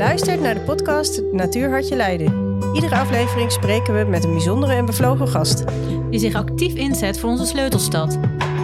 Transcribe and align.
luistert 0.00 0.40
naar 0.40 0.54
de 0.54 0.60
podcast 0.60 1.22
Natuur 1.32 1.70
Hartje 1.70 1.96
Leiden. 1.96 2.58
Iedere 2.74 2.96
aflevering 2.96 3.52
spreken 3.52 3.98
we 3.98 4.10
met 4.10 4.24
een 4.24 4.30
bijzondere 4.30 4.72
en 4.72 4.86
bevlogen 4.86 5.28
gast. 5.28 5.64
Die 6.10 6.18
zich 6.18 6.34
actief 6.34 6.74
inzet 6.74 7.18
voor 7.18 7.30
onze 7.30 7.46
sleutelstad. 7.46 8.18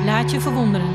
Laat 0.05 0.31
je 0.31 0.41
verwonderen. 0.41 0.95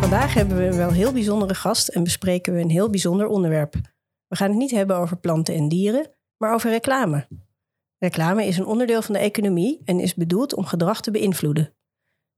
Vandaag 0.00 0.34
hebben 0.34 0.56
we 0.56 0.66
een 0.66 0.76
wel 0.76 0.92
heel 0.92 1.12
bijzondere 1.12 1.54
gast 1.54 1.88
en 1.88 2.02
bespreken 2.04 2.54
we 2.54 2.60
een 2.60 2.70
heel 2.70 2.90
bijzonder 2.90 3.26
onderwerp. 3.26 3.74
We 4.28 4.36
gaan 4.36 4.48
het 4.48 4.58
niet 4.58 4.70
hebben 4.70 4.96
over 4.96 5.16
planten 5.16 5.54
en 5.54 5.68
dieren, 5.68 6.10
maar 6.36 6.54
over 6.54 6.70
reclame. 6.70 7.26
Reclame 8.04 8.46
is 8.46 8.58
een 8.58 8.66
onderdeel 8.66 9.02
van 9.02 9.14
de 9.14 9.20
economie 9.20 9.80
en 9.84 10.00
is 10.00 10.14
bedoeld 10.14 10.54
om 10.54 10.64
gedrag 10.64 11.00
te 11.00 11.10
beïnvloeden. 11.10 11.74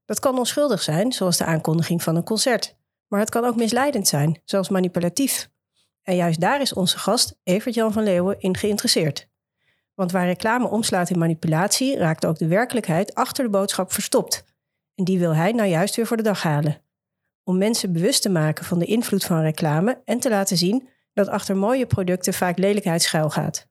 Dat 0.05 0.19
kan 0.19 0.37
onschuldig 0.37 0.81
zijn, 0.81 1.11
zoals 1.11 1.37
de 1.37 1.45
aankondiging 1.45 2.03
van 2.03 2.15
een 2.15 2.23
concert. 2.23 2.75
Maar 3.07 3.19
het 3.19 3.29
kan 3.29 3.45
ook 3.45 3.55
misleidend 3.55 4.07
zijn, 4.07 4.41
zoals 4.45 4.69
manipulatief. 4.69 5.49
En 6.03 6.15
juist 6.15 6.39
daar 6.39 6.61
is 6.61 6.73
onze 6.73 6.97
gast, 6.97 7.39
Evert-Jan 7.43 7.91
van 7.91 8.03
Leeuwen, 8.03 8.39
in 8.39 8.57
geïnteresseerd. 8.57 9.27
Want 9.93 10.11
waar 10.11 10.25
reclame 10.25 10.67
omslaat 10.67 11.09
in 11.09 11.19
manipulatie, 11.19 11.97
raakt 11.97 12.25
ook 12.25 12.37
de 12.37 12.47
werkelijkheid 12.47 13.15
achter 13.15 13.43
de 13.43 13.49
boodschap 13.49 13.93
verstopt. 13.93 14.43
En 14.95 15.03
die 15.03 15.19
wil 15.19 15.35
hij 15.35 15.51
nou 15.51 15.69
juist 15.69 15.95
weer 15.95 16.07
voor 16.07 16.17
de 16.17 16.23
dag 16.23 16.43
halen. 16.43 16.81
Om 17.43 17.57
mensen 17.57 17.93
bewust 17.93 18.21
te 18.21 18.29
maken 18.29 18.65
van 18.65 18.79
de 18.79 18.85
invloed 18.85 19.23
van 19.23 19.41
reclame 19.41 20.01
en 20.05 20.19
te 20.19 20.29
laten 20.29 20.57
zien 20.57 20.89
dat 21.13 21.27
achter 21.27 21.57
mooie 21.57 21.85
producten 21.85 22.33
vaak 22.33 22.57
lelijkheid 22.57 23.01
schuilgaat. 23.01 23.67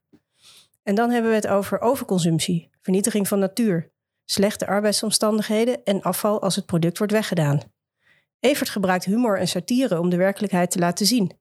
En 0.86 0.94
dan 0.94 1.10
hebben 1.10 1.30
we 1.30 1.36
het 1.36 1.46
over 1.46 1.80
overconsumptie, 1.80 2.70
vernietiging 2.82 3.28
van 3.28 3.38
natuur, 3.38 3.90
slechte 4.24 4.66
arbeidsomstandigheden 4.66 5.84
en 5.84 6.02
afval 6.02 6.42
als 6.42 6.56
het 6.56 6.66
product 6.66 6.98
wordt 6.98 7.12
weggedaan. 7.12 7.60
Evert 8.40 8.68
gebruikt 8.68 9.04
humor 9.04 9.38
en 9.38 9.48
satire 9.48 10.00
om 10.00 10.08
de 10.08 10.16
werkelijkheid 10.16 10.70
te 10.70 10.78
laten 10.78 11.06
zien. 11.06 11.38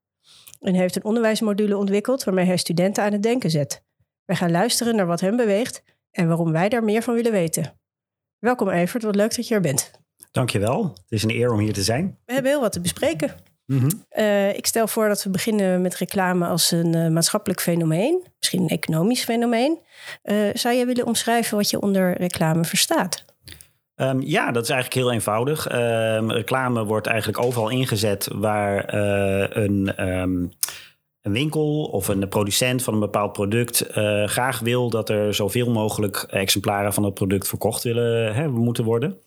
En 0.59 0.73
heeft 0.73 0.95
een 0.95 1.03
onderwijsmodule 1.03 1.77
ontwikkeld 1.77 2.23
waarmee 2.23 2.45
hij 2.45 2.57
studenten 2.57 3.03
aan 3.03 3.11
het 3.11 3.23
denken 3.23 3.49
zet. 3.49 3.83
Wij 4.25 4.35
gaan 4.35 4.51
luisteren 4.51 4.95
naar 4.95 5.05
wat 5.05 5.19
hem 5.19 5.35
beweegt 5.35 5.83
en 6.11 6.27
waarom 6.27 6.51
wij 6.51 6.69
daar 6.69 6.83
meer 6.83 7.01
van 7.01 7.13
willen 7.13 7.31
weten. 7.31 7.79
Welkom 8.39 8.69
Evert, 8.69 9.03
wat 9.03 9.15
leuk 9.15 9.35
dat 9.35 9.47
je 9.47 9.55
er 9.55 9.61
bent. 9.61 9.91
Dankjewel, 10.31 10.83
het 10.83 11.05
is 11.09 11.23
een 11.23 11.31
eer 11.31 11.51
om 11.51 11.59
hier 11.59 11.73
te 11.73 11.83
zijn. 11.83 12.17
We 12.25 12.33
hebben 12.33 12.51
heel 12.51 12.61
wat 12.61 12.71
te 12.71 12.81
bespreken. 12.81 13.35
Mm 13.65 14.03
ik 14.55 14.65
stel 14.65 14.87
voor 14.87 15.07
dat 15.07 15.23
we 15.23 15.29
beginnen 15.29 15.81
met 15.81 15.95
reclame 15.95 16.47
als 16.47 16.71
een 16.71 16.95
uh, 16.95 17.07
maatschappelijk 17.07 17.61
fenomeen, 17.61 18.23
misschien 18.39 18.61
een 18.61 18.67
economisch 18.67 19.23
fenomeen. 19.23 19.79
Uh, 20.23 20.37
zou 20.53 20.75
je 20.75 20.85
willen 20.85 21.05
omschrijven 21.05 21.57
wat 21.57 21.69
je 21.69 21.81
onder 21.81 22.17
reclame 22.17 22.63
verstaat? 22.63 23.25
Um, 23.95 24.21
ja, 24.21 24.51
dat 24.51 24.63
is 24.63 24.69
eigenlijk 24.69 25.01
heel 25.01 25.13
eenvoudig. 25.13 25.71
Um, 25.71 26.31
reclame 26.31 26.85
wordt 26.85 27.07
eigenlijk 27.07 27.43
overal 27.43 27.69
ingezet 27.69 28.27
waar 28.33 28.93
een, 28.93 30.09
um, 30.09 30.51
een, 31.21 31.31
winkel 31.31 31.83
of 31.83 32.07
een 32.07 32.29
producent 32.29 32.83
van 32.83 32.93
een 32.93 32.99
bepaald 32.99 33.33
product 33.33 33.85
graag 34.25 34.59
wil 34.59 34.89
dat 34.89 35.09
er 35.09 35.33
zoveel 35.33 35.71
mogelijk 35.71 36.25
exemplaren 36.29 36.93
van 36.93 37.03
dat 37.03 37.13
product 37.13 37.47
verkocht 37.47 37.83
willen 37.83 38.33
hè, 38.35 38.47
moeten 38.47 38.83
worden. 38.83 39.17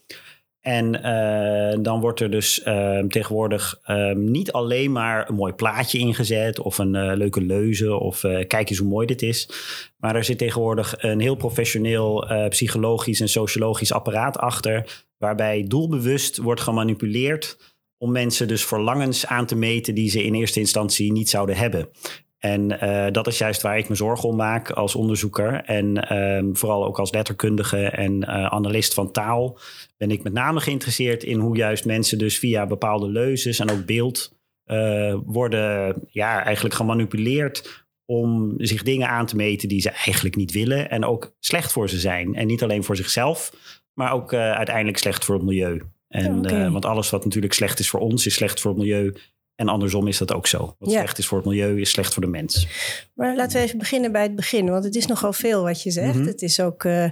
En 0.61 0.95
uh, 0.95 1.83
dan 1.83 1.99
wordt 1.99 2.19
er 2.19 2.31
dus 2.31 2.61
uh, 2.65 2.99
tegenwoordig 2.99 3.79
uh, 3.87 4.11
niet 4.11 4.51
alleen 4.51 4.91
maar 4.91 5.29
een 5.29 5.35
mooi 5.35 5.53
plaatje 5.53 5.97
ingezet 5.97 6.59
of 6.59 6.77
een 6.77 6.95
uh, 6.95 7.11
leuke 7.15 7.41
leuze 7.41 7.95
of 7.95 8.19
kijk 8.47 8.69
eens 8.69 8.77
hoe 8.77 8.87
mooi 8.87 9.07
dit 9.07 9.21
is. 9.21 9.49
Maar 9.97 10.15
er 10.15 10.23
zit 10.23 10.37
tegenwoordig 10.37 10.95
een 10.97 11.19
heel 11.19 11.35
professioneel 11.35 12.27
psychologisch 12.49 13.19
en 13.19 13.29
sociologisch 13.29 13.93
apparaat 13.93 14.37
achter, 14.37 15.05
waarbij 15.17 15.65
doelbewust 15.67 16.37
wordt 16.37 16.61
gemanipuleerd 16.61 17.57
om 17.97 18.11
mensen 18.11 18.47
dus 18.47 18.65
verlangens 18.65 19.25
aan 19.25 19.45
te 19.45 19.55
meten 19.55 19.95
die 19.95 20.09
ze 20.09 20.23
in 20.23 20.33
eerste 20.33 20.59
instantie 20.59 21.11
niet 21.11 21.29
zouden 21.29 21.55
hebben. 21.55 21.89
En 22.39 22.71
uh, 22.83 23.07
dat 23.11 23.27
is 23.27 23.37
juist 23.37 23.61
waar 23.61 23.77
ik 23.77 23.89
me 23.89 23.95
zorgen 23.95 24.29
om 24.29 24.35
maak 24.35 24.71
als 24.71 24.95
onderzoeker. 24.95 25.63
En 25.65 26.13
uh, 26.13 26.49
vooral 26.53 26.85
ook 26.85 26.99
als 26.99 27.11
letterkundige 27.11 27.85
en 27.85 28.21
uh, 28.21 28.45
analist 28.45 28.93
van 28.93 29.11
taal 29.11 29.59
ben 29.97 30.11
ik 30.11 30.23
met 30.23 30.33
name 30.33 30.59
geïnteresseerd 30.59 31.23
in 31.23 31.39
hoe 31.39 31.55
juist 31.55 31.85
mensen 31.85 32.17
dus 32.17 32.39
via 32.39 32.67
bepaalde 32.67 33.09
leuzes 33.09 33.59
en 33.59 33.71
ook 33.71 33.85
beeld 33.85 34.37
uh, 34.65 35.15
worden 35.25 35.95
ja, 36.07 36.43
eigenlijk 36.43 36.75
gemanipuleerd 36.75 37.85
om 38.05 38.53
zich 38.57 38.83
dingen 38.83 39.09
aan 39.09 39.25
te 39.25 39.35
meten 39.35 39.69
die 39.69 39.81
ze 39.81 39.89
eigenlijk 39.89 40.35
niet 40.35 40.51
willen 40.51 40.89
en 40.89 41.05
ook 41.05 41.35
slecht 41.39 41.71
voor 41.71 41.89
ze 41.89 41.99
zijn. 41.99 42.35
En 42.35 42.47
niet 42.47 42.63
alleen 42.63 42.83
voor 42.83 42.95
zichzelf, 42.95 43.53
maar 43.93 44.11
ook 44.13 44.33
uiteindelijk 44.33 44.97
slecht 44.97 45.25
voor 45.25 45.35
het 45.35 45.43
milieu. 45.43 45.81
En, 46.07 46.37
okay. 46.37 46.71
want 46.71 46.85
alles 46.85 47.09
wat 47.09 47.23
natuurlijk 47.23 47.53
slecht 47.53 47.79
is 47.79 47.89
voor 47.89 47.99
ons, 47.99 48.25
is 48.25 48.33
slecht 48.33 48.59
voor 48.59 48.71
het 48.71 48.79
milieu 48.79 49.13
en 49.59 49.67
andersom 49.67 50.07
is 50.07 50.17
dat 50.17 50.33
ook 50.33 50.47
zo. 50.47 50.75
Wat 50.79 50.91
slecht 50.91 51.17
is 51.17 51.27
voor 51.27 51.37
het 51.37 51.47
milieu, 51.47 51.81
is 51.81 51.89
slecht 51.89 52.13
voor 52.13 52.23
de 52.23 52.29
mens. 52.29 52.67
Maar 53.13 53.35
laten 53.35 53.57
we 53.57 53.63
even 53.63 53.77
beginnen 53.77 54.11
bij 54.11 54.21
het 54.21 54.35
begin. 54.35 54.69
Want 54.69 54.83
het 54.83 54.95
is 54.95 55.05
nogal 55.05 55.33
veel 55.33 55.63
wat 55.63 55.83
je 55.83 55.91
zegt. 55.91 56.13
Mm 56.13 56.19
-hmm. 56.19 56.27
Het 56.27 56.41
is 56.41 56.59
ook 56.59 56.83
uh, 56.83 57.03
uh, 57.03 57.11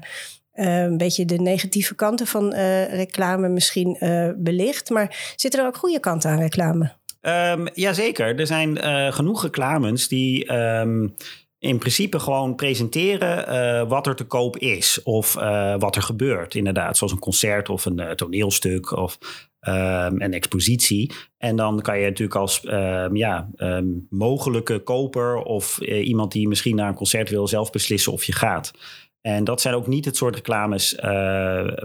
een 0.54 0.98
beetje 0.98 1.26
de 1.26 1.38
negatieve 1.38 1.96
kanten 1.96 2.28
van 2.28 2.54
uh, 2.54 2.94
reclame 2.94 3.50
misschien 3.50 3.98
belicht. 4.38 4.90
Maar 4.90 5.34
zitten 5.36 5.60
er 5.60 5.66
ook 5.66 5.78
goede 5.78 6.00
kanten 6.00 6.30
aan 6.30 6.40
reclame? 6.40 6.92
Um, 7.22 7.68
jazeker. 7.74 8.40
Er 8.40 8.48
zijn 8.48 8.78
genoeg 9.14 9.44
reclames 9.44 10.08
die... 10.08 10.54
Um, 10.54 11.16
in 11.60 11.78
principe 11.78 12.20
gewoon 12.20 12.56
presenteren 12.56 13.54
uh, 13.54 13.90
wat 13.90 14.08
er 14.08 14.16
te 14.16 14.24
koop 14.24 14.58
is 14.58 15.04
of 15.04 15.36
uh, 15.36 15.76
wat 15.80 15.96
er 15.96 16.02
gebeurt. 16.02 16.56
Inderdaad, 16.56 16.98
zoals 16.98 17.14
een 17.14 17.20
concert 17.20 17.70
of 17.70 17.86
een 17.86 18.00
uh, 18.00 18.12
toneelstuk 18.12 18.92
of 18.92 19.18
um, 19.68 20.22
een 20.22 20.34
expositie. 20.34 21.12
En 21.38 21.56
dan 21.56 21.82
kan 21.82 22.00
je 22.00 22.06
natuurlijk 22.06 22.38
als 22.38 22.64
um, 22.66 23.16
ja, 23.16 23.50
um, 23.58 24.08
mogelijke 24.10 24.80
koper 24.80 25.36
of 25.36 25.80
iemand 25.82 26.32
die 26.32 26.48
misschien 26.48 26.76
naar 26.76 26.88
een 26.88 26.96
concert 26.96 27.30
wil 27.30 27.48
zelf 27.48 27.72
beslissen 27.72 28.12
of 28.12 28.24
je 28.24 28.34
gaat. 28.34 28.74
En 29.22 29.44
dat 29.44 29.62
zijn 29.62 29.76
ook 29.76 29.88
niet 29.88 30.06
het 30.06 30.18
soort 30.18 30.36
reclames 30.36 30.96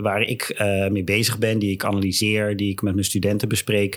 waar 0.00 0.20
ik 0.20 0.62
mee 0.90 1.04
bezig 1.04 1.38
ben, 1.38 1.58
die 1.58 1.70
ik 1.70 1.84
analyseer, 1.84 2.56
die 2.56 2.70
ik 2.70 2.82
met 2.82 2.94
mijn 2.94 3.06
studenten 3.06 3.48
bespreek. 3.48 3.94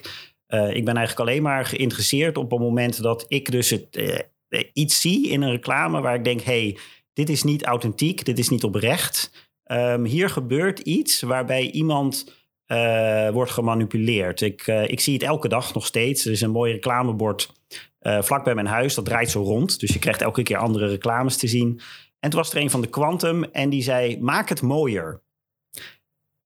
ik 0.48 0.86
ben 0.86 0.96
eigenlijk 0.98 1.20
alleen 1.20 1.42
maar 1.42 1.66
geïnteresseerd 1.66 2.38
op 2.38 2.52
het 2.52 2.60
moment 2.60 3.02
dat 3.02 3.26
ik 3.28 3.52
dus 3.52 3.70
het 3.70 4.28
iets 4.74 5.02
zie 5.02 5.30
in 5.30 5.42
een 5.42 5.52
reclame 5.52 6.02
waar 6.02 6.16
ik 6.16 6.24
denk: 6.24 6.42
hey, 6.42 6.78
dit 7.14 7.30
is 7.30 7.44
niet 7.44 7.64
authentiek, 7.64 8.26
dit 8.26 8.40
is 8.40 8.50
niet 8.50 8.64
oprecht. 8.64 9.32
Hier 10.04 10.30
gebeurt 10.30 10.80
iets 10.80 11.22
waarbij 11.22 11.72
iemand 11.72 12.45
uh, 12.68 13.30
wordt 13.30 13.52
gemanipuleerd. 13.52 14.42
Ik, 14.42 14.68
uh, 14.68 14.90
ik 14.90 15.00
zie 15.00 15.14
het 15.14 15.24
elke 15.24 15.48
dag 15.48 15.74
nog 15.74 15.86
steeds. 15.86 16.26
Er 16.26 16.32
is 16.32 16.42
een 16.42 16.52
mooi 16.52 16.74
reclamebord 16.74 17.54
uh, 18.02 18.22
vlak 18.22 18.44
bij 18.44 18.56
mijn 18.56 18.68
huis. 18.68 18.94
Dat 18.94 19.06
draait 19.06 19.30
zo 19.30 19.42
rond. 19.42 19.80
Dus 19.80 19.94
je 19.94 20.00
krijgt 20.00 20.22
elke 20.22 20.44
keer 20.44 20.58
andere 20.58 20.88
reclames 20.88 21.38
te 21.38 21.48
zien. 21.48 21.82
En 22.20 22.30
toen 22.30 22.40
was 22.40 22.52
er 22.52 22.62
een 22.62 22.70
van 22.70 22.82
de 22.82 22.88
Quantum 22.88 23.44
en 23.44 23.70
die 23.70 23.84
zei: 23.84 24.20
Maak 24.20 24.50
het 24.50 24.62
mooier. 24.62 25.22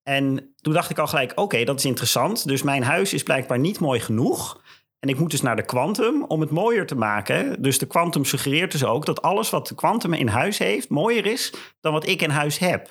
En 0.04 0.54
toen 0.62 0.74
dacht 0.74 0.90
ik 0.90 1.00
al 1.00 1.08
gelijk: 1.08 1.32
Oké, 1.36 1.64
dat 1.64 1.80
is 1.80 1.86
interessant. 1.86 2.48
Dus 2.48 2.64
mijn 2.64 2.84
huis 2.84 3.14
is 3.14 3.24
blijkbaar 3.24 3.60
niet 3.60 3.80
mooi 3.80 4.00
genoeg. 4.00 4.62
En 5.00 5.10
ik 5.10 5.20
moet 5.20 5.32
dus 5.32 5.42
naar 5.42 5.56
de 5.56 5.66
Quantum 5.66 6.24
om 6.24 6.42
het 6.42 6.50
mooier 6.50 6.86
te 6.86 6.96
maken. 6.96 7.62
Dus 7.62 7.78
de 7.78 7.86
Quantum 7.86 8.26
suggereert 8.26 8.72
dus 8.72 8.84
ook 8.84 9.06
dat 9.06 9.22
alles 9.22 9.50
wat 9.50 9.68
de 9.68 9.76
Quantum 9.76 10.14
in 10.14 10.28
huis 10.28 10.58
heeft 10.58 10.90
mooier 10.90 11.26
is 11.26 11.54
dan 11.82 11.94
wat 11.94 12.08
ik 12.08 12.22
in 12.22 12.30
huis 12.30 12.58
heb. 12.58 12.90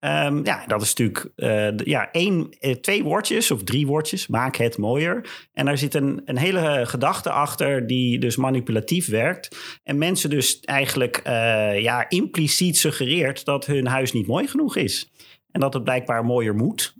Um, 0.00 0.44
ja, 0.44 0.66
dat 0.66 0.82
is 0.82 0.94
natuurlijk 0.94 1.28
uh, 1.36 1.76
ja, 1.76 2.10
één, 2.10 2.50
eh, 2.58 2.74
twee 2.74 3.02
woordjes 3.02 3.50
of 3.50 3.62
drie 3.62 3.86
woordjes. 3.86 4.26
Maak 4.26 4.56
het 4.56 4.78
mooier. 4.78 5.48
En 5.52 5.64
daar 5.64 5.78
zit 5.78 5.94
een, 5.94 6.22
een 6.24 6.38
hele 6.38 6.86
gedachte 6.86 7.30
achter 7.30 7.86
die 7.86 8.18
dus 8.18 8.36
manipulatief 8.36 9.08
werkt. 9.08 9.78
En 9.82 9.98
mensen 9.98 10.30
dus 10.30 10.60
eigenlijk 10.60 11.20
ja, 11.80 12.08
impliciet 12.08 12.78
suggereert 12.78 13.44
dat 13.44 13.66
hun 13.66 13.86
huis 13.86 14.12
niet 14.12 14.26
mooi 14.26 14.46
genoeg 14.46 14.76
is. 14.76 15.10
En 15.50 15.60
dat 15.60 15.74
het 15.74 15.84
blijkbaar 15.84 16.24
mooier 16.24 16.54
moet. 16.54 16.94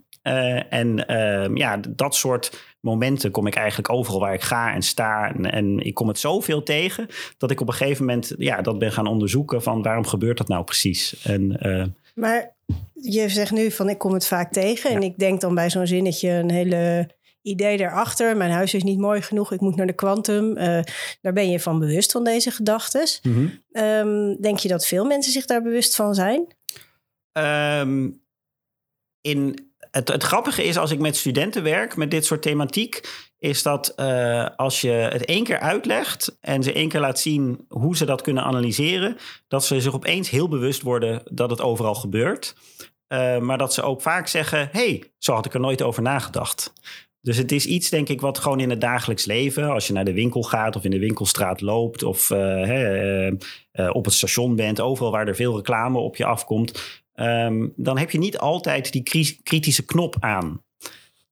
En 0.69 1.11
uh, 1.11 1.55
ja, 1.55 1.77
dat 1.89 2.15
soort 2.15 2.75
momenten 2.79 3.31
kom 3.31 3.47
ik 3.47 3.55
eigenlijk 3.55 3.91
overal 3.91 4.19
waar 4.19 4.33
ik 4.33 4.41
ga 4.41 4.73
en 4.73 4.81
sta. 4.81 5.33
En, 5.33 5.51
en, 5.51 5.79
ik 5.79 5.93
kom 5.93 6.07
het 6.07 6.19
zoveel 6.19 6.63
tegen 6.63 7.07
dat 7.37 7.51
ik 7.51 7.61
op 7.61 7.67
een 7.67 7.73
gegeven 7.73 8.05
moment 8.05 8.33
ja, 8.37 8.61
dat 8.61 8.79
ben 8.79 8.91
gaan 8.91 9.07
onderzoeken 9.07 9.63
van 9.63 9.81
waarom 9.81 10.05
gebeurt 10.05 10.37
dat 10.37 10.47
nou 10.47 10.63
precies. 10.63 11.21
En, 11.23 11.59
maar 12.15 12.56
je 12.93 13.29
zegt 13.29 13.51
nu 13.51 13.71
van 13.71 13.89
ik 13.89 13.97
kom 13.97 14.13
het 14.13 14.27
vaak 14.27 14.51
tegen. 14.51 14.89
Ja. 14.89 14.95
En 14.95 15.03
ik 15.03 15.17
denk 15.17 15.41
dan 15.41 15.55
bij 15.55 15.69
zo'n 15.69 15.87
zinnetje 15.87 16.29
een 16.29 16.51
hele 16.51 17.09
idee 17.41 17.77
daarachter. 17.77 18.37
Mijn 18.37 18.51
huis 18.51 18.73
is 18.73 18.83
niet 18.83 18.99
mooi 18.99 19.21
genoeg, 19.21 19.51
ik 19.51 19.59
moet 19.59 19.75
naar 19.75 19.87
de 19.87 19.93
kwantum. 19.93 20.53
daar 21.21 21.33
ben 21.33 21.49
je 21.49 21.59
van 21.59 21.79
bewust 21.79 22.11
van 22.11 22.23
deze 22.23 22.51
gedachten. 22.51 23.07
Mm 23.21 23.33
-hmm. 23.33 23.83
um, 23.83 24.41
denk 24.41 24.57
je 24.57 24.67
dat 24.67 24.85
veel 24.85 25.05
mensen 25.05 25.31
zich 25.31 25.45
daar 25.45 25.61
bewust 25.61 25.95
van 25.95 26.15
zijn? 26.15 26.55
Um, 27.31 28.21
in 29.21 29.71
het, 29.91 30.07
het, 30.07 30.23
grappige 30.23 30.63
is 30.63 30.77
als 30.77 30.91
ik 30.91 30.99
met 30.99 31.15
studenten 31.15 31.63
werk 31.63 31.95
met 31.95 32.11
dit 32.11 32.25
soort 32.25 32.41
thematiek, 32.41 33.09
is 33.39 33.63
dat 33.63 33.93
uh, 33.95 34.45
als 34.55 34.81
je 34.81 34.89
het 34.89 35.25
één 35.25 35.43
keer 35.43 35.59
uitlegt 35.59 36.37
en 36.41 36.63
ze 36.63 36.73
één 36.73 36.89
keer 36.89 36.99
laat 36.99 37.19
zien 37.19 37.65
hoe 37.67 37.97
ze 37.97 38.05
dat 38.05 38.21
kunnen 38.21 38.43
analyseren, 38.43 39.17
dat 39.47 39.65
ze 39.65 39.81
zich 39.81 39.93
opeens 39.93 40.29
heel 40.29 40.47
bewust 40.47 40.81
worden 40.81 41.21
dat 41.31 41.49
het 41.49 41.61
overal 41.61 41.95
gebeurt. 41.95 42.55
Uh, 43.07 43.37
maar 43.37 43.57
dat 43.57 43.73
ze 43.73 43.81
ook 43.81 44.01
vaak 44.01 44.27
zeggen: 44.27 44.69
hey, 44.71 45.03
zo 45.17 45.33
had 45.33 45.45
ik 45.45 45.53
er 45.53 45.59
nooit 45.59 45.81
over 45.81 46.01
nagedacht. 46.01 46.73
Dus 47.21 47.37
het 47.37 47.51
is 47.51 47.65
iets, 47.65 47.89
denk 47.89 48.09
ik, 48.09 48.21
wat 48.21 48.37
gewoon 48.37 48.59
in 48.59 48.69
het 48.69 48.81
dagelijks 48.81 49.25
leven, 49.25 49.69
als 49.69 49.87
je 49.87 49.93
naar 49.93 50.05
de 50.05 50.13
winkel 50.13 50.43
gaat 50.43 50.75
of 50.75 50.83
in 50.83 50.91
de 50.91 50.99
winkelstraat 50.99 51.61
loopt 51.61 52.03
of 52.03 52.29
uh, 52.29 53.29
op 53.91 54.05
het 54.05 54.13
station 54.13 54.55
bent, 54.55 54.81
overal 54.81 55.11
waar 55.11 55.27
er 55.27 55.35
veel 55.35 55.55
reclame 55.55 55.97
op 55.97 56.15
je 56.15 56.25
afkomt, 56.25 57.01
um, 57.15 57.73
dan 57.75 57.97
heb 57.97 58.11
je 58.11 58.17
niet 58.17 58.37
altijd 58.37 58.91
die 58.91 59.33
kritische 59.43 59.85
knop 59.85 60.15
aan. 60.19 60.61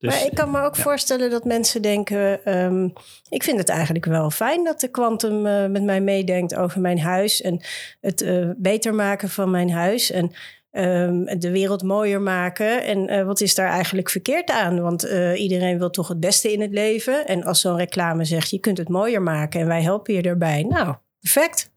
Dus, 0.06 0.14
maar 0.16 0.26
ik 0.26 0.36
kan 0.36 0.52
me 0.52 0.62
ook 0.62 0.76
voorstellen 0.76 1.30
dat 1.30 1.46
mensen 1.46 1.82
denken: 1.82 2.54
um, 2.60 2.94
ik 3.30 3.44
vind 3.44 3.58
het 3.58 3.70
eigenlijk 3.70 4.06
wel 4.06 4.30
fijn 4.30 4.64
dat 4.64 4.80
de 4.80 4.88
kwantum 4.88 5.46
uh, 5.46 5.66
met 5.66 5.84
mij 5.84 6.02
meedenkt 6.02 6.56
over 6.56 6.82
mijn 6.82 7.00
huis 7.00 7.42
en 7.42 7.62
het 8.02 8.22
uh, 8.22 8.50
beter 8.58 8.94
maken 8.94 9.30
van 9.30 9.52
mijn 9.52 9.72
huis. 9.72 10.12
En 10.12 10.32
um, 10.72 11.40
de 11.40 11.52
wereld 11.52 11.84
mooier 11.84 12.22
maken. 12.22 12.84
En 12.84 13.14
uh, 13.14 13.24
wat 13.26 13.42
is 13.42 13.56
daar 13.56 13.70
eigenlijk 13.70 14.10
verkeerd 14.10 14.52
aan? 14.52 14.82
Want 14.82 15.04
iedereen 15.36 15.78
wil 15.78 15.90
toch 15.90 16.08
het 16.08 16.20
beste 16.20 16.52
in 16.52 16.62
het 16.62 16.72
leven. 16.72 17.28
En 17.28 17.44
als 17.44 17.62
zo'n 17.62 17.78
reclame 17.78 18.26
zegt: 18.26 18.50
je 18.50 18.60
kunt 18.60 18.78
het 18.78 18.90
mooier 18.90 19.22
maken 19.22 19.60
en 19.60 19.68
wij 19.68 19.82
helpen 19.82 20.14
je 20.14 20.22
erbij. 20.22 20.64
Nou, 20.64 20.96
perfect. 21.20 21.74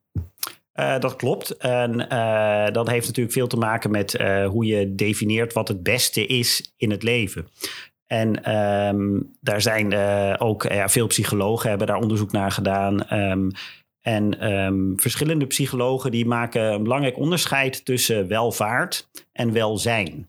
Uh, 0.79 0.99
dat 0.99 1.17
klopt. 1.17 1.57
En 1.57 2.07
uh, 2.13 2.67
dat 2.71 2.89
heeft 2.89 3.07
natuurlijk 3.07 3.35
veel 3.35 3.47
te 3.47 3.57
maken 3.57 3.91
met 3.91 4.21
uh, 4.21 4.47
hoe 4.47 4.65
je 4.65 4.95
definieert 4.95 5.53
wat 5.53 5.69
het 5.69 5.83
beste 5.83 6.27
is 6.27 6.73
in 6.77 6.91
het 6.91 7.03
leven. 7.03 7.49
En 8.09 8.57
um, 8.57 9.37
daar 9.41 9.61
zijn 9.61 9.93
uh, 9.93 10.35
ook 10.39 10.63
ja, 10.63 10.89
veel 10.89 11.07
psychologen 11.07 11.69
hebben 11.69 11.87
daar 11.87 12.01
onderzoek 12.01 12.33
naar 12.33 12.51
gedaan. 12.51 13.13
Um, 13.13 13.51
en 14.01 14.53
um, 14.53 15.01
verschillende 15.01 15.47
psychologen 15.47 16.11
die 16.11 16.27
maken 16.27 16.63
een 16.73 16.83
belangrijk 16.83 17.19
onderscheid 17.19 17.85
tussen 17.85 18.29
welvaart 18.29 19.09
en 19.33 19.53
welzijn. 19.53 20.27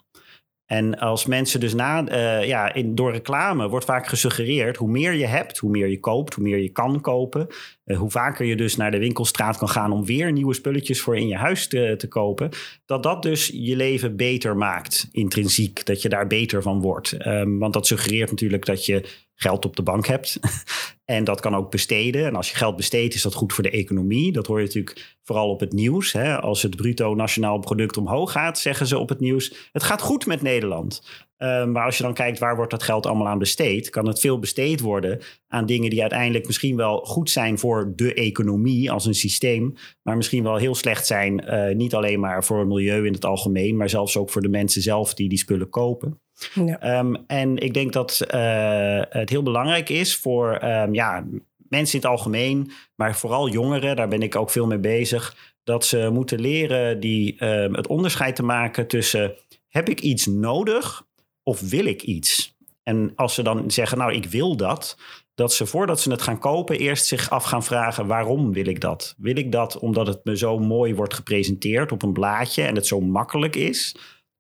En 0.70 1.00
als 1.00 1.26
mensen 1.26 1.60
dus 1.60 1.74
na, 1.74 2.10
uh, 2.12 2.48
ja, 2.48 2.74
in, 2.74 2.96
door 2.96 3.12
reclame 3.12 3.70
wordt 3.70 3.86
vaak 3.86 4.08
gesuggereerd, 4.08 4.78
hoe 4.78 4.90
meer 4.90 5.14
je 5.14 5.26
hebt, 5.26 5.58
hoe 5.58 5.70
meer 5.70 5.88
je 5.88 6.00
koopt, 6.00 6.34
hoe 6.34 6.44
meer 6.44 6.58
je 6.58 6.70
kan 6.70 7.02
kopen, 7.02 7.48
uh, 7.86 7.98
hoe 7.98 8.10
vaker 8.10 8.46
je 8.46 8.56
dus 8.56 8.76
naar 8.76 8.92
de 8.92 9.00
winkelstraat 9.00 9.58
kan 9.58 9.70
gaan 9.70 9.92
om 9.92 10.06
weer 10.06 10.32
nieuwe 10.32 10.54
spulletjes 10.54 11.02
voor 11.02 11.18
in 11.18 11.28
je 11.28 11.36
huis 11.36 11.68
te, 11.68 11.96
te 11.98 12.08
kopen, 12.08 12.50
dat 12.86 13.04
dat 13.04 13.24
dus 13.24 13.52
je 13.54 13.76
leven 13.76 14.16
beter 14.16 14.58
maakt, 14.58 15.10
intrinsiek, 15.12 15.86
dat 15.86 16.02
je 16.02 16.10
daar 16.10 16.28
beter 16.28 16.62
van 16.62 16.82
wordt. 16.82 17.28
Um, 17.28 17.60
want 17.60 17.74
dat 17.74 17.88
suggereert 17.88 18.30
natuurlijk 18.30 18.66
dat 18.66 18.86
je 18.86 19.28
geld 19.42 19.66
op 19.66 19.76
de 19.76 19.84
bank 19.84 20.08
hebt. 20.08 20.40
en 21.06 21.24
dat 21.24 21.40
kan 21.40 21.56
ook 21.56 21.72
besteden. 21.72 22.26
En 22.26 22.36
als 22.36 22.50
je 22.50 22.56
geld 22.56 22.76
besteedt, 22.76 23.14
is 23.14 23.22
dat 23.22 23.34
goed 23.34 23.54
voor 23.54 23.64
de 23.64 23.70
economie. 23.70 24.32
Dat 24.32 24.48
hoor 24.48 24.60
je 24.60 24.66
natuurlijk 24.66 25.18
vooral 25.24 25.50
op 25.50 25.60
het 25.60 25.74
nieuws. 25.74 26.12
Hè. 26.12 26.40
Als 26.40 26.62
het 26.62 26.76
bruto 26.76 27.16
nationaal 27.16 27.60
product 27.60 27.98
omhoog 27.98 28.32
gaat, 28.32 28.60
zeggen 28.60 28.88
ze 28.88 28.98
op 28.98 29.10
het 29.10 29.20
nieuws: 29.20 29.70
het 29.72 29.84
gaat 29.84 30.02
goed 30.02 30.26
met 30.26 30.42
Nederland. 30.42 31.02
Uh, 31.38 31.66
maar 31.66 31.86
als 31.86 31.98
je 31.98 32.04
dan 32.04 32.14
kijkt 32.14 32.40
waar 32.40 32.56
wordt 32.56 32.72
dat 32.72 32.84
geld 32.84 33.06
allemaal 33.06 33.28
aan 33.28 33.38
besteed, 33.38 33.90
kan 33.90 34.08
het 34.08 34.20
veel 34.20 34.40
besteed 34.40 34.80
worden 34.80 35.20
aan 35.48 35.66
dingen 35.66 35.90
die 35.90 36.02
uiteindelijk 36.02 36.46
misschien 36.46 36.76
wel 36.76 37.00
goed 37.00 37.30
zijn 37.30 37.60
voor 37.60 37.94
de 37.96 38.14
economie 38.14 38.92
als 38.92 39.06
een 39.06 39.16
systeem, 39.16 39.74
maar 40.02 40.18
misschien 40.18 40.44
wel 40.44 40.56
heel 40.56 40.76
slecht 40.76 41.06
zijn, 41.06 41.44
uh, 41.46 41.76
niet 41.76 41.94
alleen 41.94 42.20
maar 42.20 42.44
voor 42.44 42.60
het 42.60 42.68
milieu 42.68 43.06
in 43.06 43.14
het 43.14 43.26
algemeen, 43.26 43.78
maar 43.78 43.90
zelfs 43.90 44.18
ook 44.18 44.30
voor 44.30 44.42
de 44.42 44.50
mensen 44.50 44.82
zelf 44.82 45.14
die 45.14 45.30
die 45.30 45.38
spullen 45.38 45.70
kopen. 45.70 46.22
Ja. 46.54 47.00
Um, 47.00 47.24
en 47.28 47.58
ik 47.58 47.74
denk 47.74 47.94
dat 47.94 48.26
uh, 48.34 49.02
het 49.10 49.30
heel 49.30 49.44
belangrijk 49.44 49.90
is 49.90 50.16
voor 50.16 50.64
um, 50.64 50.94
ja, 50.94 51.26
mensen 51.58 52.00
in 52.00 52.02
het 52.02 52.12
algemeen, 52.12 52.72
maar 52.96 53.16
vooral 53.16 53.50
jongeren, 53.50 53.96
daar 53.96 54.08
ben 54.08 54.22
ik 54.22 54.36
ook 54.36 54.50
veel 54.50 54.68
mee 54.68 54.80
bezig, 54.80 55.54
dat 55.64 55.86
ze 55.86 56.10
moeten 56.12 56.40
leren 56.40 57.00
die, 57.00 57.46
um, 57.46 57.76
het 57.76 57.88
onderscheid 57.88 58.36
te 58.36 58.44
maken 58.44 58.88
tussen 58.88 59.36
heb 59.68 59.90
ik 59.90 60.00
iets 60.00 60.26
nodig 60.26 61.08
of 61.44 61.70
wil 61.70 61.86
ik 61.86 62.02
iets? 62.02 62.58
En 62.84 63.12
als 63.16 63.34
ze 63.34 63.44
dan 63.44 63.72
zeggen, 63.72 63.98
nou 63.98 64.14
ik 64.14 64.26
wil 64.26 64.56
dat, 64.56 64.98
dat 65.36 65.54
ze 65.54 65.66
voordat 65.66 66.00
ze 66.02 66.12
het 66.12 66.22
gaan 66.22 66.40
kopen 66.40 66.80
eerst 66.80 67.06
zich 67.06 67.30
af 67.30 67.44
gaan 67.44 67.64
vragen 67.64 68.08
waarom 68.08 68.54
wil 68.54 68.68
ik 68.68 68.82
dat? 68.82 69.16
Wil 69.18 69.38
ik 69.38 69.52
dat 69.52 69.80
omdat 69.80 70.08
het 70.08 70.20
me 70.24 70.38
zo 70.38 70.60
mooi 70.60 70.96
wordt 70.96 71.14
gepresenteerd 71.14 71.92
op 71.92 72.04
een 72.04 72.14
blaadje 72.14 72.64
en 72.64 72.76
het 72.76 72.88
zo 72.88 73.02
makkelijk 73.02 73.56
is? 73.56 73.96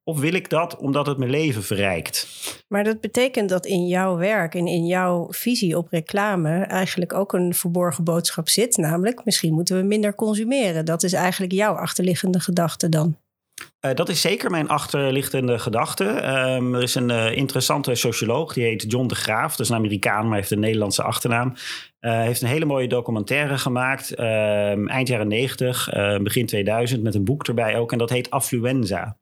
Of 0.10 0.20
wil 0.20 0.34
ik 0.34 0.50
dat 0.50 0.78
omdat 0.78 1.06
het 1.06 1.18
mijn 1.18 1.32
leven 1.32 1.64
verrijkt? 1.64 2.28
Maar 2.68 2.84
dat 2.84 3.02
betekent 3.02 3.50
dat 3.50 3.66
in 3.66 3.88
jouw 3.88 4.18
werk 4.18 4.56
en 4.56 4.68
in 4.68 4.86
jouw 4.86 5.28
visie 5.30 5.78
op 5.78 5.88
reclame 5.92 6.60
eigenlijk 6.60 7.14
ook 7.14 7.34
een 7.34 7.54
verborgen 7.54 8.04
boodschap 8.04 8.50
zit. 8.50 8.78
Namelijk, 8.78 9.26
misschien 9.26 9.54
moeten 9.54 9.78
we 9.78 9.84
minder 9.84 10.16
consumeren. 10.16 10.86
Dat 10.86 11.04
is 11.04 11.14
eigenlijk 11.14 11.52
jouw 11.52 11.74
achterliggende 11.74 12.40
gedachte 12.40 12.90
dan. 12.90 13.18
Uh, 13.82 13.94
dat 13.94 14.10
is 14.10 14.22
zeker 14.22 14.52
mijn 14.52 14.70
achterliggende 14.70 15.60
gedachte. 15.60 16.06
Um, 16.06 16.76
er 16.76 16.84
is 16.84 16.96
een 16.96 17.10
uh, 17.10 17.36
interessante 17.36 17.96
socioloog, 17.96 18.54
die 18.54 18.64
heet 18.64 18.92
John 18.92 19.08
de 19.08 19.16
Graaf. 19.16 19.52
Dat 19.52 19.60
is 19.60 19.70
een 19.70 19.78
Amerikaan, 19.78 20.28
maar 20.28 20.38
heeft 20.38 20.52
een 20.52 20.60
Nederlandse 20.60 21.04
achternaam. 21.04 21.54
Uh, 22.02 22.22
heeft 22.22 22.42
een 22.42 22.48
hele 22.48 22.66
mooie 22.66 22.88
documentaire 22.88 23.58
gemaakt, 23.58 24.14
ehm, 24.14 24.88
eind 24.88 25.08
jaren 25.08 25.28
90, 25.28 25.90
begin 26.22 26.46
2000, 26.46 27.04
met 27.04 27.16
een 27.16 27.24
boek 27.24 27.48
erbij 27.48 27.78
ook. 27.78 27.92
En 27.92 27.98
dat 27.98 28.10
heet 28.10 28.30
Affluenza. 28.30 29.18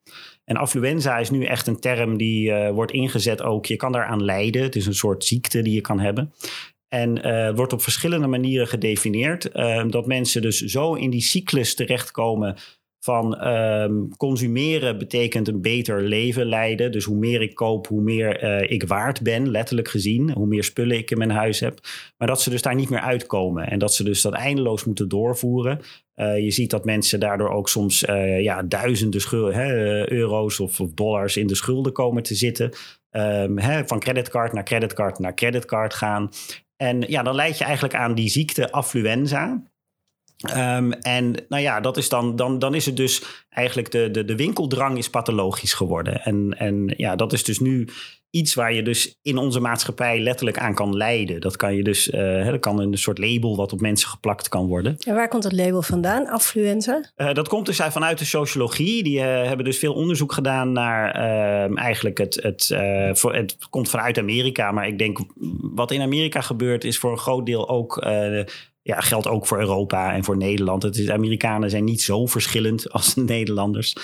En 0.50 0.56
affluenza 0.56 1.18
is 1.18 1.30
nu 1.30 1.44
echt 1.44 1.68
een 1.68 1.80
term 1.80 2.18
die 2.18 2.54
wordt 2.54 2.92
ingezet 2.92 3.42
ook. 3.42 3.66
Je 3.66 3.76
kan 3.76 3.92
daaraan 3.92 4.24
lijden. 4.24 4.62
Het 4.62 4.76
is 4.76 4.86
een 4.86 4.94
soort 4.94 5.24
ziekte 5.24 5.62
die 5.62 5.74
je 5.74 5.82
kan 5.82 6.00
hebben. 6.00 6.34
En 6.88 7.28
uh, 7.28 7.56
wordt 7.56 7.74
op 7.74 7.82
verschillende 7.82 8.28
manieren 8.28 8.68
gedefinieerd. 8.68 9.50
Uh, 9.56 9.84
dat 9.90 10.06
mensen 10.06 10.42
dus 10.42 10.60
zo 10.60 10.94
in 10.94 11.10
die 11.10 11.22
cyclus 11.22 11.76
terechtkomen 11.76 12.56
van 13.00 13.48
um, 13.48 14.18
consumeren 14.18 14.98
betekent 14.98 15.48
een 15.48 15.62
beter 15.62 16.02
leven 16.02 16.46
leiden. 16.46 16.92
Dus 16.92 17.04
hoe 17.04 17.18
meer 17.18 17.42
ik 17.42 17.56
koop, 17.56 17.88
hoe 17.88 18.02
meer 18.02 18.44
uh, 18.44 18.72
ik 18.72 18.84
waard 18.84 19.22
ben, 19.22 19.52
letterlijk 19.52 19.88
gezien. 19.88 20.32
Hoe 20.32 20.48
meer 20.48 20.64
spullen 20.64 20.98
ik 20.98 21.12
in 21.12 21.18
mijn 21.18 21.30
huis 21.30 21.60
heb. 21.60 21.80
Maar 22.18 22.28
dat 22.28 22.42
ze 22.42 22.50
dus 22.50 22.62
daar 22.62 22.76
niet 22.76 22.90
meer 22.90 23.00
uitkomen. 23.00 23.68
En 23.70 23.80
dat 23.80 23.94
ze 23.94 24.04
dus 24.04 24.22
dat 24.22 24.34
eindeloos 24.34 24.84
moeten 24.84 25.10
doorvoeren. 25.10 25.80
Uh, 26.22 26.40
je 26.40 26.52
ziet 26.52 26.70
dat 26.70 26.86
mensen 26.86 27.20
daardoor 27.20 27.50
ook 27.50 27.70
soms 27.70 28.04
uh, 28.04 28.42
ja, 28.42 28.64
duizenden 28.64 29.54
hè, 29.54 30.12
euro's 30.12 30.60
of, 30.60 30.80
dollars 30.94 31.38
in 31.38 31.48
de 31.48 31.56
schulden 31.56 31.94
komen 31.94 32.24
te 32.24 32.36
zitten. 32.36 32.72
Um, 33.12 33.60
hè, 33.60 33.88
van 33.88 34.00
creditcard 34.00 34.54
naar 34.54 34.64
creditcard 34.64 35.20
naar 35.20 35.34
creditcard 35.34 35.94
gaan. 35.94 36.30
En 36.78 37.02
ja, 37.08 37.24
dan 37.24 37.36
leid 37.36 37.58
je 37.58 37.64
eigenlijk 37.64 37.96
aan 37.96 38.16
die 38.16 38.30
ziekte 38.30 38.72
affluenza. 38.72 39.64
Um, 40.58 40.92
en 40.94 41.46
nou 41.50 41.62
ja, 41.62 41.80
dat 41.80 41.98
is 41.98 42.10
dan, 42.10 42.36
dan, 42.36 42.60
dan 42.60 42.76
is 42.76 42.86
het 42.86 42.96
dus 42.96 43.46
eigenlijk 43.50 43.92
de, 43.92 44.12
de, 44.12 44.26
de 44.26 44.36
winkeldrang 44.36 44.98
is 44.98 45.10
pathologisch 45.10 45.74
geworden. 45.74 46.22
En, 46.22 46.56
en 46.58 46.94
ja, 46.98 47.16
dat 47.16 47.34
is 47.34 47.44
dus 47.44 47.60
nu 47.60 47.88
iets 48.30 48.54
waar 48.54 48.74
je 48.74 48.84
dus 48.84 49.18
in 49.22 49.38
onze 49.38 49.60
maatschappij 49.60 50.20
letterlijk 50.20 50.58
aan 50.58 50.74
kan 50.74 50.96
leiden. 50.96 51.42
Dat 51.42 51.56
kan 51.56 51.76
je 51.76 51.84
dus, 51.84 52.08
uh, 52.08 52.46
dat 52.46 52.60
kan 52.60 52.80
een 52.80 52.98
soort 52.98 53.18
label 53.18 53.56
wat 53.56 53.74
op 53.74 53.82
mensen 53.82 54.10
geplakt 54.10 54.50
kan 54.50 54.68
worden. 54.68 54.96
En 55.00 55.16
waar 55.16 55.28
komt 55.28 55.44
dat 55.44 55.52
label 55.52 55.82
vandaan, 55.82 56.28
affluenza? 56.28 57.12
Uh, 57.16 57.34
dat 57.34 57.48
komt 57.48 57.66
dus 57.66 57.78
vanuit 57.78 58.18
de 58.18 58.26
sociologie. 58.26 59.04
Die 59.04 59.18
uh, 59.18 59.24
hebben 59.24 59.66
dus 59.66 59.78
veel 59.78 59.94
onderzoek 59.94 60.34
gedaan 60.34 60.72
naar 60.72 61.12
ehm, 61.12 61.78
eigenlijk 61.78 62.18
het, 62.18 62.40
het, 62.42 62.76
voor, 63.20 63.36
het 63.36 63.58
komt 63.70 63.90
vanuit 63.90 64.18
Amerika. 64.18 64.72
Maar 64.72 64.88
ik 64.88 64.98
denk 64.98 65.20
wat 65.62 65.92
in 65.92 66.02
Amerika 66.02 66.42
gebeurt 66.42 66.84
is 66.84 66.98
voor 66.98 67.12
een 67.12 67.18
groot 67.18 67.46
deel 67.46 67.70
ook 67.70 68.06
ja, 68.88 69.00
geldt 69.00 69.28
ook 69.28 69.48
voor 69.48 69.60
Europa 69.60 70.14
en 70.14 70.24
voor 70.24 70.38
Nederland. 70.38 70.84
Het 70.84 70.98
is, 70.98 71.10
Amerikanen 71.10 71.70
zijn 71.70 71.84
niet 71.84 72.02
zo 72.02 72.26
verschillend 72.26 72.90
als 72.94 73.14
de 73.14 73.22
Nederlanders. 73.22 73.96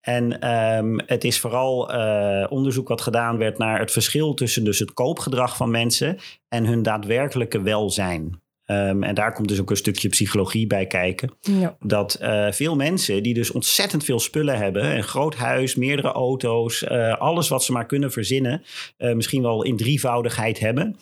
En 0.00 0.50
um, 0.76 1.00
het 1.06 1.24
is 1.24 1.40
vooral 1.40 1.94
uh, 1.94 2.46
onderzoek 2.48 2.88
wat 2.88 3.00
gedaan 3.00 3.38
werd 3.38 3.58
naar 3.58 3.78
het 3.78 3.90
verschil 3.90 4.34
tussen 4.34 4.64
dus 4.64 4.78
het 4.78 4.92
koopgedrag 4.92 5.56
van 5.56 5.70
mensen 5.70 6.18
en 6.48 6.64
hun 6.66 6.82
daadwerkelijke 6.82 7.62
welzijn. 7.62 8.42
Um, 8.70 9.02
en 9.02 9.14
daar 9.14 9.32
komt 9.32 9.48
dus 9.48 9.60
ook 9.60 9.70
een 9.70 9.76
stukje 9.76 10.08
psychologie 10.08 10.66
bij 10.66 10.86
kijken. 10.86 11.30
Ja. 11.40 11.76
Dat 11.80 12.18
uh, 12.22 12.50
veel 12.50 12.76
mensen 12.76 13.22
die 13.22 13.34
dus 13.34 13.50
ontzettend 13.50 14.04
veel 14.04 14.20
spullen 14.20 14.58
hebben, 14.58 14.96
een 14.96 15.02
groot 15.02 15.34
huis, 15.34 15.74
meerdere 15.74 16.12
auto's, 16.12 16.82
uh, 16.82 17.16
alles 17.16 17.48
wat 17.48 17.64
ze 17.64 17.72
maar 17.72 17.86
kunnen 17.86 18.12
verzinnen, 18.12 18.62
uh, 18.98 19.14
misschien 19.14 19.42
wel 19.42 19.62
in 19.62 19.76
drievoudigheid 19.76 20.58
hebben, 20.58 20.96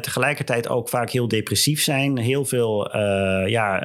tegelijkertijd 0.00 0.68
ook 0.68 0.88
vaak 0.88 1.10
heel 1.10 1.28
depressief 1.28 1.82
zijn, 1.82 2.18
heel 2.18 2.44
veel 2.44 2.96
ja, 3.46 3.78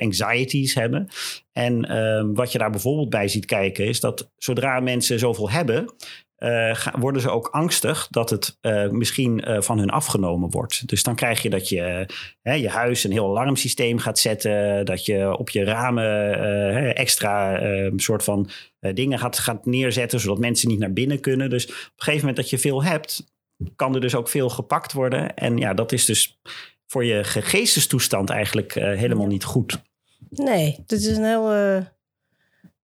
anxieties 0.00 0.74
hebben. 0.74 1.08
En 1.52 1.84
ehm, 1.84 2.32
wat 2.32 2.52
je 2.52 2.58
daar 2.58 2.70
bijvoorbeeld 2.70 3.10
bij 3.10 3.28
ziet 3.28 3.44
kijken, 3.44 3.86
is 3.86 4.00
dat 4.00 4.30
zodra 4.36 4.80
mensen 4.80 5.18
zoveel 5.18 5.50
hebben, 5.50 5.94
uh, 6.38 6.86
worden 6.98 7.22
ze 7.22 7.30
ook 7.30 7.48
angstig 7.48 8.08
dat 8.10 8.30
het 8.30 8.58
uh, 8.62 8.88
misschien 8.88 9.50
uh, 9.50 9.60
van 9.60 9.78
hun 9.78 9.90
afgenomen 9.90 10.50
wordt. 10.50 10.88
Dus 10.88 11.02
dan 11.02 11.14
krijg 11.14 11.42
je 11.42 11.50
dat 11.50 11.68
je 11.68 12.06
je 12.42 12.68
huis 12.68 13.04
een 13.04 13.12
heel 13.12 13.28
alarmsysteem 13.28 13.98
gaat 13.98 14.18
zetten, 14.18 14.84
dat 14.84 15.04
je 15.04 15.36
op 15.38 15.50
je 15.50 15.64
ramen 15.64 16.94
extra 16.94 17.60
soort 17.96 18.24
van 18.24 18.50
dingen 18.80 19.18
gaat, 19.18 19.38
gaat 19.38 19.66
neerzetten, 19.66 20.20
zodat 20.20 20.38
mensen 20.38 20.68
niet 20.68 20.78
naar 20.78 20.92
binnen 20.92 21.20
kunnen. 21.20 21.50
Dus 21.50 21.64
op 21.64 21.70
een 21.70 21.76
gegeven 21.96 22.18
moment 22.18 22.36
dat 22.36 22.50
je 22.50 22.58
veel 22.58 22.84
hebt, 22.84 23.32
kan 23.76 23.94
er 23.94 24.00
dus 24.00 24.14
ook 24.14 24.28
veel 24.28 24.48
gepakt 24.48 24.92
worden. 24.92 25.34
En 25.34 25.56
ja, 25.56 25.74
dat 25.74 25.92
is 25.92 26.04
dus 26.04 26.40
voor 26.86 27.04
je 27.04 27.24
geestestoestand 27.24 28.30
eigenlijk 28.30 28.74
helemaal 28.74 29.26
niet 29.26 29.44
goed. 29.44 29.82
Nee, 30.30 30.82
dit 30.86 31.00
is 31.00 31.16
een 31.16 31.24
heel 31.24 31.50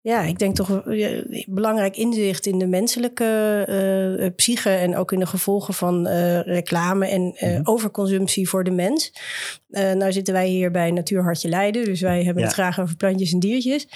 Ja, 0.04 0.22
ik 0.22 0.38
denk 0.38 0.56
toch 0.56 0.68
een 0.68 1.44
belangrijk 1.46 1.96
inzicht 1.96 2.46
in 2.46 2.58
de 2.58 2.66
menselijke 2.66 3.66
uh, 4.20 4.30
psyche 4.36 4.70
en 4.70 4.96
ook 4.96 5.12
in 5.12 5.18
de 5.18 5.26
gevolgen 5.26 5.74
van 5.74 6.06
uh, 6.06 6.40
reclame 6.40 7.06
en 7.06 7.36
uh, 7.40 7.60
overconsumptie 7.62 8.48
voor 8.48 8.64
de 8.64 8.70
mens. 8.70 9.12
nou 9.68 10.12
zitten 10.12 10.34
wij 10.34 10.48
hier 10.48 10.70
bij 10.70 10.90
Natuurhartje 10.90 11.48
Leiden, 11.48 11.84
dus 11.84 12.00
wij 12.00 12.24
hebben 12.24 12.42
ja. 12.42 12.48
het 12.48 12.56
graag 12.56 12.80
over 12.80 12.96
plantjes 12.96 13.32
en 13.32 13.38
diertjes. 13.38 13.88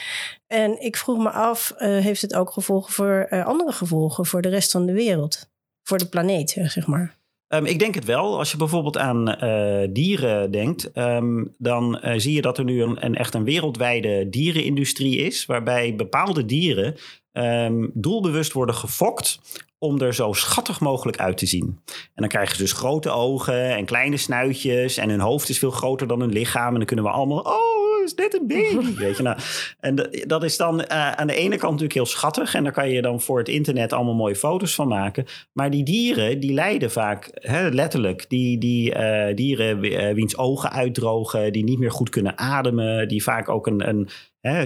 En 0.46 0.80
ik 0.80 0.96
vroeg 0.96 1.18
me 1.18 1.30
af, 1.30 1.74
heeft 1.78 2.22
het 2.22 2.34
ook 2.34 2.50
gevolgen 2.50 2.92
voor 2.92 3.44
andere 3.44 3.72
gevolgen 3.72 4.26
voor 4.26 4.42
de 4.42 4.48
rest 4.48 4.70
van 4.70 4.86
de 4.86 4.92
wereld? 4.92 5.50
Voor 5.82 5.98
de 5.98 6.06
planeet, 6.06 6.50
zeg 6.50 6.86
maar. 6.86 7.17
Um, 7.48 7.64
ik 7.64 7.78
denk 7.78 7.94
het 7.94 8.04
wel. 8.04 8.38
Als 8.38 8.50
je 8.50 8.56
bijvoorbeeld 8.56 8.98
aan 8.98 9.44
uh, 9.44 9.88
dieren 9.90 10.50
denkt, 10.50 10.90
um, 10.94 11.54
dan 11.58 12.00
uh, 12.04 12.12
zie 12.16 12.32
je 12.32 12.42
dat 12.42 12.58
er 12.58 12.64
nu 12.64 12.82
een, 12.82 13.04
een, 13.04 13.14
echt 13.14 13.34
een 13.34 13.44
wereldwijde 13.44 14.28
dierenindustrie 14.28 15.18
is, 15.18 15.46
waarbij 15.46 15.94
bepaalde 15.94 16.44
dieren 16.44 16.94
um, 17.32 17.90
doelbewust 17.94 18.52
worden 18.52 18.74
gefokt 18.74 19.40
om 19.78 20.00
er 20.00 20.14
zo 20.14 20.32
schattig 20.32 20.80
mogelijk 20.80 21.18
uit 21.18 21.38
te 21.38 21.46
zien. 21.46 21.80
En 21.86 22.10
dan 22.14 22.28
krijgen 22.28 22.56
ze 22.56 22.62
dus 22.62 22.72
grote 22.72 23.10
ogen 23.10 23.76
en 23.76 23.84
kleine 23.84 24.16
snuitjes 24.16 24.96
en 24.96 25.10
hun 25.10 25.20
hoofd 25.20 25.48
is 25.48 25.58
veel 25.58 25.70
groter 25.70 26.06
dan 26.06 26.20
hun 26.20 26.32
lichaam 26.32 26.72
en 26.72 26.76
dan 26.76 26.84
kunnen 26.84 27.04
we 27.04 27.10
allemaal, 27.10 27.40
oh, 27.40 27.87
is 28.08 28.14
net 28.14 28.34
een 28.34 28.46
baby. 28.46 28.94
Weet 29.04 29.16
je, 29.16 29.22
nou, 29.22 29.38
en 29.80 30.08
dat 30.26 30.44
is 30.44 30.56
dan 30.56 30.80
uh, 30.80 31.12
aan 31.12 31.26
de 31.26 31.34
ene 31.34 31.56
kant 31.56 31.72
natuurlijk 31.72 31.92
heel 31.92 32.06
schattig. 32.06 32.54
En 32.54 32.62
daar 32.62 32.72
kan 32.72 32.90
je 32.90 33.02
dan 33.02 33.20
voor 33.20 33.38
het 33.38 33.48
internet 33.48 33.92
allemaal 33.92 34.14
mooie 34.14 34.36
foto's 34.36 34.74
van 34.74 34.88
maken. 34.88 35.26
Maar 35.52 35.70
die 35.70 35.84
dieren, 35.84 36.40
die 36.40 36.52
lijden 36.52 36.90
vaak 36.90 37.30
hè, 37.34 37.68
letterlijk. 37.68 38.24
Die, 38.28 38.58
die 38.58 38.94
uh, 38.94 39.34
dieren 39.34 39.84
uh, 39.84 40.14
wiens 40.14 40.36
ogen 40.36 40.72
uitdrogen, 40.72 41.52
die 41.52 41.64
niet 41.64 41.78
meer 41.78 41.92
goed 41.92 42.10
kunnen 42.10 42.38
ademen. 42.38 43.08
Die 43.08 43.22
vaak 43.22 43.48
ook 43.48 43.66
een, 43.66 43.88
een 43.88 44.08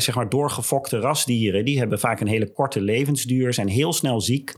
zeg 0.01 0.15
maar 0.15 0.29
doorgefokte 0.29 0.99
rasdieren. 0.99 1.65
Die 1.65 1.79
hebben 1.79 1.99
vaak 1.99 2.21
een 2.21 2.27
hele 2.27 2.53
korte 2.53 2.81
levensduur, 2.81 3.55
zijn 3.55 3.69
heel 3.69 3.93
snel 3.93 4.21
ziek. 4.21 4.55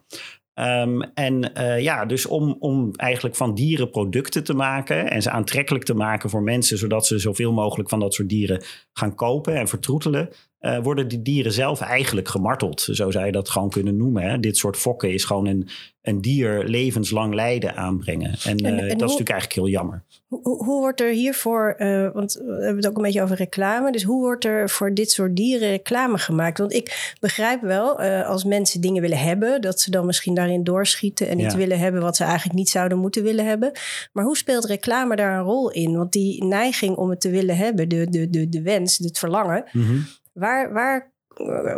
Um, 0.54 1.02
en 1.02 1.50
uh, 1.58 1.80
ja, 1.80 2.04
dus 2.04 2.26
om, 2.26 2.56
om 2.58 2.90
eigenlijk 2.92 3.36
van 3.36 3.54
dieren 3.54 3.90
producten 3.90 4.44
te 4.44 4.54
maken 4.54 5.10
en 5.10 5.22
ze 5.22 5.30
aantrekkelijk 5.30 5.84
te 5.84 5.94
maken 5.94 6.30
voor 6.30 6.42
mensen, 6.42 6.78
zodat 6.78 7.06
ze 7.06 7.18
zoveel 7.18 7.52
mogelijk 7.52 7.88
van 7.88 8.00
dat 8.00 8.14
soort 8.14 8.28
dieren 8.28 8.62
gaan 8.92 9.14
kopen 9.14 9.56
en 9.56 9.68
vertroetelen, 9.68 10.28
uh, 10.64 10.78
worden 10.78 11.08
die 11.08 11.22
dieren 11.22 11.52
zelf 11.52 11.80
eigenlijk 11.80 12.28
gemarteld. 12.28 12.80
Zo 12.80 13.10
zou 13.10 13.26
je 13.26 13.32
dat 13.32 13.48
gewoon 13.48 13.70
kunnen 13.70 13.96
noemen. 13.96 14.22
Hè? 14.22 14.40
Dit 14.40 14.56
soort 14.56 14.76
fokken 14.76 15.12
is 15.12 15.24
gewoon 15.24 15.46
een, 15.46 15.68
een 16.02 16.20
dier 16.20 16.64
levenslang 16.64 17.34
lijden 17.34 17.76
aanbrengen. 17.76 18.34
En, 18.44 18.64
uh, 18.64 18.70
en 18.70 18.76
dat 18.76 18.82
hoe, 18.82 18.88
is 18.88 18.98
natuurlijk 18.98 19.30
eigenlijk 19.30 19.52
heel 19.52 19.68
jammer. 19.68 20.02
Hoe, 20.28 20.64
hoe 20.64 20.80
wordt 20.80 21.00
er 21.00 21.10
hiervoor, 21.10 21.74
uh, 21.78 22.10
want 22.12 22.32
we 22.32 22.52
hebben 22.52 22.76
het 22.76 22.86
ook 22.86 22.96
een 22.96 23.02
beetje 23.02 23.22
over 23.22 23.36
reclame. 23.36 23.92
Dus 23.92 24.02
hoe 24.02 24.20
wordt 24.20 24.44
er 24.44 24.70
voor 24.70 24.94
dit 24.94 25.10
soort 25.10 25.36
dieren 25.36 25.68
reclame 25.68 26.18
gemaakt? 26.18 26.58
Want 26.58 26.72
ik 26.72 27.14
begrijp 27.20 27.60
wel, 27.60 27.98
als 28.24 28.44
mensen 28.44 28.80
dingen 28.80 29.02
willen 29.02 29.18
hebben, 29.18 29.60
dat 29.60 29.80
ze 29.80 29.90
dan 29.90 30.06
misschien 30.06 30.34
daarin 30.34 30.64
doorschieten 30.64 31.28
en 31.28 31.40
iets 31.40 31.54
willen 31.54 31.78
hebben 31.78 32.00
wat 32.00 32.16
ze 32.16 32.24
eigenlijk 32.24 32.58
niet 32.58 32.68
zouden 32.68 32.98
moeten 32.98 33.22
willen 33.22 33.46
hebben. 33.46 33.72
Maar 34.12 34.24
hoe 34.24 34.36
speelt 34.36 34.64
reclame 34.64 35.16
daar 35.16 35.38
een 35.38 35.44
rol 35.44 35.70
in? 35.70 35.96
Want 35.96 36.12
die 36.12 36.44
neiging 36.44 36.96
om 36.96 37.10
het 37.10 37.20
te 37.20 37.30
willen 37.30 37.56
hebben, 37.56 37.88
de, 37.88 38.06
de, 38.10 38.30
de, 38.30 38.48
de 38.48 38.62
wens, 38.62 38.98
het 38.98 39.18
verlangen. 39.18 39.64
Mm 39.72 39.86
-hmm. 39.86 40.06
Waar, 40.34 40.72
waar 40.72 41.12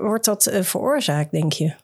wordt 0.00 0.24
dat 0.24 0.46
uh, 0.46 0.62
veroorzaakt, 0.62 1.30
denk 1.30 1.52
je? 1.52 1.74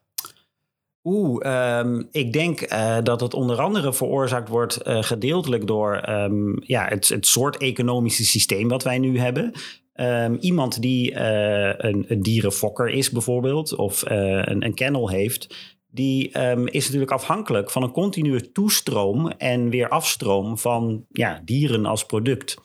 Oeh, 1.05 1.79
um, 1.79 2.09
ik 2.11 2.33
denk 2.33 2.73
uh, 2.73 2.99
dat 3.03 3.21
het 3.21 3.35
onder 3.35 3.61
andere 3.61 3.93
veroorzaakt 3.93 4.49
wordt 4.49 4.79
gedeeltelijk 4.85 5.67
door 5.67 6.09
um, 6.09 6.63
ja, 6.65 6.85
het, 6.89 7.09
het 7.09 7.27
soort 7.27 7.57
economische 7.57 8.25
systeem 8.25 8.69
wat 8.69 8.83
wij 8.83 8.99
nu 8.99 9.19
hebben. 9.19 9.53
Um, 9.95 10.37
iemand 10.41 10.83
die 10.83 11.15
een, 11.15 12.05
een, 12.09 12.23
dierenfokker 12.23 12.89
is 12.89 13.11
bijvoorbeeld, 13.11 13.75
of 13.75 14.03
een, 14.05 14.65
een 14.65 14.75
kennel 14.75 15.09
heeft, 15.09 15.57
die 15.87 16.29
is 16.65 16.85
natuurlijk 16.85 17.11
afhankelijk 17.13 17.71
van 17.71 17.83
een 17.83 17.93
continue 17.93 18.53
toestroom 18.53 19.29
en 19.29 19.71
weer 19.71 19.89
afstroom 19.89 20.59
van 20.59 21.05
ja, 21.09 21.41
dieren 21.45 21.87
als 21.87 22.07
product. 22.07 22.57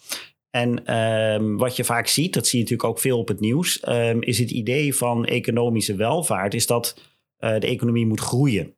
En 0.57 0.97
um, 1.33 1.57
wat 1.57 1.75
je 1.75 1.83
vaak 1.83 2.07
ziet, 2.07 2.33
dat 2.33 2.47
zie 2.47 2.59
je 2.59 2.63
natuurlijk 2.63 2.89
ook 2.89 2.99
veel 2.99 3.17
op 3.17 3.27
het 3.27 3.39
nieuws, 3.39 3.87
um, 3.87 4.21
is 4.21 4.39
het 4.39 4.51
idee 4.51 4.95
van 4.95 5.25
economische 5.25 5.95
welvaart, 5.95 6.53
is 6.53 6.67
dat 6.67 7.01
uh, 7.39 7.59
de 7.59 7.67
economie 7.67 8.05
moet 8.05 8.19
groeien. 8.19 8.75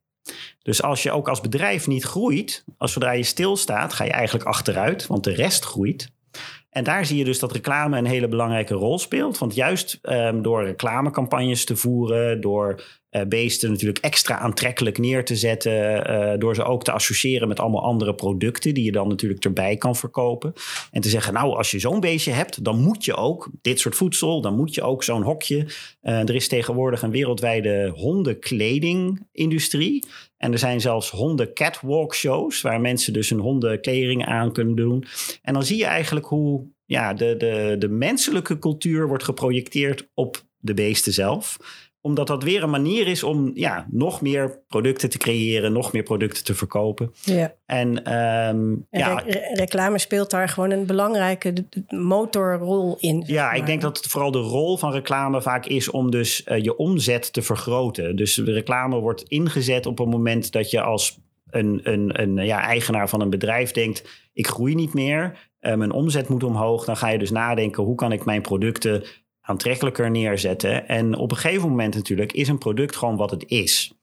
Dus 0.61 0.81
als 0.81 1.03
je 1.03 1.11
ook 1.11 1.29
als 1.29 1.41
bedrijf 1.41 1.87
niet 1.87 2.03
groeit, 2.03 2.63
als 2.77 2.91
zodra 2.91 3.11
je 3.11 3.23
stilstaat, 3.23 3.93
ga 3.93 4.03
je 4.03 4.11
eigenlijk 4.11 4.45
achteruit, 4.45 5.07
want 5.07 5.23
de 5.23 5.33
rest 5.33 5.63
groeit. 5.63 6.11
En 6.69 6.83
daar 6.83 7.05
zie 7.05 7.17
je 7.17 7.23
dus 7.23 7.39
dat 7.39 7.51
reclame 7.51 7.97
een 7.97 8.05
hele 8.05 8.27
belangrijke 8.27 8.73
rol 8.73 8.99
speelt. 8.99 9.37
Want 9.37 9.55
juist 9.55 9.99
um, 10.01 10.41
door 10.41 10.63
reclamecampagnes 10.63 11.65
te 11.65 11.75
voeren, 11.75 12.41
door 12.41 12.83
uh, 13.11 13.21
beesten 13.27 13.71
natuurlijk 13.71 13.99
extra 13.99 14.37
aantrekkelijk 14.37 14.97
neer 14.97 15.25
te 15.25 15.35
zetten, 15.35 16.11
uh, 16.11 16.33
door 16.37 16.55
ze 16.55 16.63
ook 16.63 16.83
te 16.83 16.91
associëren 16.91 17.47
met 17.47 17.59
allemaal 17.59 17.83
andere 17.83 18.15
producten 18.15 18.73
die 18.73 18.83
je 18.83 18.91
dan 18.91 19.07
natuurlijk 19.07 19.43
erbij 19.43 19.77
kan 19.77 19.95
verkopen. 19.95 20.53
En 20.91 21.01
te 21.01 21.09
zeggen, 21.09 21.33
nou, 21.33 21.55
als 21.55 21.71
je 21.71 21.79
zo'n 21.79 21.99
beestje 21.99 22.31
hebt, 22.31 22.63
dan 22.63 22.81
moet 22.81 23.05
je 23.05 23.15
ook 23.15 23.49
dit 23.61 23.79
soort 23.79 23.95
voedsel, 23.95 24.41
dan 24.41 24.55
moet 24.55 24.73
je 24.73 24.81
ook 24.81 25.03
zo'n 25.03 25.21
hokje. 25.21 25.67
Uh, 26.01 26.19
er 26.19 26.35
is 26.35 26.47
tegenwoordig 26.47 27.01
een 27.01 27.11
wereldwijde 27.11 27.91
hondenkledingindustrie. 27.95 30.05
En 30.37 30.51
er 30.51 30.59
zijn 30.59 30.81
zelfs 30.81 31.09
honden 31.09 31.53
catwalk 31.53 32.15
shows, 32.15 32.61
waar 32.61 32.81
mensen 32.81 33.13
dus 33.13 33.29
hun 33.29 33.39
hondenkleding 33.39 34.25
aan 34.25 34.51
kunnen 34.51 34.75
doen. 34.75 35.05
En 35.41 35.53
dan 35.53 35.63
zie 35.63 35.77
je 35.77 35.85
eigenlijk 35.85 36.25
hoe 36.25 36.67
ja, 36.85 37.13
de, 37.13 37.35
de, 37.37 37.75
de 37.79 37.89
menselijke 37.89 38.59
cultuur 38.59 39.07
wordt 39.07 39.23
geprojecteerd 39.23 40.09
op 40.13 40.47
de 40.57 40.73
beesten 40.73 41.13
zelf 41.13 41.57
omdat 42.01 42.27
dat 42.27 42.43
weer 42.43 42.63
een 42.63 42.69
manier 42.69 43.07
is 43.07 43.23
om 43.23 43.51
ja, 43.53 43.87
nog 43.91 44.21
meer 44.21 44.61
producten 44.67 45.09
te 45.09 45.17
creëren, 45.17 45.73
nog 45.73 45.93
meer 45.93 46.03
producten 46.03 46.43
te 46.43 46.55
verkopen. 46.55 47.13
Ja. 47.23 47.53
En, 47.65 47.87
um, 47.87 48.85
en 48.89 48.99
ja, 48.99 49.23
re 49.25 49.49
reclame 49.53 49.99
speelt 49.99 50.29
daar 50.29 50.49
gewoon 50.49 50.71
een 50.71 50.85
belangrijke 50.85 51.53
motorrol 51.87 52.97
in. 52.99 53.23
Ja, 53.25 53.45
maar. 53.45 53.55
ik 53.55 53.65
denk 53.65 53.81
dat 53.81 53.97
het 53.97 54.07
vooral 54.07 54.31
de 54.31 54.39
rol 54.39 54.77
van 54.77 54.91
reclame 54.91 55.41
vaak 55.41 55.65
is 55.65 55.89
om 55.89 56.11
dus 56.11 56.45
uh, 56.45 56.63
je 56.63 56.77
omzet 56.77 57.33
te 57.33 57.41
vergroten. 57.41 58.15
Dus 58.15 58.33
de 58.33 58.51
reclame 58.51 58.99
wordt 58.99 59.23
ingezet 59.23 59.85
op 59.85 59.99
een 59.99 60.09
moment 60.09 60.51
dat 60.51 60.69
je 60.69 60.81
als 60.81 61.19
een, 61.49 61.79
een, 61.83 62.21
een 62.21 62.45
ja, 62.45 62.61
eigenaar 62.61 63.09
van 63.09 63.21
een 63.21 63.29
bedrijf 63.29 63.71
denkt: 63.71 64.29
ik 64.33 64.47
groei 64.47 64.75
niet 64.75 64.93
meer. 64.93 65.49
Uh, 65.61 65.73
mijn 65.75 65.91
omzet 65.91 66.29
moet 66.29 66.43
omhoog. 66.43 66.85
Dan 66.85 66.97
ga 66.97 67.09
je 67.09 67.17
dus 67.17 67.31
nadenken: 67.31 67.83
hoe 67.83 67.95
kan 67.95 68.11
ik 68.11 68.25
mijn 68.25 68.41
producten 68.41 69.03
aantrekkelijker 69.49 70.11
neerzetten. 70.11 70.87
En 70.87 71.15
op 71.15 71.31
een 71.31 71.37
gegeven 71.37 71.69
moment 71.69 71.95
natuurlijk 71.95 72.33
is 72.33 72.47
een 72.47 72.57
product 72.57 72.95
gewoon 72.95 73.17
wat 73.17 73.31
het 73.31 73.43
is. 73.47 73.93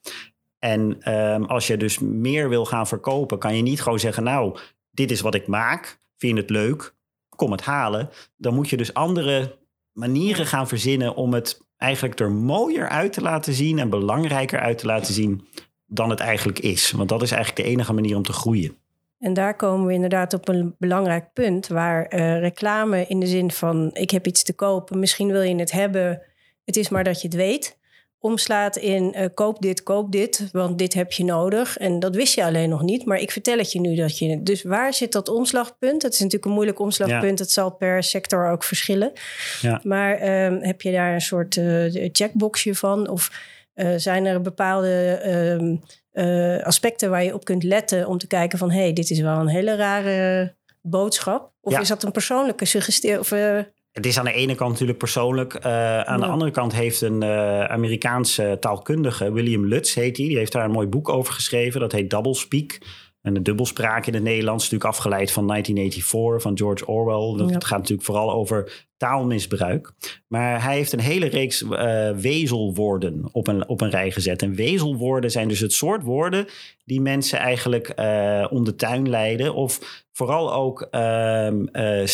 En 0.58 1.12
um, 1.14 1.44
als 1.44 1.66
je 1.66 1.76
dus 1.76 1.98
meer 1.98 2.48
wil 2.48 2.64
gaan 2.64 2.86
verkopen, 2.86 3.38
kan 3.38 3.56
je 3.56 3.62
niet 3.62 3.82
gewoon 3.82 3.98
zeggen: 3.98 4.22
Nou, 4.22 4.58
dit 4.90 5.10
is 5.10 5.20
wat 5.20 5.34
ik 5.34 5.46
maak. 5.46 5.98
Vind 6.16 6.34
je 6.34 6.40
het 6.40 6.50
leuk? 6.50 6.94
Kom 7.28 7.50
het 7.52 7.62
halen. 7.62 8.10
Dan 8.36 8.54
moet 8.54 8.68
je 8.68 8.76
dus 8.76 8.94
andere 8.94 9.58
manieren 9.92 10.46
gaan 10.46 10.68
verzinnen 10.68 11.14
om 11.14 11.34
het 11.34 11.60
eigenlijk 11.76 12.20
er 12.20 12.32
mooier 12.32 12.88
uit 12.88 13.12
te 13.12 13.20
laten 13.20 13.52
zien 13.52 13.78
en 13.78 13.90
belangrijker 13.90 14.60
uit 14.60 14.78
te 14.78 14.86
laten 14.86 15.14
zien 15.14 15.48
dan 15.86 16.10
het 16.10 16.20
eigenlijk 16.20 16.58
is. 16.58 16.90
Want 16.90 17.08
dat 17.08 17.22
is 17.22 17.30
eigenlijk 17.30 17.62
de 17.62 17.72
enige 17.72 17.92
manier 17.92 18.16
om 18.16 18.22
te 18.22 18.32
groeien. 18.32 18.76
En 19.18 19.34
daar 19.34 19.56
komen 19.56 19.86
we 19.86 19.92
inderdaad 19.92 20.32
op 20.34 20.48
een 20.48 20.74
belangrijk 20.78 21.32
punt 21.32 21.66
waar 21.66 22.14
uh, 22.14 22.38
reclame 22.40 23.06
in 23.06 23.20
de 23.20 23.26
zin 23.26 23.50
van 23.50 23.90
ik 23.92 24.10
heb 24.10 24.26
iets 24.26 24.42
te 24.42 24.54
kopen, 24.54 24.98
misschien 24.98 25.32
wil 25.32 25.42
je 25.42 25.54
het 25.54 25.72
hebben, 25.72 26.22
het 26.64 26.76
is 26.76 26.88
maar 26.88 27.04
dat 27.04 27.20
je 27.20 27.28
het 27.28 27.36
weet, 27.36 27.78
omslaat 28.18 28.76
in 28.76 29.14
uh, 29.16 29.26
koop 29.34 29.62
dit, 29.62 29.82
koop 29.82 30.12
dit, 30.12 30.48
want 30.52 30.78
dit 30.78 30.94
heb 30.94 31.12
je 31.12 31.24
nodig. 31.24 31.76
En 31.76 31.98
dat 31.98 32.14
wist 32.14 32.34
je 32.34 32.44
alleen 32.44 32.68
nog 32.68 32.82
niet, 32.82 33.04
maar 33.04 33.18
ik 33.18 33.30
vertel 33.30 33.58
het 33.58 33.72
je 33.72 33.80
nu 33.80 33.94
dat 33.94 34.18
je. 34.18 34.42
Dus 34.42 34.62
waar 34.62 34.94
zit 34.94 35.12
dat 35.12 35.28
omslagpunt? 35.28 36.02
Het 36.02 36.12
is 36.12 36.18
natuurlijk 36.18 36.44
een 36.44 36.52
moeilijk 36.52 36.78
omslagpunt, 36.78 37.38
het 37.38 37.50
zal 37.50 37.70
per 37.70 38.02
sector 38.02 38.50
ook 38.50 38.64
verschillen. 38.64 39.12
Ja. 39.60 39.80
Maar 39.82 40.22
uh, 40.22 40.62
heb 40.62 40.82
je 40.82 40.92
daar 40.92 41.14
een 41.14 41.20
soort 41.20 41.56
uh, 41.56 42.08
checkboxje 42.12 42.74
van? 42.74 43.08
Of 43.08 43.54
zijn 43.96 44.24
er 44.24 44.40
bepaalde 44.40 45.20
ehm, 45.22 45.76
uh, 46.16 46.62
aspecten 46.62 47.10
waar 47.10 47.24
je 47.24 47.34
op 47.34 47.44
kunt 47.44 47.62
letten 47.62 48.06
om 48.06 48.18
te 48.18 48.26
kijken 48.26 48.58
van 48.58 48.70
hé, 48.70 48.80
hey, 48.80 48.92
dit 48.92 49.10
is 49.10 49.20
wel 49.20 49.38
een 49.38 49.48
hele 49.48 49.76
rare 49.76 50.54
boodschap? 50.82 51.52
Of 51.60 51.72
ja. 51.72 51.80
is 51.80 51.88
dat 51.88 52.02
een 52.02 52.12
persoonlijke 52.12 52.64
suggestie? 52.64 53.18
Of, 53.18 53.32
uh... 53.32 53.60
Het 53.92 54.06
is 54.06 54.18
aan 54.18 54.24
de 54.24 54.32
ene 54.32 54.54
kant 54.54 54.70
natuurlijk 54.70 54.98
persoonlijk. 54.98 55.54
Uh, 55.54 55.64
aan 56.00 56.18
ja. 56.18 56.26
de 56.26 56.32
andere 56.32 56.50
kant 56.50 56.72
heeft 56.72 57.00
een 57.00 57.24
Amerikaanse 57.68 58.56
taalkundige, 58.60 59.32
William 59.32 59.66
Lutz 59.66 59.94
heet 59.94 60.16
hij, 60.16 60.26
die 60.26 60.36
heeft 60.36 60.52
daar 60.52 60.64
een 60.64 60.70
mooi 60.70 60.86
boek 60.86 61.08
over 61.08 61.34
geschreven. 61.34 61.80
Dat 61.80 61.92
heet 61.92 62.10
Doublespeak. 62.10 62.78
En 63.26 63.34
de 63.34 63.42
dubbelspraak 63.42 64.06
in 64.06 64.14
het 64.14 64.22
Nederlands 64.22 64.64
is 64.64 64.70
natuurlijk 64.70 64.98
afgeleid 64.98 65.32
van 65.32 65.46
1984 65.46 66.42
van 66.42 66.58
George 66.58 66.86
Orwell. 66.86 67.38
Dat 67.38 67.50
ja. 67.50 67.68
gaat 67.68 67.78
natuurlijk 67.78 68.06
vooral 68.06 68.32
over 68.32 68.85
taalmisbruik. 68.96 69.92
Maar 70.26 70.62
hij 70.62 70.76
heeft 70.76 70.92
een 70.92 71.00
hele 71.00 71.26
reeks 71.26 71.62
uh, 71.62 72.10
wezelwoorden 72.10 73.28
op 73.32 73.46
een, 73.46 73.68
op 73.68 73.80
een 73.80 73.90
rij 73.90 74.10
gezet. 74.10 74.42
En 74.42 74.54
wezelwoorden 74.54 75.30
zijn 75.30 75.48
dus 75.48 75.60
het 75.60 75.72
soort 75.72 76.02
woorden 76.02 76.46
die 76.84 77.00
mensen 77.00 77.38
eigenlijk 77.38 77.92
uh, 77.96 78.46
om 78.50 78.64
de 78.64 78.74
tuin 78.74 79.08
leiden. 79.08 79.54
Of 79.54 80.04
vooral 80.12 80.54
ook 80.54 80.88
uh, 80.90 81.48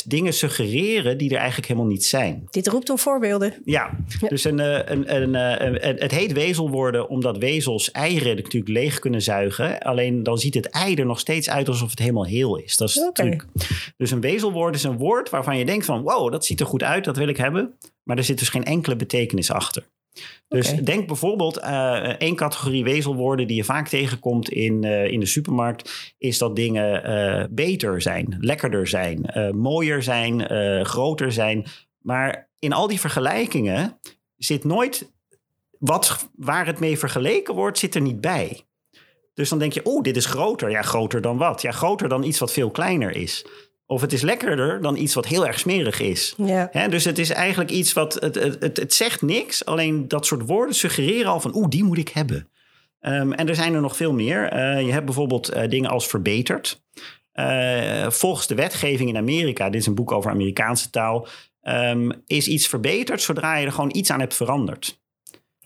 dingen 0.05 0.33
suggereren 0.33 1.19
die 1.19 1.31
er 1.31 1.37
eigenlijk 1.37 1.69
helemaal 1.69 1.91
niet 1.91 2.05
zijn. 2.05 2.47
Dit 2.51 2.67
roept 2.67 2.91
om 2.91 2.99
voorbeelden. 2.99 3.55
Ja, 3.65 3.91
dus 4.29 4.45
een, 4.45 4.59
een, 4.59 5.15
een, 5.15 5.35
een, 5.67 5.97
het 5.99 6.11
heet 6.11 6.33
wezelwoorden 6.33 7.09
omdat 7.09 7.39
wezels 7.39 7.91
eieren 7.91 8.37
natuurlijk 8.37 8.73
leeg 8.73 8.99
kunnen 8.99 9.23
zuigen. 9.23 9.81
Alleen 9.81 10.23
dan 10.23 10.39
ziet 10.39 10.55
het 10.55 10.71
ei 10.71 10.95
er 10.95 11.07
nog 11.07 11.21
steeds 11.21 11.51
uit 11.51 11.69
alsof 11.69 11.91
het 11.91 11.99
helemaal 11.99 12.27
heel 12.27 12.57
is. 12.57 12.77
Dat 12.77 12.89
is 12.89 12.99
okay. 12.99 13.29
truc. 13.29 13.47
Dus 13.97 14.11
een 14.11 14.21
wezelwoord 14.21 14.75
is 14.75 14.85
een 14.85 14.99
woord 14.99 15.31
waarvan 15.31 15.59
je 15.59 15.65
denkt 15.65 15.85
van 15.85 16.03
wow, 16.03 16.33
dat 16.33 16.45
ziet 16.45 16.61
er 16.61 16.67
goed 16.73 16.83
uit, 16.83 17.05
dat 17.05 17.17
wil 17.17 17.29
ik 17.29 17.37
hebben. 17.37 17.79
Maar 18.03 18.17
er 18.17 18.25
zit 18.25 18.39
dus 18.39 18.49
geen 18.49 18.65
enkele 18.65 18.97
betekenis 18.97 19.51
achter. 19.51 19.87
Dus 20.49 20.71
okay. 20.71 20.83
denk 20.83 21.07
bijvoorbeeld 21.07 21.59
uh, 21.59 22.09
één 22.09 22.37
categorie 22.37 22.85
wezelwoorden 22.85 23.47
die 23.47 23.57
je 23.57 23.65
vaak 23.65 23.89
tegenkomt 23.89 24.51
in, 24.51 24.83
uh, 24.83 25.07
in 25.07 25.21
de 25.21 25.27
supermarkt, 25.27 26.15
is 26.19 26.39
dat 26.39 26.57
dingen 26.57 27.11
uh, 27.11 27.45
beter 27.51 28.03
zijn, 28.03 28.37
lekkerder 28.41 28.87
zijn, 28.87 29.31
mooier 29.55 30.03
zijn, 30.03 30.45
groter 30.87 31.33
zijn. 31.33 31.65
Maar 31.99 32.49
in 32.59 32.73
al 32.73 32.89
die 32.89 33.01
vergelijkingen 33.01 33.99
zit 34.37 34.65
nooit 34.65 35.13
wat 35.79 36.29
waar 36.37 36.67
het 36.67 36.81
mee 36.81 36.99
vergeleken 36.99 37.55
wordt, 37.55 37.79
zit 37.79 37.95
er 37.95 38.01
niet 38.01 38.21
bij. 38.21 38.61
Dus 39.35 39.49
dan 39.49 39.59
denk 39.59 39.73
je, 39.73 39.85
oh, 39.85 40.03
dit 40.03 40.17
is 40.17 40.27
groter. 40.27 40.71
Ja, 40.71 40.83
groter 40.83 41.21
dan 41.21 41.37
wat? 41.37 41.63
Ja, 41.63 41.71
groter 41.71 42.09
dan 42.09 42.25
iets 42.25 42.39
wat 42.39 42.53
veel 42.53 42.71
kleiner 42.71 43.17
is. 43.17 43.47
Of 43.93 44.01
het 44.01 44.13
is 44.13 44.23
lekkerder 44.23 44.83
dan 44.83 44.97
iets 44.97 45.15
wat 45.15 45.27
heel 45.27 45.47
erg 45.47 45.59
smerig 45.59 46.01
is. 46.01 46.35
Ja. 46.37 46.69
He, 46.71 46.89
dus 46.89 47.05
het 47.05 47.19
is 47.19 47.31
eigenlijk 47.31 47.71
iets 47.71 47.93
wat. 47.93 48.15
Het, 48.15 48.35
het, 48.35 48.77
het, 48.77 48.95
zegt 48.95 49.23
niks. 49.23 49.65
Alleen 49.65 50.09
dat 50.09 50.27
soort 50.27 50.47
woorden 50.47 50.75
suggereren 50.75 51.31
al 51.31 51.41
van. 51.41 51.55
Oeh, 51.55 51.69
die 51.69 51.85
moet 51.85 51.99
ik 51.99 52.09
hebben. 52.09 52.49
Um, 53.01 53.33
en 53.33 53.49
er 53.49 53.55
zijn 53.55 53.75
er 53.75 53.81
nog 53.81 53.97
veel 53.97 54.13
meer. 54.13 54.53
Uh, 54.53 54.87
je 54.87 54.93
hebt 54.93 55.05
bijvoorbeeld 55.05 55.57
uh, 55.57 55.69
dingen 55.69 55.91
als 55.91 56.07
verbeterd. 56.07 56.83
Uh, 57.35 58.11
volgens 58.11 58.47
de 58.47 58.55
wetgeving 58.55 59.09
in 59.09 59.17
Amerika, 59.17 59.71
dit 59.71 59.81
is 59.81 59.87
een 59.87 59.95
boek 59.95 60.13
over 60.13 60.31
Amerikaanse 60.31 60.91
taal, 60.91 61.29
um, 61.63 62.23
is 62.27 62.49
iets 62.49 62.67
verbeterd 62.67 63.23
zodra 63.23 63.57
je 63.57 63.67
er 63.67 63.73
gewoon 63.73 63.95
iets 63.97 64.11
aan 64.11 64.21
hebt 64.21 64.35
veranderd. 64.35 65.01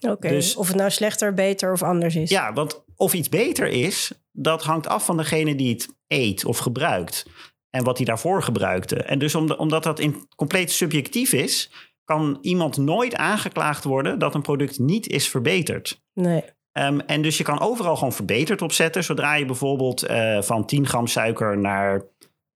Oké, 0.00 0.12
okay. 0.12 0.30
dus, 0.30 0.56
of 0.56 0.66
het 0.66 0.76
nou 0.76 0.90
slechter, 0.90 1.34
beter 1.34 1.72
of 1.72 1.82
anders 1.82 2.16
is. 2.16 2.30
Ja, 2.30 2.52
want 2.52 2.84
of 2.96 3.14
iets 3.14 3.28
beter 3.28 3.66
is, 3.66 4.12
dat 4.32 4.62
hangt 4.62 4.88
af 4.88 5.04
van 5.04 5.16
degene 5.16 5.54
die 5.54 5.72
het 5.72 5.88
eet 6.08 6.44
of 6.44 6.58
gebruikt 6.58 7.24
en 7.70 7.84
wat 7.84 7.96
hij 7.96 8.06
daarvoor 8.06 8.42
gebruikte. 8.42 8.96
En 8.96 9.18
dus 9.18 9.34
omdat 9.34 9.82
dat 9.82 9.98
in 9.98 10.28
compleet 10.36 10.72
subjectief 10.72 11.32
is, 11.32 11.70
kan 12.04 12.38
iemand 12.40 12.76
nooit 12.76 13.16
aangeklaagd 13.16 13.84
worden 13.84 14.18
dat 14.18 14.34
een 14.34 14.42
product 14.42 14.78
niet 14.78 15.08
is 15.08 15.28
verbeterd. 15.28 16.02
Nee. 16.12 16.44
Um, 16.72 17.00
en 17.00 17.22
dus 17.22 17.38
je 17.38 17.44
kan 17.44 17.60
overal 17.60 17.96
gewoon 17.96 18.12
verbeterd 18.12 18.62
opzetten. 18.62 19.04
Zodra 19.04 19.34
je 19.34 19.44
bijvoorbeeld 19.44 20.10
uh, 20.10 20.42
van 20.42 20.66
10 20.66 20.86
gram 20.86 21.06
suiker 21.06 21.58
naar 21.58 22.04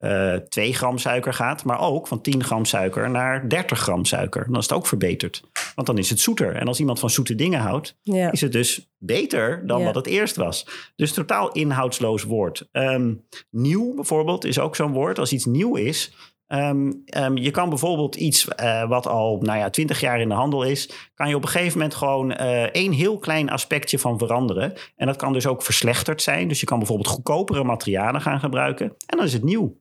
uh, 0.00 0.34
2 0.34 0.72
gram 0.74 0.98
suiker 0.98 1.34
gaat, 1.34 1.64
maar 1.64 1.80
ook 1.80 2.06
van 2.06 2.20
10 2.20 2.44
gram 2.44 2.64
suiker 2.64 3.10
naar 3.10 3.48
30 3.48 3.78
gram 3.78 4.04
suiker. 4.04 4.44
Dan 4.46 4.56
is 4.56 4.62
het 4.68 4.72
ook 4.72 4.86
verbeterd. 4.86 5.42
Want 5.74 5.86
dan 5.86 5.98
is 5.98 6.10
het 6.10 6.20
zoeter. 6.20 6.54
En 6.54 6.66
als 6.66 6.80
iemand 6.80 6.98
van 7.00 7.10
zoete 7.10 7.34
dingen 7.34 7.60
houdt, 7.60 7.96
ja. 8.02 8.32
is 8.32 8.40
het 8.40 8.52
dus 8.52 8.88
beter 8.98 9.66
dan 9.66 9.78
Ja. 9.78 9.84
wat 9.84 9.94
het 9.94 10.06
eerst 10.06 10.36
was. 10.36 10.66
Dus 10.96 11.12
totaal 11.12 11.52
inhoudsloos 11.52 12.22
woord. 12.22 12.68
Ehm, 12.72 13.12
nieuw 13.50 13.94
bijvoorbeeld 13.94 14.44
is 14.44 14.58
ook 14.58 14.76
zo'n 14.76 14.92
woord. 14.92 15.18
Als 15.18 15.32
iets 15.32 15.44
nieuw 15.44 15.76
is. 15.76 16.12
ehm, 16.46 17.36
je 17.36 17.50
kan 17.50 17.68
bijvoorbeeld 17.68 18.14
iets 18.16 18.48
eh, 18.48 18.88
wat 18.88 19.06
al 19.06 19.38
nou 19.40 19.58
ja, 19.58 19.70
20 19.70 20.00
jaar 20.00 20.20
in 20.20 20.28
de 20.28 20.34
handel 20.34 20.62
is, 20.62 20.90
kan 21.14 21.28
je 21.28 21.36
op 21.36 21.42
een 21.42 21.48
gegeven 21.48 21.78
moment 21.78 21.94
gewoon 21.96 22.32
eh, 22.32 22.62
één 22.62 22.92
heel 22.92 23.18
klein 23.18 23.50
aspectje 23.50 23.98
van 23.98 24.18
veranderen. 24.18 24.72
En 24.96 25.06
dat 25.06 25.16
kan 25.16 25.32
dus 25.32 25.46
ook 25.46 25.62
verslechterd 25.62 26.22
zijn. 26.22 26.48
Dus 26.48 26.60
je 26.60 26.66
kan 26.66 26.78
bijvoorbeeld 26.78 27.08
goedkopere 27.08 27.64
materialen 27.64 28.20
gaan 28.20 28.40
gebruiken. 28.40 28.86
En 29.06 29.16
dan 29.16 29.26
is 29.26 29.32
het 29.32 29.44
nieuw. 29.44 29.79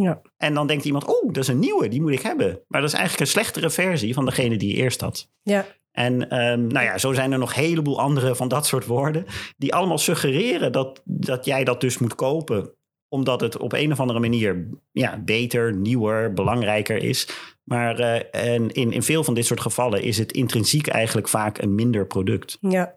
Ja. 0.00 0.20
En 0.36 0.54
dan 0.54 0.66
denkt 0.66 0.84
iemand, 0.84 1.04
oh, 1.04 1.26
dat 1.26 1.42
is 1.42 1.48
een 1.48 1.58
nieuwe, 1.58 1.88
die 1.88 2.00
moet 2.00 2.12
ik 2.12 2.22
hebben. 2.22 2.60
Maar 2.68 2.80
dat 2.80 2.90
is 2.90 2.96
eigenlijk 2.96 3.20
een 3.20 3.32
slechtere 3.32 3.70
versie 3.70 4.14
van 4.14 4.24
degene 4.24 4.56
die 4.56 4.76
je 4.76 4.82
eerst 4.82 5.00
had. 5.00 5.28
Ja. 5.42 5.66
En 5.92 6.28
ehm, 6.30 6.66
nou 6.66 6.84
ja, 6.84 6.98
zo 6.98 7.12
zijn 7.12 7.32
er 7.32 7.38
nog 7.38 7.54
een 7.54 7.62
heleboel 7.62 8.00
andere 8.00 8.34
van 8.34 8.48
dat 8.48 8.66
soort 8.66 8.86
woorden. 8.86 9.24
Die 9.56 9.74
allemaal 9.74 9.98
suggereren 9.98 10.72
dat, 10.72 11.02
dat 11.04 11.44
jij 11.44 11.64
dat 11.64 11.80
dus 11.80 11.98
moet 11.98 12.14
kopen. 12.14 12.74
Omdat 13.08 13.40
het 13.40 13.56
op 13.56 13.72
een 13.72 13.92
of 13.92 14.00
andere 14.00 14.20
manier 14.20 14.68
ja, 14.92 15.18
beter, 15.24 15.72
nieuwer, 15.72 16.32
belangrijker 16.32 16.96
is. 16.96 17.28
Maar 17.64 17.98
eh, 17.98 18.54
en 18.54 18.70
in, 18.70 18.92
in 18.92 19.02
veel 19.02 19.24
van 19.24 19.34
dit 19.34 19.46
soort 19.46 19.60
gevallen 19.60 20.02
is 20.02 20.18
het 20.18 20.32
intrinsiek 20.32 20.86
eigenlijk 20.86 21.28
vaak 21.28 21.58
een 21.58 21.74
minder 21.74 22.06
product. 22.06 22.58
Ja. 22.60 22.94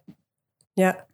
Ja. 0.74 1.08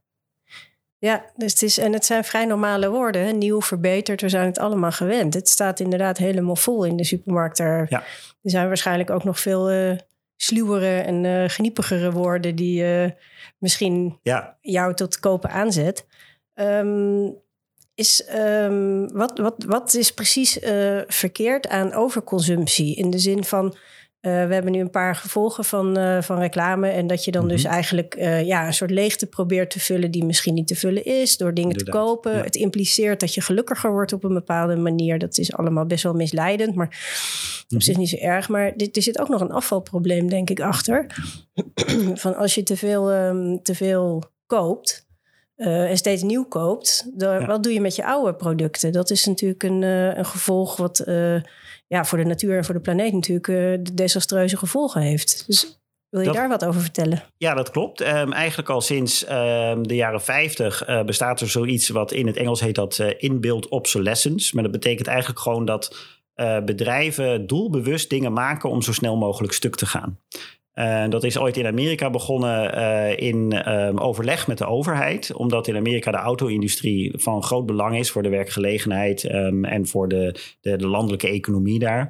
Ja, 0.99 1.25
dus 1.35 1.51
het 1.51 1.61
is, 1.61 1.77
en 1.77 1.93
het 1.93 2.05
zijn 2.05 2.23
vrij 2.23 2.45
normale 2.45 2.89
woorden. 2.89 3.25
hè. 3.25 3.31
Nieuw, 3.31 3.61
verbeterd, 3.61 4.21
we 4.21 4.29
zijn 4.29 4.45
het 4.45 4.59
allemaal 4.59 4.91
gewend. 4.91 5.33
Het 5.33 5.49
staat 5.49 5.79
inderdaad 5.79 6.17
helemaal 6.17 6.55
vol 6.55 6.83
in 6.83 6.95
de 6.95 7.03
supermarkt. 7.03 7.59
Er, 7.59 7.85
Ja. 7.89 7.99
er 8.41 8.49
zijn 8.51 8.67
waarschijnlijk 8.67 9.09
ook 9.09 9.23
nog 9.23 9.39
veel 9.39 9.69
eh 9.69 9.97
sluwere 10.35 10.99
en 11.01 11.25
eh 11.25 11.43
geniepigere 11.49 12.11
woorden 12.11 12.55
die 12.55 12.83
eh, 12.85 13.11
misschien 13.57 14.19
Ja, 14.23 14.57
jou 14.61 14.93
tot 14.93 15.19
kopen 15.19 15.49
aanzet. 15.49 16.05
Ehm, 16.53 17.29
is, 17.95 18.25
ehm, 18.25 19.07
wat, 19.07 19.37
wat, 19.37 19.63
wat 19.67 19.93
is 19.93 20.13
precies 20.13 20.59
verkeerd 21.07 21.67
aan 21.67 21.93
overconsumptie? 21.93 22.95
In 22.95 23.09
de 23.09 23.19
zin 23.19 23.43
van, 23.43 23.75
eh, 24.21 24.31
we 24.47 24.53
hebben 24.53 24.71
nu 24.71 24.79
een 24.79 24.89
paar 24.89 25.15
gevolgen 25.15 25.63
van, 25.65 25.97
eh, 25.97 26.21
van 26.21 26.39
reclame. 26.39 26.87
En 26.89 27.07
dat 27.07 27.25
je 27.25 27.31
dan 27.31 27.47
dus 27.47 27.63
Mhm. 27.63 27.73
eigenlijk 27.73 28.15
eh, 28.15 28.45
ja, 28.45 28.65
een 28.67 28.73
soort 28.73 28.91
leegte 28.91 29.25
probeert 29.27 29.69
te 29.71 29.79
vullen 29.79 30.11
die 30.11 30.25
misschien 30.25 30.53
niet 30.53 30.67
te 30.67 30.75
vullen 30.75 31.05
is. 31.05 31.37
Door 31.37 31.53
dingen 31.53 31.77
te 31.77 31.89
kopen. 31.89 32.31
ja. 32.35 32.43
Het 32.43 32.55
impliceert 32.55 33.19
dat 33.19 33.33
je 33.33 33.41
gelukkiger 33.41 33.91
wordt 33.91 34.13
op 34.13 34.23
een 34.23 34.33
bepaalde 34.33 34.75
manier. 34.75 35.19
Dat 35.19 35.37
is 35.37 35.53
allemaal 35.53 35.85
best 35.85 36.03
wel 36.03 36.13
misleidend, 36.13 36.75
maar 36.75 36.87
Mhm. 37.67 37.75
op 37.75 37.81
zich 37.81 37.97
niet 37.97 38.09
zo 38.09 38.15
erg. 38.17 38.49
Maar 38.49 38.73
dit, 38.77 38.95
er 38.95 39.01
zit 39.01 39.19
ook 39.19 39.29
nog 39.29 39.41
een 39.41 39.51
afvalprobleem, 39.51 40.29
denk 40.29 40.49
ik, 40.49 40.59
achter. 40.59 41.05
van 42.13 42.35
als 42.35 42.55
je 42.55 42.63
te 42.63 42.77
veel, 42.77 43.11
ehm, 43.11 43.57
te 43.63 43.75
veel 43.75 44.23
koopt. 44.45 45.07
Eh, 45.59 45.89
en 45.89 45.97
steeds 45.97 46.21
nieuw 46.21 46.45
koopt, 46.45 47.09
dan, 47.13 47.39
Ja. 47.39 47.45
wat 47.45 47.63
doe 47.63 47.73
je 47.73 47.81
met 47.81 47.95
je 47.95 48.05
oude 48.05 48.33
producten? 48.35 48.91
Dat 48.91 49.09
is 49.09 49.25
natuurlijk 49.25 49.63
een, 49.63 49.83
eh, 49.83 50.17
een 50.17 50.25
gevolg 50.25 50.77
wat 50.77 50.99
eh, 50.99 51.35
ja, 51.87 52.05
voor 52.05 52.17
de 52.17 52.23
natuur 52.23 52.57
en 52.57 52.65
voor 52.65 52.73
de 52.73 52.79
planeet 52.81 53.13
natuurlijk 53.13 53.47
eh, 53.47 53.93
desastreuze 53.95 54.57
gevolgen 54.57 55.01
heeft. 55.01 55.43
Dus 55.47 55.79
wil 56.09 56.19
je 56.19 56.25
Dat- 56.27 56.35
daar 56.35 56.49
wat 56.49 56.65
over 56.65 56.81
vertellen? 56.81 57.23
Ja, 57.37 57.53
dat 57.53 57.71
klopt. 57.71 58.01
Ehm, 58.01 58.31
eigenlijk 58.31 58.69
al 58.69 58.81
sinds 58.81 59.25
ehm, 59.25 59.81
de 59.83 59.95
jaren 59.95 60.21
50 60.21 60.85
eh, 60.85 61.03
bestaat 61.03 61.41
er 61.41 61.49
zoiets 61.49 61.89
wat 61.89 62.11
in 62.11 62.27
het 62.27 62.37
Engels 62.37 62.59
heet 62.61 62.75
dat 62.75 62.99
eh 62.99 63.07
inbuilt 63.17 63.67
obsolescence. 63.67 64.53
Maar 64.53 64.63
dat 64.63 64.71
betekent 64.71 65.07
eigenlijk 65.07 65.39
gewoon 65.39 65.65
dat 65.65 65.95
bedrijven 66.65 67.47
doelbewust 67.47 68.09
dingen 68.09 68.33
maken 68.33 68.69
om 68.69 68.81
zo 68.81 68.93
snel 68.93 69.17
mogelijk 69.17 69.53
stuk 69.53 69.75
te 69.75 69.85
gaan. 69.85 70.19
Eh, 70.79 71.03
dat 71.09 71.23
is 71.23 71.37
ooit 71.37 71.57
in 71.57 71.65
Amerika 71.65 72.09
begonnen 72.09 72.73
eh, 72.73 73.27
in 73.27 73.51
ehm, 73.51 73.97
overleg 73.97 74.47
met 74.47 74.57
de 74.57 74.65
overheid. 74.65 75.33
Omdat 75.33 75.67
in 75.67 75.75
Amerika 75.75 76.11
de 76.11 76.17
auto-industrie 76.17 77.13
van 77.15 77.43
groot 77.43 77.65
belang 77.65 77.97
is 77.97 78.11
voor 78.11 78.23
de 78.23 78.29
werkgelegenheid 78.29 79.23
ehm, 79.23 79.65
en 79.65 79.87
voor 79.87 80.07
de, 80.07 80.39
de, 80.61 80.77
de 80.77 80.87
landelijke 80.87 81.27
economie 81.27 81.79
daar. 81.79 82.09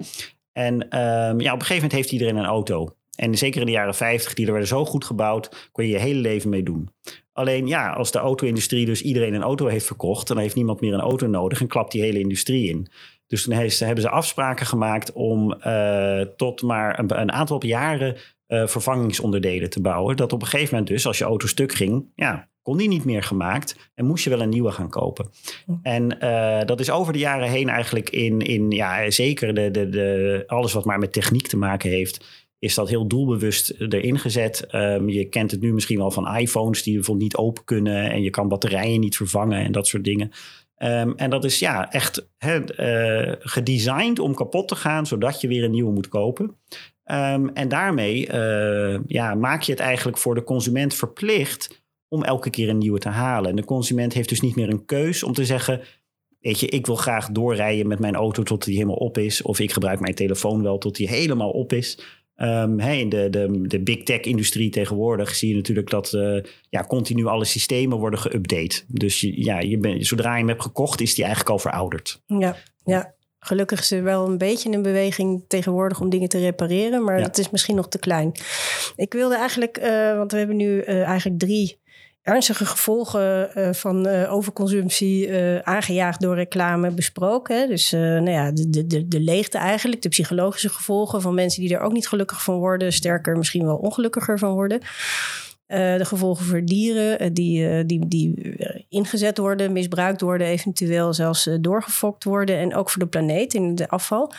En 0.52 0.90
ehm, 0.90 1.40
ja, 1.40 1.54
op 1.54 1.60
een 1.60 1.66
gegeven 1.66 1.76
moment 1.76 1.92
heeft 1.92 2.12
iedereen 2.12 2.36
een 2.36 2.46
auto. 2.46 2.96
En 3.16 3.38
zeker 3.38 3.60
in 3.60 3.66
de 3.66 3.72
jaren 3.72 3.96
50, 3.96 4.34
die 4.34 4.46
er 4.46 4.52
werden 4.52 4.70
zo 4.70 4.86
goed 4.86 5.06
gebouwd, 5.06 5.70
kon 5.72 5.86
je 5.86 5.92
je 5.92 6.00
hele 6.00 6.20
leven 6.20 6.50
mee 6.50 6.64
doen. 6.64 6.90
Alleen 7.34 7.68
ja, 7.68 7.94
als 7.94 8.12
de 8.12 8.20
auto-industrie 8.20 8.86
dus 8.86 9.02
iedereen 9.02 9.34
een 9.34 9.42
auto 9.42 9.68
heeft 9.68 9.86
verkocht, 9.86 10.28
dan 10.28 10.38
heeft 10.38 10.56
niemand 10.56 10.82
meer 10.82 10.94
een 10.94 11.00
auto 11.00 11.28
nodig 11.28 11.62
en 11.62 11.68
klapt 11.68 11.92
die 11.92 12.02
hele 12.02 12.20
industrie 12.20 12.70
in. 12.70 12.88
Dus 13.28 13.44
toen 13.44 13.54
hebben 13.54 14.02
ze 14.02 14.10
afspraken 14.10 14.66
gemaakt 14.66 15.14
om 15.14 15.54
eh, 15.54 16.22
tot 16.22 16.62
maar 16.62 17.00
een 17.00 17.32
aantal 17.32 17.66
jaren 17.66 18.18
eh, 18.50 18.68
vervangingsonderdelen 18.68 19.70
te 19.70 19.82
bouwen. 19.82 20.16
Dat 20.16 20.34
op 20.34 20.42
een 20.42 20.48
gegeven 20.48 20.70
moment 20.72 20.88
dus, 20.92 21.08
als 21.08 21.18
je 21.18 21.24
auto 21.24 21.48
stuk 21.48 21.74
ging, 21.74 22.06
ja, 22.16 22.50
kon 22.62 22.78
die 22.78 22.88
niet 22.88 23.06
meer 23.06 23.24
gemaakt 23.24 23.92
en 23.96 24.06
moest 24.06 24.24
je 24.24 24.30
wel 24.30 24.42
een 24.42 24.50
nieuwe 24.50 24.72
gaan 24.72 24.90
kopen. 24.90 25.30
En 25.82 26.20
eh, 26.20 26.66
dat 26.66 26.80
is 26.80 26.90
over 26.90 27.14
de 27.14 27.20
jaren 27.20 27.50
heen 27.50 27.70
eigenlijk 27.70 28.10
in, 28.10 28.40
in 28.40 28.72
ja, 28.72 29.10
zeker 29.12 29.54
de, 29.54 29.72
de, 29.72 29.90
de, 29.90 30.44
alles 30.48 30.74
wat 30.74 30.86
maar 30.86 31.00
met 31.00 31.14
techniek 31.14 31.48
te 31.48 31.58
maken 31.58 31.90
heeft, 31.90 32.48
is 32.60 32.76
dat 32.76 32.90
heel 32.90 33.08
doelbewust 33.08 33.70
erin 33.70 34.20
gezet. 34.20 34.66
Ehm, 34.68 35.10
je 35.10 35.26
kent 35.26 35.52
het 35.52 35.62
nu 35.62 35.74
misschien 35.74 35.98
wel 35.98 36.12
van 36.12 36.36
iPhones 36.36 36.84
die 36.84 36.94
bijvoorbeeld 36.94 37.32
niet 37.32 37.38
open 37.38 37.64
kunnen 37.64 38.12
en 38.12 38.22
je 38.22 38.30
kan 38.30 38.48
batterijen 38.48 39.00
niet 39.00 39.16
vervangen 39.16 39.64
en 39.64 39.72
dat 39.72 39.88
soort 39.88 40.04
dingen. 40.04 40.32
Ehm, 40.76 41.12
en 41.16 41.30
dat 41.30 41.44
is 41.44 41.60
ja 41.60 41.92
echt 41.92 42.30
hè, 42.38 42.64
eh, 42.64 43.36
gedesigned 43.40 44.20
om 44.20 44.36
kapot 44.36 44.68
te 44.68 44.76
gaan, 44.76 45.06
zodat 45.06 45.42
je 45.42 45.48
weer 45.48 45.64
een 45.64 45.72
nieuwe 45.72 45.92
moet 45.92 46.08
kopen. 46.08 46.56
Ehm, 47.10 47.48
en 47.54 47.68
daarmee 47.68 48.28
eh, 48.28 49.00
ja, 49.08 49.36
maak 49.36 49.62
je 49.62 49.72
het 49.72 49.82
eigenlijk 49.82 50.18
voor 50.18 50.36
de 50.36 50.44
consument 50.44 50.94
verplicht 50.94 51.84
om 52.08 52.24
elke 52.24 52.50
keer 52.50 52.70
een 52.70 52.78
nieuwe 52.78 53.00
te 53.00 53.10
halen. 53.10 53.50
En 53.50 53.56
de 53.56 53.66
consument 53.66 54.14
heeft 54.14 54.30
dus 54.30 54.42
niet 54.42 54.56
meer 54.56 54.70
een 54.70 54.86
keus 54.86 55.24
om 55.24 55.34
te 55.34 55.46
zeggen: 55.46 55.82
weet 56.40 56.60
je, 56.60 56.68
ik 56.68 56.86
wil 56.86 56.96
graag 56.96 57.30
doorrijden 57.30 57.88
met 57.88 58.00
mijn 58.00 58.16
auto 58.16 58.44
tot 58.44 58.66
die 58.66 58.74
helemaal 58.74 58.96
op 58.96 59.18
is. 59.18 59.42
Of 59.42 59.60
ik 59.60 59.72
gebruik 59.72 60.00
mijn 60.00 60.16
telefoon 60.16 60.64
wel 60.64 60.78
tot 60.78 60.96
die 60.96 61.08
helemaal 61.08 61.52
op 61.52 61.74
is. 61.74 62.00
Um, 62.36 62.80
in 62.80 63.10
de, 63.10 63.30
de, 63.30 63.62
de 63.68 63.80
big 63.80 64.04
tech-industrie 64.04 64.70
tegenwoordig 64.70 65.36
zie 65.36 65.50
je 65.50 65.56
natuurlijk 65.56 65.90
dat 65.90 66.14
uh, 66.14 66.44
ja, 66.70 66.84
continu 66.84 67.26
alle 67.26 67.46
systemen 67.46 67.98
worden 67.98 68.20
geüpdate. 68.20 68.86
Dus 68.88 69.22
ja, 69.22 69.60
je 69.60 69.78
ben, 69.78 70.06
zodra 70.06 70.32
je 70.32 70.38
hem 70.38 70.48
hebt 70.48 70.62
gekocht, 70.62 71.02
is 71.02 71.16
die 71.16 71.24
eigenlijk 71.24 71.54
al 71.54 71.60
verouderd. 71.60 72.22
Ja, 72.26 72.56
ja. 72.86 73.14
Gelukkig 73.40 73.80
is 73.80 73.92
er 73.92 74.04
wel 74.04 74.28
een 74.28 74.38
beetje 74.38 74.72
een 74.72 74.82
beweging 74.82 75.44
tegenwoordig 75.48 76.00
om 76.00 76.10
dingen 76.10 76.30
te 76.30 76.40
repareren, 76.40 77.04
maar 77.04 77.18
ja. 77.18 77.24
dat 77.24 77.38
is 77.38 77.50
misschien 77.50 77.76
nog 77.76 77.88
te 77.88 78.00
klein. 78.00 78.32
Ik 78.96 79.14
wilde 79.14 79.36
eigenlijk, 79.36 79.80
uh, 79.84 80.18
want 80.18 80.32
we 80.32 80.38
hebben 80.38 80.56
nu 80.56 80.84
uh, 80.84 81.04
eigenlijk 81.04 81.40
drie 81.40 81.80
ernstige 82.22 82.66
gevolgen 82.66 83.52
uh, 83.56 83.74
van 83.74 84.08
overconsumptie 84.08 85.34
aangejaagd 85.64 86.22
door 86.22 86.36
reclame 86.36 86.92
besproken. 86.92 87.60
Hè? 87.60 87.68
Dus 87.68 87.92
nou 87.92 88.30
ja, 88.30 88.52
de, 88.52 88.88
de, 88.88 89.08
de 89.08 89.20
leegte 89.20 89.58
eigenlijk, 89.58 90.02
de 90.02 90.10
psychologische 90.10 90.70
gevolgen 90.70 91.22
van 91.22 91.34
mensen 91.34 91.62
die 91.62 91.76
er 91.76 91.82
ook 91.82 91.94
niet 91.94 92.08
gelukkig 92.08 92.44
van 92.44 92.58
worden, 92.58 92.94
sterker 92.94 93.38
misschien 93.38 93.66
wel 93.66 93.78
ongelukkiger 93.78 94.40
van 94.40 94.54
worden. 94.54 94.82
De 95.70 96.06
gevolgen 96.06 96.46
voor 96.46 96.66
dieren 96.66 97.34
die, 97.34 97.86
die, 97.86 98.08
die 98.08 98.56
ingezet 98.90 99.38
worden, 99.38 99.72
misbruikt 99.72 100.22
worden, 100.22 100.48
eventueel 100.48 101.14
zelfs 101.14 101.50
doorgefokt 101.62 102.24
worden. 102.24 102.58
En 102.58 102.76
ook 102.76 102.90
voor 102.90 103.02
de 103.02 103.08
planeet 103.08 103.54
in 103.54 103.76
de 103.76 103.90
afval. 103.90 104.32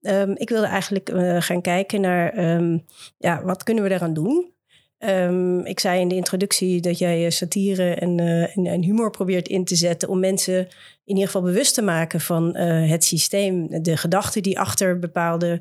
Um, 0.00 0.34
ik 0.36 0.48
wilde 0.48 0.66
eigenlijk 0.66 1.10
gaan 1.38 1.60
kijken 1.60 2.00
naar 2.00 2.54
um, 2.56 2.84
ja, 3.18 3.42
wat 3.42 3.62
kunnen 3.62 3.82
we 3.82 3.88
daaraan 3.88 4.14
doen. 4.14 4.52
Um, 4.98 5.64
ik 5.64 5.80
zei 5.80 6.00
in 6.00 6.08
de 6.08 6.14
introductie 6.14 6.80
dat 6.80 6.98
jij 6.98 7.30
satire 7.30 7.94
en, 7.94 8.18
en, 8.54 8.82
humor 8.82 9.10
probeert 9.10 9.48
in 9.48 9.64
te 9.64 9.76
zetten 9.76 10.08
om 10.08 10.18
mensen 10.18 10.58
in 11.04 11.14
ieder 11.14 11.26
geval 11.26 11.42
bewust 11.42 11.74
te 11.74 11.82
maken 11.82 12.20
van 12.20 12.56
het 12.56 13.04
systeem, 13.04 13.82
de 13.82 13.96
gedachten 13.96 14.42
die 14.42 14.58
achter 14.58 14.98
bepaalde 14.98 15.60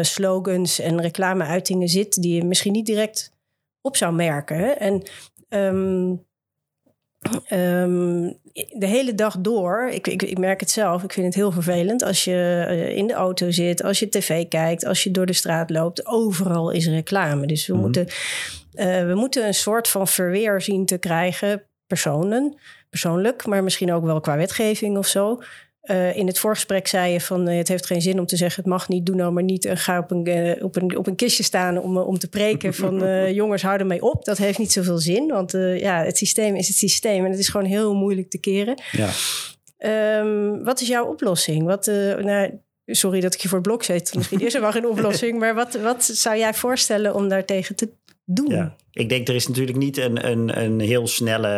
slogans 0.00 0.80
en 0.80 1.00
reclameuitingen 1.00 1.88
zit, 1.88 2.22
die 2.22 2.34
je 2.34 2.44
misschien 2.44 2.72
niet 2.72 2.86
direct 2.86 3.33
op 3.84 3.96
zou 3.96 4.14
merken. 4.14 4.78
En 4.78 5.02
um, 5.48 6.24
um, 7.50 8.38
de 8.78 8.86
hele 8.86 9.14
dag 9.14 9.38
door, 9.38 9.88
ik, 9.92 10.06
ik, 10.06 10.22
ik, 10.22 10.38
merk 10.38 10.60
het 10.60 10.70
zelf, 10.70 11.02
ik 11.02 11.12
vind 11.12 11.26
het 11.26 11.34
heel 11.34 11.52
vervelend 11.52 12.02
als 12.02 12.24
je 12.24 12.66
uh, 12.68 12.96
in 12.96 13.06
de 13.06 13.12
auto 13.12 13.50
zit, 13.50 13.82
als 13.82 13.98
je 13.98 14.08
tv 14.08 14.48
kijkt, 14.48 14.84
als 14.84 15.02
je 15.02 15.10
door 15.10 15.26
de 15.26 15.32
straat 15.32 15.70
loopt. 15.70 16.06
Overal 16.06 16.70
is 16.70 16.86
reclame. 16.86 17.46
Dus 17.46 17.66
we, 17.66 17.72
mm 17.72 17.78
-hmm. 17.78 17.86
moeten, 17.86 18.06
uh, 18.74 19.06
we 19.06 19.14
moeten 19.14 19.46
een 19.46 19.54
soort 19.54 19.88
van 19.88 20.08
verweer 20.08 20.60
zien 20.60 20.86
te 20.86 20.98
krijgen, 20.98 21.62
personen, 21.86 22.56
persoonlijk, 22.90 23.46
maar 23.46 23.64
misschien 23.64 23.92
ook 23.92 24.04
wel 24.04 24.20
qua 24.20 24.36
wetgeving 24.36 24.98
of 24.98 25.06
zo. 25.06 25.42
Uh, 25.84 26.16
in 26.16 26.26
het 26.26 26.38
voorgesprek 26.38 26.86
zei 26.86 27.12
je 27.12 27.20
van 27.20 27.48
uh, 27.48 27.56
het 27.56 27.68
heeft 27.68 27.86
geen 27.86 28.02
zin 28.02 28.18
om 28.18 28.26
te 28.26 28.36
zeggen 28.36 28.62
het 28.62 28.72
mag 28.72 28.88
niet, 28.88 29.06
doe 29.06 29.16
nou 29.16 29.32
maar 29.32 29.42
niet 29.42 29.64
en 29.64 29.76
ga 29.76 29.98
op 29.98 30.10
een, 30.10 30.28
uh, 30.28 30.64
op 30.64 30.76
een, 30.76 30.96
op 30.96 31.06
een 31.06 31.14
kistje 31.14 31.42
staan 31.42 31.78
om, 31.78 31.96
om 31.96 32.18
te 32.18 32.28
preken 32.28 32.74
van 32.84 33.32
jongens 33.34 33.62
hou 33.62 33.78
ermee 33.78 34.02
op. 34.02 34.24
Dat 34.24 34.38
heeft 34.38 34.58
niet 34.58 34.72
zoveel 34.72 34.98
zin, 34.98 35.28
want 35.28 35.52
ja, 35.76 36.04
het 36.04 36.18
systeem 36.18 36.54
is 36.54 36.68
het 36.68 36.76
systeem 36.76 37.24
en 37.24 37.30
het 37.30 37.40
is 37.40 37.48
gewoon 37.48 37.66
heel 37.66 37.94
moeilijk 37.94 38.30
te 38.30 38.38
keren. 38.38 38.82
Ja. 38.92 39.10
Um, 40.18 40.64
wat 40.64 40.80
is 40.80 40.88
jouw 40.88 41.06
oplossing? 41.06 41.64
Wat, 41.64 41.86
nou, 42.20 42.50
sorry 42.86 43.20
dat 43.20 43.34
ik 43.34 43.40
je 43.40 43.48
voor 43.48 43.58
het 43.58 43.66
blok 43.66 43.82
zet, 43.82 44.14
misschien 44.14 44.40
is 44.40 44.54
er 44.54 44.60
wel 44.60 44.72
geen 44.72 44.86
oplossing, 44.86 45.38
maar 45.40 45.54
wat, 45.54 45.74
wat 45.74 46.04
zou 46.04 46.36
jij 46.36 46.54
voorstellen 46.54 47.14
om 47.14 47.28
daartegen 47.28 47.76
te 47.76 47.88
doen? 48.24 48.50
Ja. 48.50 48.76
Ik 48.94 49.08
denk, 49.08 49.28
er 49.28 49.34
is 49.34 49.48
natuurlijk 49.48 49.78
niet 49.78 49.96
een, 49.96 50.30
een, 50.30 50.62
een 50.62 50.80
heel 50.80 51.06
snelle 51.06 51.48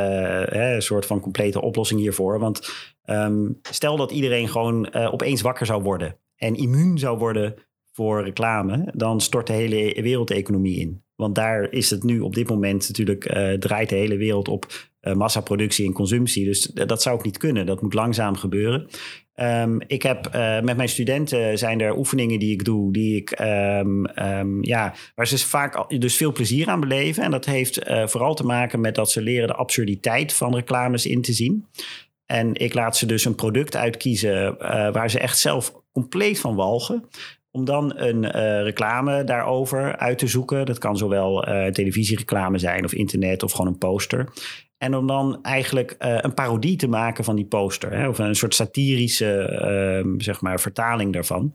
hè, 0.51 0.81
soort 0.81 1.07
van 1.07 1.21
complete 1.21 1.61
oplossing 1.61 2.01
hiervoor. 2.01 2.39
Want 2.39 2.71
um, 3.05 3.59
stel 3.71 3.97
dat 3.97 4.11
iedereen 4.11 4.49
gewoon 4.49 4.89
uh, 4.93 5.13
opeens 5.13 5.41
wakker 5.41 5.67
zou 5.67 5.83
worden 5.83 6.19
en 6.37 6.55
immuun 6.55 6.99
zou 6.99 7.19
worden 7.19 7.55
voor 7.93 8.25
reclame, 8.25 8.93
dan 8.95 9.21
stort 9.21 9.47
de 9.47 9.53
hele 9.53 10.03
wereldeconomie 10.03 10.81
in. 10.81 11.05
Want 11.15 11.35
daar 11.35 11.73
is 11.73 11.91
het 11.91 12.03
nu 12.03 12.21
op 12.21 12.35
dit 12.35 12.49
moment 12.49 12.89
natuurlijk, 12.89 13.37
uh, 13.37 13.53
draait 13.53 13.89
de 13.89 13.97
hele 13.97 14.17
wereld 14.17 14.49
op 14.49 14.67
massaproductie 15.15 15.87
en 15.87 15.93
consumptie. 15.93 16.45
Dus 16.45 16.63
dat 16.63 17.03
zou 17.03 17.17
ook 17.17 17.25
niet 17.25 17.39
kunnen. 17.39 17.67
Dat 17.67 17.83
moet 17.83 17.95
langzaam 17.95 18.37
gebeuren. 18.37 18.87
Um, 19.41 19.81
ik 19.87 20.03
heb 20.03 20.31
uh, 20.35 20.61
met 20.61 20.77
mijn 20.77 20.89
studenten 20.89 21.59
zijn 21.59 21.81
er 21.81 21.97
oefeningen 21.97 22.39
die 22.39 22.53
ik 22.53 22.65
doe, 22.65 22.93
die 22.93 23.17
ik 23.17 23.41
um, 23.41 24.07
um, 24.19 24.65
ja, 24.65 24.95
waar 25.15 25.27
ze 25.27 25.39
vaak 25.39 26.01
dus 26.01 26.17
veel 26.17 26.33
plezier 26.33 26.69
aan 26.69 26.81
beleven. 26.81 27.23
En 27.23 27.31
dat 27.31 27.45
heeft 27.45 27.89
uh, 27.89 28.07
vooral 28.07 28.35
te 28.35 28.47
maken 28.47 28.81
met 28.81 28.95
dat 28.95 29.11
ze 29.11 29.23
leren 29.23 29.49
de 29.49 29.55
absurditeit 29.55 30.33
van 30.33 30.55
reclames 30.55 31.07
in 31.07 31.23
te 31.23 31.33
zien. 31.33 31.67
En 32.27 32.55
ik 32.55 32.75
laat 32.75 32.97
ze 32.97 33.07
dus 33.07 33.25
een 33.25 33.35
product 33.35 33.77
uitkiezen 33.77 34.57
waar 34.93 35.11
ze 35.11 35.19
echt 35.19 35.39
zelf 35.39 35.75
compleet 35.93 36.41
van 36.41 36.55
walgen. 36.55 37.05
Om 37.51 37.65
dan 37.65 37.93
een 37.97 38.31
reclame 38.63 39.25
daarover 39.25 39.97
uit 39.97 40.19
te 40.19 40.27
zoeken. 40.27 40.67
Dat 40.67 40.79
kan 40.79 40.97
zowel 40.97 41.49
uh, 41.49 41.67
televisiereclame 41.67 42.59
zijn 42.59 42.85
of 42.85 42.93
internet 42.93 43.43
of 43.43 43.53
gewoon 43.53 43.67
een 43.67 43.79
poster. 43.79 44.29
En 44.79 44.97
om 44.97 45.07
dan 45.07 45.39
eigenlijk 45.43 45.97
uh, 45.99 46.19
een 46.21 46.35
parodie 46.35 46.77
te 46.77 46.89
maken 46.89 47.25
van 47.25 47.37
die 47.37 47.47
poster. 47.47 47.93
Hè, 47.93 48.09
of 48.09 48.19
een 48.19 48.35
soort 48.35 48.55
satirische 48.55 50.15
zeg 50.19 50.41
maar, 50.41 50.61
vertaling 50.61 51.13
daarvan. 51.13 51.55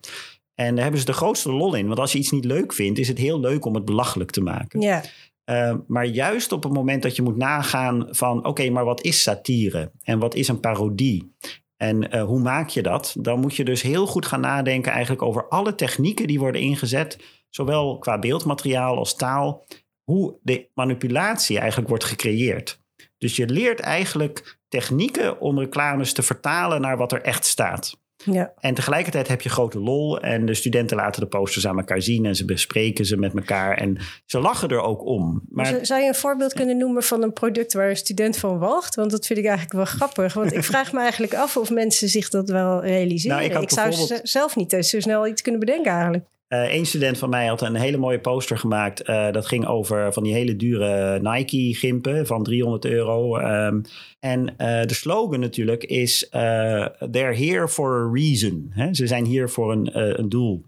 En 0.55 0.73
daar 0.73 0.83
hebben 0.83 0.99
ze 0.99 1.05
de 1.05 1.13
grootste 1.13 1.51
lol 1.51 1.73
in. 1.73 1.87
Want 1.87 1.99
als 1.99 2.11
je 2.11 2.17
iets 2.17 2.31
niet 2.31 2.45
leuk 2.45 2.73
vindt, 2.73 2.99
is 2.99 3.07
het 3.07 3.17
heel 3.17 3.39
leuk 3.39 3.65
om 3.65 3.75
het 3.75 3.85
belachelijk 3.85 4.31
te 4.31 4.41
maken. 4.41 4.81
Ja. 4.81 5.01
Uh, 5.45 5.75
maar 5.87 6.05
juist 6.05 6.51
op 6.51 6.63
het 6.63 6.73
moment 6.73 7.03
dat 7.03 7.15
je 7.15 7.21
moet 7.21 7.37
nagaan 7.37 8.07
van... 8.09 8.37
oké, 8.37 8.47
okay, 8.47 8.69
maar 8.69 8.85
wat 8.85 9.01
is 9.01 9.23
satire? 9.23 9.91
En 10.03 10.19
wat 10.19 10.35
is 10.35 10.47
een 10.47 10.59
parodie? 10.59 11.35
En 11.77 12.15
uh, 12.15 12.23
hoe 12.23 12.39
maak 12.39 12.69
je 12.69 12.81
dat? 12.81 13.15
Dan 13.19 13.39
moet 13.39 13.55
je 13.55 13.63
dus 13.63 13.81
heel 13.81 14.07
goed 14.07 14.25
gaan 14.25 14.41
nadenken 14.41 14.91
eigenlijk 14.91 15.21
over 15.21 15.47
alle 15.47 15.75
technieken 15.75 16.27
die 16.27 16.39
worden 16.39 16.61
ingezet. 16.61 17.17
Zowel 17.49 17.97
qua 17.97 18.19
beeldmateriaal 18.19 18.97
als 18.97 19.15
taal. 19.15 19.65
Hoe 20.03 20.37
de 20.41 20.69
manipulatie 20.73 21.59
eigenlijk 21.59 21.89
wordt 21.89 22.03
gecreëerd. 22.03 22.80
Dus 23.21 23.35
je 23.35 23.47
leert 23.47 23.79
eigenlijk 23.79 24.57
technieken 24.67 25.39
om 25.39 25.59
reclames 25.59 26.13
te 26.13 26.21
vertalen 26.21 26.81
naar 26.81 26.97
wat 26.97 27.11
er 27.11 27.21
echt 27.21 27.45
staat. 27.45 27.99
Ja. 28.25 28.53
En 28.59 28.73
tegelijkertijd 28.73 29.27
heb 29.27 29.41
je 29.41 29.49
grote 29.49 29.79
lol 29.79 30.19
en 30.19 30.45
de 30.45 30.53
studenten 30.53 30.97
laten 30.97 31.21
de 31.21 31.27
posters 31.27 31.67
aan 31.67 31.77
elkaar 31.77 32.01
zien 32.01 32.25
en 32.25 32.35
ze 32.35 32.45
bespreken 32.45 33.05
ze 33.05 33.17
met 33.17 33.33
elkaar 33.33 33.77
en 33.77 33.97
ze 34.25 34.39
lachen 34.39 34.69
er 34.69 34.81
ook 34.81 35.05
om. 35.05 35.41
Maar... 35.49 35.77
Zou 35.81 36.01
je 36.01 36.07
een 36.07 36.15
voorbeeld 36.15 36.53
kunnen 36.53 36.77
noemen 36.77 37.03
van 37.03 37.23
een 37.23 37.33
product 37.33 37.73
waar 37.73 37.89
een 37.89 37.97
student 37.97 38.37
van 38.37 38.59
wacht? 38.59 38.95
Want 38.95 39.11
dat 39.11 39.25
vind 39.25 39.39
ik 39.39 39.45
eigenlijk 39.45 39.75
wel 39.75 39.85
grappig. 39.85 40.33
Want 40.33 40.53
ik 40.53 40.63
vraag 40.63 40.93
me 40.93 40.99
eigenlijk 40.99 41.33
af 41.33 41.57
of 41.57 41.69
mensen 41.69 42.09
zich 42.09 42.29
dat 42.29 42.49
wel 42.49 42.83
realiseren. 42.83 43.37
Nou, 43.37 43.49
ik, 43.49 43.61
ik 43.61 43.69
zou 43.69 43.89
bijvoorbeeld... 43.89 44.29
zelf 44.29 44.55
niet 44.55 44.71
zo 44.79 44.99
snel 44.99 45.27
iets 45.27 45.41
kunnen 45.41 45.59
bedenken 45.59 45.91
eigenlijk. 45.91 46.25
Uh, 46.53 46.73
een 46.73 46.85
student 46.85 47.17
van 47.17 47.29
mij 47.29 47.45
had 47.47 47.61
een 47.61 47.75
hele 47.75 47.97
mooie 47.97 48.19
poster 48.19 48.57
gemaakt. 48.57 49.09
Uh, 49.09 49.31
dat 49.31 49.45
ging 49.45 49.67
over 49.67 50.13
van 50.13 50.23
die 50.23 50.33
hele 50.33 50.55
dure 50.55 51.19
Nike-gimpen 51.21 52.25
van 52.25 52.43
300 52.43 52.85
euro. 52.85 53.37
Um, 53.37 53.81
en 54.19 54.41
uh, 54.41 54.81
de 54.81 54.93
slogan 54.93 55.39
natuurlijk 55.39 55.83
is: 55.83 56.27
They're 56.29 57.35
here 57.35 57.67
for 57.67 58.07
a 58.07 58.11
reason. 58.13 58.73
Ze 58.91 59.07
zijn 59.07 59.25
hier 59.25 59.49
voor 59.49 59.71
een, 59.71 60.19
een 60.19 60.29
doel. 60.29 60.65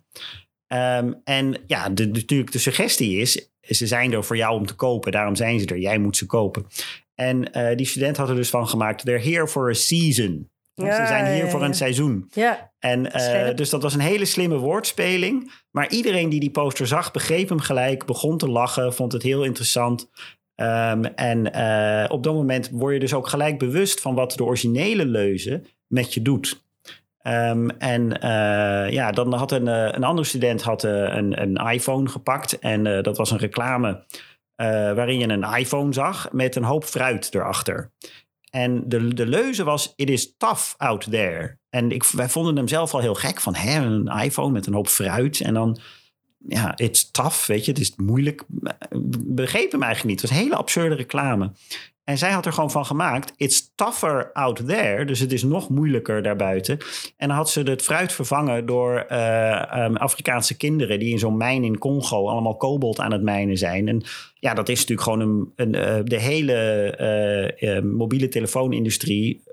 Um, 0.68 1.22
en 1.24 1.56
ja, 1.68 1.90
de, 1.90 2.08
natuurlijk 2.08 2.52
de 2.52 2.60
suggestie 2.60 3.18
is: 3.18 3.50
ze 3.62 3.88
zijn 3.88 4.14
er 4.14 4.24
voor 4.24 4.38
jou 4.38 4.60
om 4.60 4.66
te 4.66 4.76
kopen. 4.76 5.12
Daarom 5.12 5.36
zijn 5.36 5.60
ze 5.60 5.66
er. 5.66 5.80
Jij 5.80 5.98
moet 5.98 6.18
ze 6.18 6.26
kopen. 6.26 6.66
En 7.16 7.52
die 7.76 7.86
student 7.86 8.18
had 8.18 8.30
er 8.30 8.36
dus 8.36 8.50
van 8.50 8.68
gemaakt: 8.68 9.06
They're 9.06 9.30
here 9.30 9.48
for 9.48 9.70
a 9.70 9.74
season. 9.74 10.52
Ja, 10.76 10.96
ze 10.96 11.08
zijn 11.08 11.34
hier 11.34 11.44
ja, 11.44 11.50
voor 11.50 11.64
een 11.64 11.74
seizoen. 11.74 12.28
Ja, 12.32 12.72
en 12.80 13.06
uh, 13.06 13.56
dus 13.56 13.70
dat 13.70 13.82
was 13.82 13.94
een 13.94 14.00
hele 14.00 14.26
slimme 14.26 14.58
woordspeling. 14.58 15.52
Maar 15.72 15.90
iedereen 15.90 16.30
die 16.30 16.40
die 16.40 16.52
poster 16.52 16.88
zag, 16.88 17.12
begreep 17.12 17.50
hem 17.50 17.60
gelijk, 17.60 18.06
begon 18.06 18.38
te 18.38 18.50
lachen, 18.50 18.94
vond 18.94 19.12
het 19.12 19.24
heel 19.24 19.44
interessant. 19.44 20.10
Um, 20.56 21.06
en 21.06 21.58
uh, 21.58 22.12
op 22.12 22.24
dat 22.24 22.34
moment 22.34 22.70
word 22.70 22.94
je 22.94 23.00
dus 23.00 23.14
ook 23.14 23.28
gelijk 23.28 23.60
bewust 23.60 24.02
van 24.02 24.16
wat 24.16 24.32
de 24.32 24.44
originele 24.44 25.06
leuze 25.06 25.64
met 25.88 26.14
je 26.14 26.22
doet. 26.22 26.64
Um, 27.28 27.70
en 27.70 28.20
uh, 28.24 28.92
ja, 28.92 29.12
dan 29.12 29.34
had 29.34 29.52
een, 29.52 29.68
een 29.68 30.04
andere 30.04 30.28
student 30.28 30.62
had, 30.62 30.84
een, 30.84 31.42
een 31.42 31.56
iPhone 31.56 32.10
gepakt. 32.10 32.60
En 32.60 33.04
dat 33.04 33.18
was 33.18 33.32
een 33.32 33.38
reclame 33.38 34.04
waarin 34.96 35.20
je 35.20 35.28
een 35.28 35.58
iPhone 35.58 35.94
zag 35.94 36.32
met 36.32 36.56
een 36.56 36.64
hoop 36.64 36.84
fruit 36.84 37.36
erachter. 37.36 37.92
En 38.56 38.84
de, 38.86 39.14
de 39.14 39.28
leuze 39.28 39.64
was: 39.64 39.94
It 39.96 40.10
is 40.10 40.38
tough 40.38 40.74
out 40.78 41.12
there. 41.12 41.58
En 41.70 41.92
ik, 41.92 42.04
wij 42.04 42.30
vonden 42.30 42.56
hem 42.56 42.68
zelf 42.68 42.94
al 42.94 43.00
heel 43.00 43.14
gek 43.14 43.42
van 43.42 43.56
hè, 43.56 43.86
een 43.86 44.08
iPhone 44.08 44.52
met 44.52 44.66
een 44.66 44.74
hoop 44.74 44.88
fruit. 44.88 45.42
En 45.42 45.54
dan, 45.54 45.80
ja, 46.48 46.78
it's 46.78 47.12
tough, 47.12 47.46
weet 47.46 47.66
je, 47.66 47.72
het 47.72 47.80
is 47.80 47.96
moeilijk. 47.96 48.44
Begreep 49.26 49.72
hem 49.72 49.84
eigenlijk 49.84 50.04
niet. 50.04 50.22
Het 50.22 50.30
was 50.30 50.40
een 50.40 50.44
hele 50.44 50.56
absurde 50.56 50.96
reclame. 50.96 51.52
En 52.04 52.18
zij 52.18 52.32
had 52.32 52.46
er 52.46 52.54
gewoon 52.54 52.72
van 52.72 52.86
gemaakt, 52.86 53.34
it's 53.38 53.72
tougher 53.76 54.32
out 54.34 54.68
there. 54.68 55.06
Dus 55.06 55.20
het 55.20 55.32
is 55.32 55.44
nog 55.44 55.70
moeilijker 55.70 56.24
daarbuiten. 56.24 56.78
En 57.18 57.28
dan 57.28 57.38
had 57.38 57.50
ze 57.50 57.62
het 57.62 57.82
fruit 57.82 58.14
vervangen 58.14 58.66
door 58.66 58.98
eh, 58.98 59.74
ehm, 59.74 59.96
Afrikaanse 59.96 60.58
kinderen... 60.58 61.00
die 61.00 61.12
in 61.12 61.20
zo'n 61.20 61.38
mijn 61.38 61.64
in 61.64 61.78
Congo 61.78 62.28
allemaal 62.28 62.58
kobold 62.58 63.00
aan 63.00 63.12
het 63.12 63.22
mijnen 63.22 63.58
zijn. 63.58 63.88
En 63.88 64.04
ja, 64.34 64.54
dat 64.54 64.70
is 64.70 64.80
natuurlijk 64.80 65.08
gewoon 65.08 65.20
een... 65.20 65.52
een 65.56 65.76
eh, 65.76 66.00
de 66.04 66.20
hele 66.20 66.54
eh, 67.56 67.82
mobiele 67.82 68.28
telefoonindustrie 68.28 69.44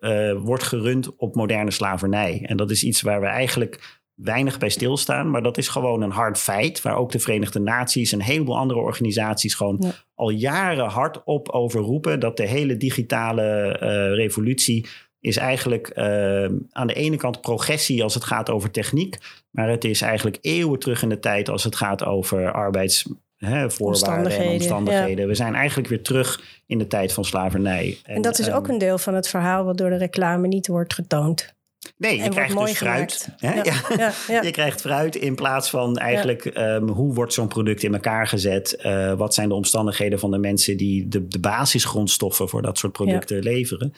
wordt 0.42 0.62
gerund 0.62 1.16
op 1.16 1.34
moderne 1.34 1.70
slavernij. 1.70 2.42
En 2.46 2.56
dat 2.56 2.70
is 2.70 2.84
iets 2.84 3.02
waar 3.02 3.20
we 3.20 3.26
eigenlijk 3.26 3.99
weinig 4.22 4.58
bij 4.58 4.68
stilstaan. 4.68 5.30
Maar 5.30 5.42
dat 5.42 5.58
is 5.58 5.68
gewoon 5.68 6.02
een 6.02 6.10
hard 6.10 6.38
feit. 6.38 6.82
Waar 6.82 6.96
ook 6.96 7.12
de 7.12 7.18
Verenigde 7.18 7.60
Naties 7.60 8.12
en 8.12 8.18
een 8.18 8.24
heleboel 8.24 8.58
andere 8.58 8.80
organisaties 8.80 9.54
gewoon 9.54 9.76
Ja. 9.80 9.90
al 10.14 10.30
jaren 10.30 10.88
hardop 10.88 11.48
over 11.48 11.80
roepen. 11.80 12.20
Dat 12.20 12.36
de 12.36 12.46
hele 12.46 12.76
digitale 12.76 13.42
eh, 13.78 13.88
revolutie 14.14 14.86
is 15.20 15.36
eigenlijk 15.36 15.88
eh, 15.88 16.44
aan 16.70 16.86
de 16.86 16.94
ene 16.94 17.16
kant 17.16 17.40
progressie 17.40 18.02
als 18.02 18.14
het 18.14 18.24
gaat 18.24 18.50
over 18.50 18.70
techniek. 18.70 19.18
Maar 19.50 19.68
het 19.68 19.84
is 19.84 20.00
eigenlijk 20.00 20.38
eeuwen 20.40 20.78
terug 20.78 21.02
in 21.02 21.08
de 21.08 21.18
tijd 21.18 21.48
als 21.48 21.64
het 21.64 21.76
gaat 21.76 22.04
over 22.04 22.52
arbeids. 22.52 23.08
Hè, 23.36 23.70
voorwaarden 23.70 24.32
en 24.38 24.48
Omstandigheden. 24.48 25.28
We 25.28 25.34
zijn 25.34 25.54
eigenlijk 25.54 25.88
weer 25.88 26.02
terug 26.02 26.40
in 26.66 26.78
de 26.78 26.86
tijd 26.86 27.12
van 27.12 27.24
slavernij. 27.24 27.98
En 28.02 28.22
dat 28.22 28.38
is 28.38 28.46
ehm, 28.46 28.56
ook 28.56 28.68
een 28.68 28.78
deel 28.78 28.98
van 28.98 29.14
het 29.14 29.28
verhaal 29.28 29.64
wat 29.64 29.78
door 29.78 29.90
de 29.90 29.96
reclame 29.96 30.48
niet 30.48 30.66
wordt 30.66 30.94
getoond. 30.94 31.54
Nee, 32.00 32.22
je 32.22 32.28
krijgt 32.28 32.58
dus 32.58 32.76
fruit. 32.76 33.28
Hè? 33.36 33.54
Ja, 33.54 33.64
Ja. 33.64 33.74
ja, 33.96 34.12
ja. 34.28 34.42
Je 34.48 34.50
krijgt 34.50 34.80
fruit 34.80 35.16
in 35.16 35.34
plaats 35.34 35.70
van 35.70 35.96
eigenlijk 35.96 36.44
ehm, 36.44 36.88
hoe 36.88 37.14
wordt 37.14 37.32
zo'n 37.32 37.48
product 37.48 37.82
in 37.82 37.94
elkaar 37.94 38.26
gezet? 38.26 38.76
Eh, 38.76 39.12
wat 39.14 39.34
zijn 39.34 39.48
de 39.48 39.54
omstandigheden 39.54 40.18
van 40.18 40.30
de 40.30 40.38
mensen 40.38 40.76
die 40.76 41.08
de, 41.08 41.28
de 41.28 41.38
basisgrondstoffen 41.38 42.48
voor 42.48 42.62
dat 42.62 42.78
soort 42.78 42.92
producten 42.92 43.42
leveren? 43.42 43.94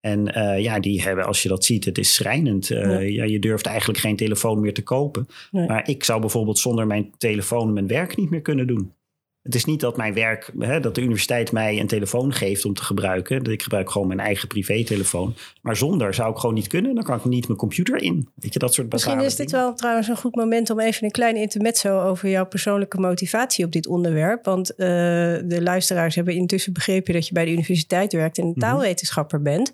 En 0.00 0.34
eh, 0.34 0.62
ja, 0.62 0.80
die 0.80 1.02
hebben, 1.02 1.24
als 1.24 1.42
je 1.42 1.48
dat 1.48 1.64
ziet, 1.64 1.84
het 1.84 1.98
is 1.98 2.14
schrijnend. 2.14 2.70
Eh, 2.70 2.82
Ja. 2.82 2.98
ja. 2.98 3.24
je 3.24 3.38
durft 3.38 3.66
eigenlijk 3.66 3.98
geen 3.98 4.16
telefoon 4.16 4.60
meer 4.60 4.74
te 4.74 4.82
kopen. 4.82 5.28
Nee. 5.50 5.66
Maar 5.66 5.88
ik 5.88 6.04
zou 6.04 6.20
bijvoorbeeld 6.20 6.58
zonder 6.58 6.86
mijn 6.86 7.14
telefoon 7.18 7.72
mijn 7.72 7.86
werk 7.86 8.16
niet 8.16 8.30
meer 8.30 8.42
kunnen 8.42 8.66
doen. 8.66 8.92
Het 9.46 9.54
is 9.54 9.64
niet 9.64 9.80
dat 9.80 9.96
mijn 9.96 10.14
werk, 10.14 10.50
hè, 10.58 10.80
dat 10.80 10.94
de 10.94 11.00
universiteit 11.00 11.52
mij 11.52 11.80
een 11.80 11.86
telefoon 11.86 12.32
geeft 12.32 12.64
om 12.64 12.74
te 12.74 12.82
gebruiken. 12.84 13.44
Ik 13.44 13.62
gebruik 13.62 13.90
gewoon 13.90 14.06
mijn 14.06 14.20
eigen 14.20 14.48
privételefoon. 14.48 15.34
Maar 15.62 15.76
zonder 15.76 16.14
zou 16.14 16.30
ik 16.30 16.36
gewoon 16.38 16.54
niet 16.54 16.66
kunnen. 16.66 16.94
Dan 16.94 17.04
kan 17.04 17.16
ik 17.18 17.24
niet 17.24 17.46
mijn 17.46 17.58
computer 17.58 18.02
in. 18.02 18.28
Weet 18.34 18.52
je, 18.52 18.58
dat 18.58 18.74
soort 18.74 18.92
Misschien 18.92 19.20
is 19.20 19.36
dit 19.36 19.48
dingen. 19.48 19.64
wel 19.64 19.74
trouwens 19.74 20.08
een 20.08 20.16
goed 20.16 20.34
moment 20.34 20.70
om 20.70 20.80
even 20.80 21.04
een 21.04 21.10
klein 21.10 21.36
intermezzo 21.36 22.00
over 22.00 22.28
jouw 22.28 22.46
persoonlijke 22.46 22.98
motivatie 23.00 23.64
op 23.64 23.72
dit 23.72 23.86
onderwerp. 23.86 24.44
Want 24.44 24.70
eh, 24.74 24.86
de 25.44 25.58
luisteraars 25.62 26.14
hebben 26.14 26.34
intussen 26.34 26.72
begrepen 26.72 27.14
dat 27.14 27.26
je 27.26 27.32
bij 27.34 27.44
de 27.44 27.52
universiteit 27.52 28.12
werkt 28.12 28.38
en 28.38 28.44
een 28.44 28.50
Mhm. 28.50 28.60
taalwetenschapper 28.60 29.42
bent. 29.42 29.72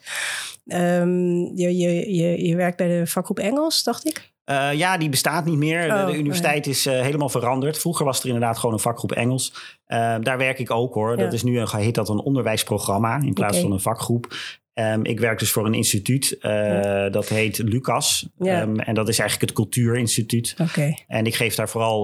Ehm, 0.66 1.30
je, 1.56 1.76
je, 1.76 2.14
je, 2.14 2.46
je 2.46 2.56
werkt 2.56 2.76
bij 2.76 2.98
de 2.98 3.06
vakgroep 3.06 3.38
Engels, 3.38 3.82
dacht 3.82 4.06
ik. 4.06 4.30
Eh, 4.44 4.72
ja, 4.72 4.96
die 4.98 5.08
bestaat 5.08 5.44
niet 5.44 5.56
meer. 5.58 5.82
De- 5.88 5.94
Oh, 5.94 6.06
de, 6.06 6.16
universiteit 6.16 6.66
is 6.66 6.86
eh, 6.86 7.00
helemaal 7.00 7.28
veranderd. 7.28 7.78
Vroeger 7.78 8.04
was 8.04 8.20
er 8.20 8.26
inderdaad 8.26 8.58
gewoon 8.58 8.74
een 8.74 8.80
vakgroep 8.80 9.12
Engels. 9.12 9.54
Eh, 9.86 10.14
daar 10.20 10.38
werk 10.38 10.58
ik 10.58 10.70
ook 10.70 10.94
hoor. 10.94 11.16
Dat 11.16 11.32
is 11.32 11.42
nu 11.42 11.58
een, 11.58 11.68
heet 11.76 11.94
dat 11.94 12.08
een 12.08 12.18
onderwijsprogramma 12.20 13.20
in 13.20 13.32
plaats 13.32 13.58
van 13.58 13.72
een 13.72 13.80
vakgroep. 13.80 14.34
Ehm, 14.74 15.00
ik 15.04 15.20
werk 15.20 15.38
dus 15.38 15.50
voor 15.50 15.66
een 15.66 15.74
instituut. 15.74 16.36
eh, 16.40 17.10
Dat 17.10 17.28
heet 17.28 17.58
Lucas. 17.58 18.28
Ja. 18.38 18.60
Ehm, 18.60 18.76
en 18.78 18.94
dat 18.94 19.08
is 19.08 19.18
eigenlijk 19.18 19.50
het 19.50 19.58
Cultuurinstituut. 19.58 20.54
Oké, 20.60 20.94
En 21.06 21.26
ik 21.26 21.34
geef 21.34 21.54
daar 21.54 21.68
vooral 21.68 22.02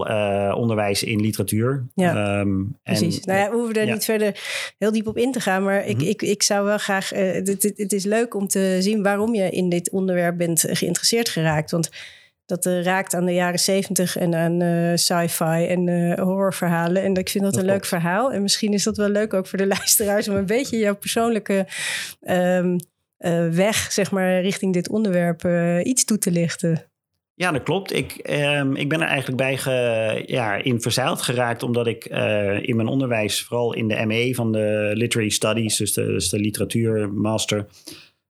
onderwijs 0.55 1.03
in 1.03 1.21
literatuur. 1.21 1.87
Ja, 1.95 2.39
Ehm, 2.41 2.49
precies. 2.83 3.21
En, 3.21 3.27
nou 3.35 3.39
ja, 3.45 3.51
we 3.51 3.57
hoeven 3.57 3.75
er 3.75 3.87
ja. 3.87 3.93
niet 3.93 4.05
verder 4.05 4.41
heel 4.79 4.93
diep 4.93 5.07
op 5.07 5.17
in 5.17 5.33
te 5.33 5.41
gaan. 5.41 5.65
Maar 5.65 5.87
ik, 5.87 5.97
Mhm. 5.97 6.07
ik, 6.07 6.23
ik 6.23 6.43
zou 6.43 6.65
wel 6.65 6.79
graag... 6.79 7.09
het, 7.11 7.49
het, 7.49 7.73
het 7.77 7.93
is 7.93 8.05
leuk 8.05 8.35
om 8.35 8.47
te 8.47 8.77
zien 8.81 9.03
waarom 9.03 9.35
je 9.35 9.51
in 9.51 9.69
dit 9.69 9.91
onderwerp 9.91 10.37
bent 10.37 10.65
geïnteresseerd 10.71 11.29
geraakt. 11.29 11.71
Want 11.71 11.91
dat 12.49 12.67
eh, 12.67 12.83
raakt 12.83 13.15
aan 13.15 13.25
de 13.25 13.35
jaren 13.35 13.59
zeventig 13.59 14.17
en 14.17 14.35
aan 14.35 14.61
eh, 14.61 14.93
sci-fi 14.95 15.67
en 15.67 15.89
eh, 15.89 16.25
horrorverhalen. 16.25 17.03
En 17.03 17.15
ik 17.15 17.29
vind 17.29 17.45
dat, 17.45 17.53
Dat 17.53 17.63
een 17.63 17.69
leuk 17.69 17.85
verhaal. 17.85 18.33
En 18.33 18.43
misschien 18.43 18.73
is 18.73 18.83
dat 18.83 18.97
wel 18.97 19.09
leuk 19.09 19.35
ook 19.35 19.47
voor 19.47 19.59
de 19.59 19.67
luisteraars... 19.77 20.29
om 20.29 20.37
een 20.37 20.47
beetje 20.47 20.79
jouw 20.79 20.97
persoonlijke 20.97 21.67
ehm, 22.21 22.79
eh, 23.17 23.49
weg, 23.49 23.93
zeg 23.93 24.11
maar, 24.11 24.41
richting 24.41 24.73
dit 24.73 24.89
onderwerp 24.89 25.49
iets 25.83 26.05
toe 26.05 26.19
te 26.19 26.31
lichten. 26.31 26.83
Ja, 27.35 27.53
dat 27.53 27.63
klopt. 27.63 27.93
Ik, 27.93 28.13
ehm, 28.13 28.75
ik 28.75 28.89
ben 28.89 29.01
er 29.01 29.07
eigenlijk 29.07 29.39
bij 29.39 29.57
ge, 29.57 30.23
ja, 30.27 30.55
in 30.55 30.81
verzeild 30.81 31.23
geraakt, 31.23 31.63
omdat 31.63 31.87
ik 31.87 32.05
in 32.63 32.77
mijn 32.77 32.89
onderwijs, 32.89 33.43
vooral 33.43 33.75
in 33.75 33.89
de 33.89 34.07
ME 34.07 34.35
van 34.35 34.53
de 34.53 34.91
Literary 34.95 35.31
Studies, 35.31 35.77
dus 35.77 35.93
de, 35.93 36.05
dus 36.07 36.29
de 36.29 36.39
literatuur 36.39 37.13
master, 37.13 37.67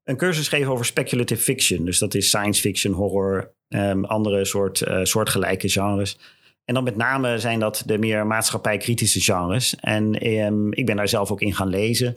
een 0.08 0.16
cursus 0.16 0.48
geef 0.48 0.66
over 0.66 0.84
speculative 0.84 1.42
fiction. 1.42 1.84
Dus 1.84 1.98
dat 1.98 2.14
is 2.14 2.28
science 2.28 2.60
fiction, 2.60 2.92
horror, 2.92 3.52
ehm, 3.68 4.04
andere 4.04 4.44
soort, 4.44 4.80
eh, 4.80 5.00
soortgelijke 5.02 5.68
genres. 5.68 6.18
En 6.64 6.74
dan 6.74 6.84
met 6.84 6.96
name 6.96 7.38
zijn 7.38 7.60
dat 7.60 7.82
de 7.86 7.98
meer 7.98 8.26
maatschappijkritische 8.26 9.20
genres. 9.20 9.76
En 9.80 10.14
ehm, 10.20 10.72
ik 10.72 10.86
ben 10.86 10.96
daar 10.96 11.08
zelf 11.08 11.30
ook 11.30 11.40
in 11.40 11.54
gaan 11.54 11.68
lezen. 11.68 12.16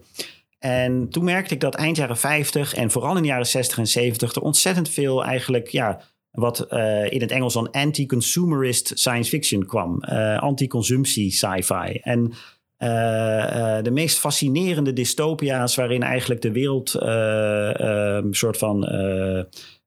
En 0.60 1.10
toen 1.10 1.24
merkte 1.24 1.54
ik 1.54 1.60
dat 1.60 1.76
eind 1.76 1.98
jaren 1.98 2.18
50 2.18 2.74
en 2.74 2.92
vooral 2.92 3.16
in 3.16 3.22
de 3.22 3.28
jaren 3.28 3.48
60 3.48 3.78
en 3.78 3.88
70 3.88 4.36
er 4.36 4.42
ontzettend 4.42 4.90
veel 4.90 5.24
eigenlijk, 5.24 5.68
ja, 5.68 6.02
wat 6.32 6.60
eh, 6.60 7.12
in 7.12 7.22
het 7.22 7.32
Engels 7.32 7.54
dan 7.54 7.72
anti-consumerist 7.72 8.92
science 8.94 9.30
fiction 9.30 9.66
kwam. 9.66 10.02
Eh, 10.02 10.40
anti-consumptie 10.40 11.32
sci-fi. 11.32 12.00
En 12.02 12.34
eh, 12.82 13.78
eh, 13.78 13.84
de 13.84 13.92
meest 13.92 14.20
fascinerende 14.20 14.94
dystopia's 14.94 15.76
waarin 15.76 16.04
eigenlijk 16.04 16.42
de 16.42 16.52
wereld 16.52 16.94
eh, 16.94 17.80
eh, 17.80 18.24
een 18.24 18.34
soort 18.34 18.58
van 18.58 18.90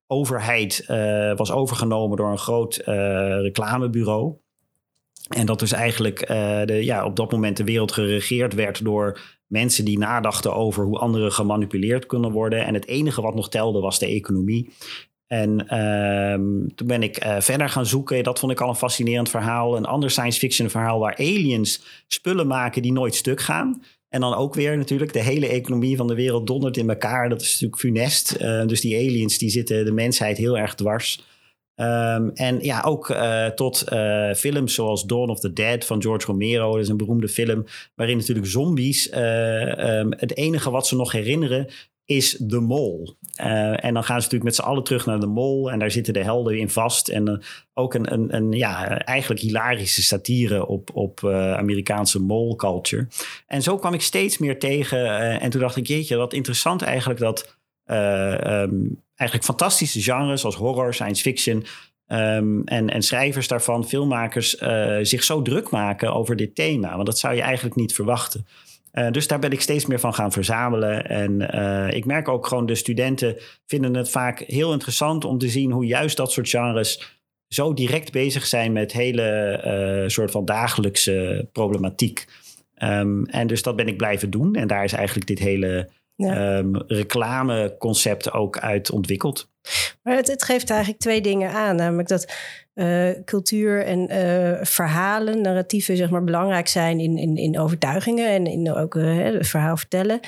overheid 0.06 0.84
was 1.36 1.52
overgenomen 1.52 2.16
door 2.16 2.30
een 2.30 2.38
groot 2.38 2.82
reclamebureau. 3.42 4.34
En 5.28 5.46
dat 5.46 5.58
dus 5.58 5.72
eigenlijk 5.72 6.26
de, 6.66 6.80
ja, 6.84 7.04
op 7.04 7.16
dat 7.16 7.32
moment 7.32 7.56
de 7.56 7.64
wereld 7.64 7.92
geregeerd 7.92 8.54
werd 8.54 8.84
door 8.84 9.20
mensen 9.46 9.84
die 9.84 9.98
nadachten 9.98 10.54
over 10.54 10.84
hoe 10.84 10.98
anderen 10.98 11.32
gemanipuleerd 11.32 12.06
kunnen 12.06 12.32
worden. 12.32 12.66
En 12.66 12.74
het 12.74 12.86
enige 12.86 13.22
wat 13.22 13.34
nog 13.34 13.48
telde 13.48 13.80
was 13.80 13.98
de 13.98 14.06
economie. 14.06 14.72
En 15.26 15.68
ehm, 15.68 16.66
toen 16.74 16.86
ben 16.86 17.02
ik 17.02 17.16
eh, 17.16 17.40
verder 17.40 17.68
gaan 17.68 17.86
zoeken. 17.86 18.24
Dat 18.24 18.38
vond 18.38 18.52
ik 18.52 18.60
al 18.60 18.68
een 18.68 18.74
fascinerend 18.74 19.30
verhaal. 19.30 19.76
Een 19.76 19.84
ander 19.84 20.10
science 20.10 20.38
fiction 20.38 20.70
verhaal 20.70 20.98
waar 20.98 21.16
aliens 21.16 22.04
spullen 22.06 22.46
maken 22.46 22.82
die 22.82 22.92
nooit 22.92 23.14
stuk 23.14 23.40
gaan. 23.40 23.82
En 24.08 24.20
dan 24.20 24.34
ook 24.34 24.54
weer 24.54 24.76
natuurlijk 24.76 25.12
de 25.12 25.22
hele 25.22 25.48
economie 25.48 25.96
van 25.96 26.06
de 26.06 26.14
wereld 26.14 26.46
dondert 26.46 26.76
in 26.76 26.88
elkaar. 26.88 27.28
Dat 27.28 27.40
is 27.40 27.52
natuurlijk 27.52 27.80
funest. 27.80 28.30
Eh, 28.32 28.66
dus 28.66 28.80
die 28.80 28.96
aliens 28.96 29.38
die 29.38 29.50
zitten 29.50 29.84
de 29.84 29.92
mensheid 29.92 30.36
heel 30.36 30.58
erg 30.58 30.74
dwars. 30.74 31.24
Ehm, 31.74 32.28
en 32.34 32.58
ja, 32.62 32.82
ook 32.82 33.10
eh, 33.10 33.46
tot 33.46 33.84
films 34.36 34.74
zoals 34.74 35.04
Dawn 35.04 35.30
of 35.30 35.40
the 35.40 35.52
Dead 35.52 35.84
van 35.84 36.02
George 36.02 36.26
Romero. 36.26 36.72
Dat 36.72 36.80
is 36.80 36.88
een 36.88 36.96
beroemde 36.96 37.28
film 37.28 37.64
waarin 37.94 38.16
natuurlijk 38.16 38.46
zombies... 38.46 39.08
eh, 39.08 39.98
ehm, 39.98 40.12
het 40.16 40.36
enige 40.36 40.70
wat 40.70 40.86
ze 40.86 40.96
nog 40.96 41.12
herinneren 41.12 41.68
is 42.04 42.36
de 42.40 42.60
mol. 42.60 43.16
Eh, 43.34 43.84
en 43.84 43.94
dan 43.94 44.04
gaan 44.04 44.20
ze 44.20 44.22
natuurlijk 44.22 44.44
met 44.44 44.54
z'n 44.54 44.62
allen 44.62 44.84
terug 44.84 45.06
naar 45.06 45.20
de 45.20 45.26
mol. 45.26 45.70
En 45.70 45.78
daar 45.78 45.90
zitten 45.90 46.12
de 46.12 46.22
helden 46.22 46.58
in 46.58 46.70
vast. 46.70 47.08
En 47.08 47.28
eh, 47.28 47.34
ook 47.74 47.94
een, 47.94 48.12
een, 48.12 48.34
een 48.34 48.52
ja, 48.52 48.98
eigenlijk 48.98 49.40
hilarische 49.40 50.02
satire 50.02 50.66
op, 50.66 50.90
op 50.94 51.24
eh, 51.24 51.54
Amerikaanse 51.54 52.20
mol 52.20 52.56
culture. 52.56 53.06
En 53.46 53.62
zo 53.62 53.78
kwam 53.78 53.94
ik 53.94 54.02
steeds 54.02 54.38
meer 54.38 54.58
tegen. 54.58 55.08
en 55.40 55.50
toen 55.50 55.60
dacht 55.60 55.76
ik, 55.76 55.86
jeetje, 55.86 56.16
wat 56.16 56.32
interessant 56.32 56.82
eigenlijk 56.82 57.20
dat... 57.20 57.58
eh, 57.84 58.62
ehm, 58.62 58.74
eigenlijk 59.14 59.48
fantastische 59.48 60.02
genres 60.02 60.44
als 60.44 60.54
horror, 60.54 60.94
science 60.94 61.22
fiction... 61.22 61.64
ehm, 62.06 62.60
en, 62.64 62.90
en 62.90 63.02
schrijvers 63.02 63.48
daarvan, 63.48 63.88
filmmakers, 63.88 64.56
zich 65.02 65.24
zo 65.24 65.42
druk 65.42 65.70
maken 65.70 66.14
over 66.14 66.36
dit 66.36 66.54
thema. 66.54 66.94
Want 66.94 67.06
dat 67.06 67.18
zou 67.18 67.34
je 67.34 67.42
eigenlijk 67.42 67.76
niet 67.76 67.94
verwachten. 67.94 68.46
Uh, 68.94 69.10
dus 69.10 69.26
daar 69.26 69.38
ben 69.38 69.50
ik 69.50 69.60
steeds 69.60 69.86
meer 69.86 70.00
van 70.00 70.14
gaan 70.14 70.32
verzamelen. 70.32 71.06
En 71.06 71.54
uh, 71.54 71.96
ik 71.96 72.04
merk 72.04 72.28
ook 72.28 72.46
gewoon, 72.46 72.66
de 72.66 72.74
studenten 72.74 73.36
vinden 73.66 73.94
het 73.94 74.10
vaak 74.10 74.38
heel 74.38 74.72
interessant 74.72 75.24
om 75.24 75.38
te 75.38 75.48
zien 75.48 75.70
hoe 75.70 75.86
juist 75.86 76.16
dat 76.16 76.32
soort 76.32 76.48
genres 76.48 77.18
zo 77.48 77.74
direct 77.74 78.12
bezig 78.12 78.46
zijn 78.46 78.72
met 78.72 78.92
hele 78.92 79.60
uh, 80.02 80.08
soort 80.08 80.30
van 80.30 80.44
dagelijkse 80.44 81.48
problematiek. 81.52 82.26
Um, 82.82 83.26
en 83.26 83.46
dus 83.46 83.62
dat 83.62 83.76
ben 83.76 83.88
ik 83.88 83.96
blijven 83.96 84.30
doen. 84.30 84.54
En 84.54 84.66
daar 84.66 84.84
is 84.84 84.92
eigenlijk 84.92 85.26
dit 85.26 85.38
hele 85.38 85.88
ja. 86.14 86.56
um, 86.58 86.76
reclameconcept 86.86 88.32
ook 88.32 88.58
uit 88.58 88.90
ontwikkeld. 88.90 89.48
Maar 90.02 90.16
het, 90.16 90.26
het, 90.26 90.42
geeft 90.42 90.70
eigenlijk 90.70 91.00
twee 91.00 91.20
dingen 91.20 91.50
aan. 91.50 91.76
Namelijk 91.76 92.08
dat 92.08 92.32
uh, 92.74 93.10
cultuur 93.24 93.84
en 93.84 94.12
uh, 94.12 94.64
verhalen, 94.64 95.40
narratieven, 95.40 95.96
zeg 95.96 96.10
maar, 96.10 96.24
belangrijk 96.24 96.68
zijn 96.68 97.00
in, 97.00 97.18
in, 97.18 97.36
in 97.36 97.58
overtuigingen 97.58 98.28
en 98.28 98.46
in 98.46 98.72
ook 98.74 98.94
uh, 98.94 99.24
het 99.24 99.46
verhaal 99.46 99.76
vertellen. 99.76 100.20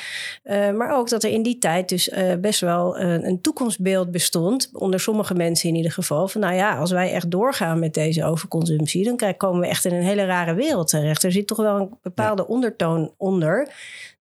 maar 0.77 0.97
ook 0.97 1.09
dat 1.09 1.23
er 1.23 1.31
in 1.31 1.43
die 1.43 1.59
tijd 1.59 1.89
dus 1.89 2.11
best 2.41 2.61
wel 2.61 2.99
een 2.99 3.41
toekomstbeeld 3.41 4.11
bestond, 4.11 4.71
onder 4.73 5.01
sommige 5.01 5.35
mensen 5.35 5.69
in 5.69 5.75
ieder 5.75 5.93
geval, 5.93 6.29
van 6.29 6.41
nou 6.41 6.55
ja, 6.55 6.77
als 6.77 6.91
wij 6.91 7.13
echt 7.13 7.31
doorgaan 7.31 7.79
met 7.79 7.95
deze 7.95 8.25
overconsumptie, 8.25 9.17
dan 9.17 9.37
komen 9.37 9.61
we 9.61 9.67
echt 9.67 9.85
in 9.85 9.95
een 9.95 10.03
hele 10.03 10.25
rare 10.25 10.55
wereld 10.55 10.89
terecht. 10.89 11.23
Er 11.23 11.33
zit 11.33 11.47
toch 11.47 11.59
wel 11.59 11.81
een 11.81 11.99
bepaalde 12.03 12.43
ja. 12.43 12.49
ondertoon 12.49 13.15
onder, 13.17 13.73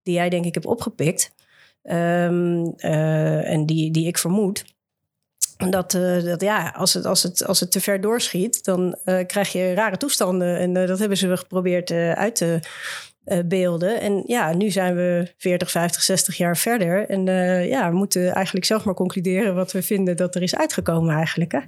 die 0.02 0.14
jij 0.14 0.28
denk 0.28 0.44
ik 0.44 0.54
hebt 0.54 0.66
opgepikt. 0.66 1.34
Um, 1.82 2.74
en 2.76 3.66
die, 3.66 3.90
die 3.90 4.06
ik 4.06 4.18
vermoed. 4.18 4.75
Dat, 5.56 5.94
uh, 5.94 6.24
dat 6.24 6.40
ja, 6.40 6.72
als 6.76 6.94
het, 6.94 7.04
als, 7.04 7.22
het, 7.22 7.46
als 7.46 7.60
het 7.60 7.72
te 7.72 7.80
ver 7.80 8.00
doorschiet, 8.00 8.64
dan 8.64 8.98
uh, 9.04 9.26
krijg 9.26 9.52
je 9.52 9.74
rare 9.74 9.96
toestanden. 9.96 10.58
En 10.58 10.74
uh, 10.74 10.86
dat 10.86 10.98
hebben 10.98 11.16
ze 11.16 11.36
geprobeerd 11.36 11.90
uit 11.90 12.36
te 12.36 12.60
beelden. 13.44 14.00
En 14.00 14.22
ja, 14.26 14.52
nu 14.52 14.70
zijn 14.70 14.94
we 14.94 15.32
40, 15.36 15.70
50, 15.70 16.02
60 16.02 16.36
jaar 16.36 16.56
verder. 16.56 17.08
En 17.08 17.24
ja, 17.68 17.90
we 17.90 17.96
moeten 17.96 18.34
eigenlijk 18.34 18.66
zelf 18.66 18.84
maar 18.84 18.94
concluderen 18.94 19.54
wat 19.54 19.72
we 19.72 19.82
vinden 19.82 20.16
dat 20.16 20.34
er 20.34 20.42
is 20.42 20.56
uitgekomen 20.56 21.14
eigenlijk. 21.14 21.52
Hè? 21.52 21.58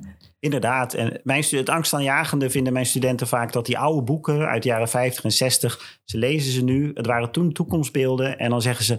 Inderdaad. 0.41 0.95
En 0.95 1.21
mijn, 1.23 1.45
het 1.51 1.69
angstaanjagende 1.69 2.51
vinden 2.51 2.73
mijn 2.73 2.87
studenten 2.87 3.27
vaak 3.27 3.53
dat 3.53 3.67
die 3.67 3.79
oude 3.79 4.03
boeken 4.03 4.47
uit 4.47 4.63
de 4.63 4.69
jaren 4.69 4.89
50 4.89 5.25
en 5.25 5.33
60, 5.33 6.01
ze 6.05 6.19
lezen 6.19 6.53
ze 6.53 6.65
nu. 6.65 6.91
Het 6.95 7.07
waren 7.07 7.31
toen 7.31 7.53
toekomstbeelden. 7.53 8.39
En 8.39 8.51
dan 8.51 8.63
zeggen 8.63 8.85
ze, 8.85 8.99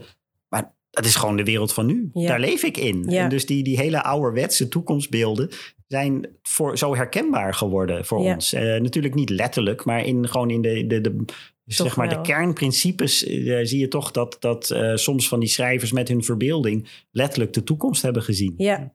dat 1.01 1.07
is 1.07 1.15
gewoon 1.15 1.37
de 1.37 1.43
wereld 1.43 1.73
van 1.73 1.85
nu. 1.85 2.09
Ja. 2.13 2.27
Daar 2.27 2.39
leef 2.39 2.63
ik 2.63 2.77
in. 2.77 3.05
Ja. 3.07 3.23
En 3.23 3.29
dus 3.29 3.45
die, 3.45 3.63
die 3.63 3.77
hele 3.77 4.03
ouderwetse 4.03 4.67
toekomstbeelden 4.67 5.49
zijn 5.87 6.27
voor, 6.41 6.77
zo 6.77 6.95
herkenbaar 6.95 7.53
geworden 7.53 8.05
voor 8.05 8.23
ja. 8.23 8.33
ons. 8.33 8.53
Uh, 8.53 8.61
natuurlijk 8.61 9.15
niet 9.15 9.29
letterlijk, 9.29 9.85
maar 9.85 10.05
in, 10.05 10.27
gewoon 10.27 10.49
in 10.49 10.61
de, 10.61 10.87
de, 10.87 11.01
de, 11.01 11.25
zeg 11.65 11.95
maar 11.95 12.09
de 12.09 12.21
kernprincipes 12.21 13.27
uh, 13.27 13.59
zie 13.63 13.79
je 13.79 13.87
toch 13.87 14.11
dat, 14.11 14.37
dat 14.39 14.69
uh, 14.69 14.95
soms 14.95 15.27
van 15.27 15.39
die 15.39 15.49
schrijvers 15.49 15.91
met 15.91 16.07
hun 16.07 16.23
verbeelding 16.23 16.87
letterlijk 17.11 17.53
de 17.53 17.63
toekomst 17.63 18.01
hebben 18.01 18.23
gezien. 18.23 18.53
Ja, 18.57 18.93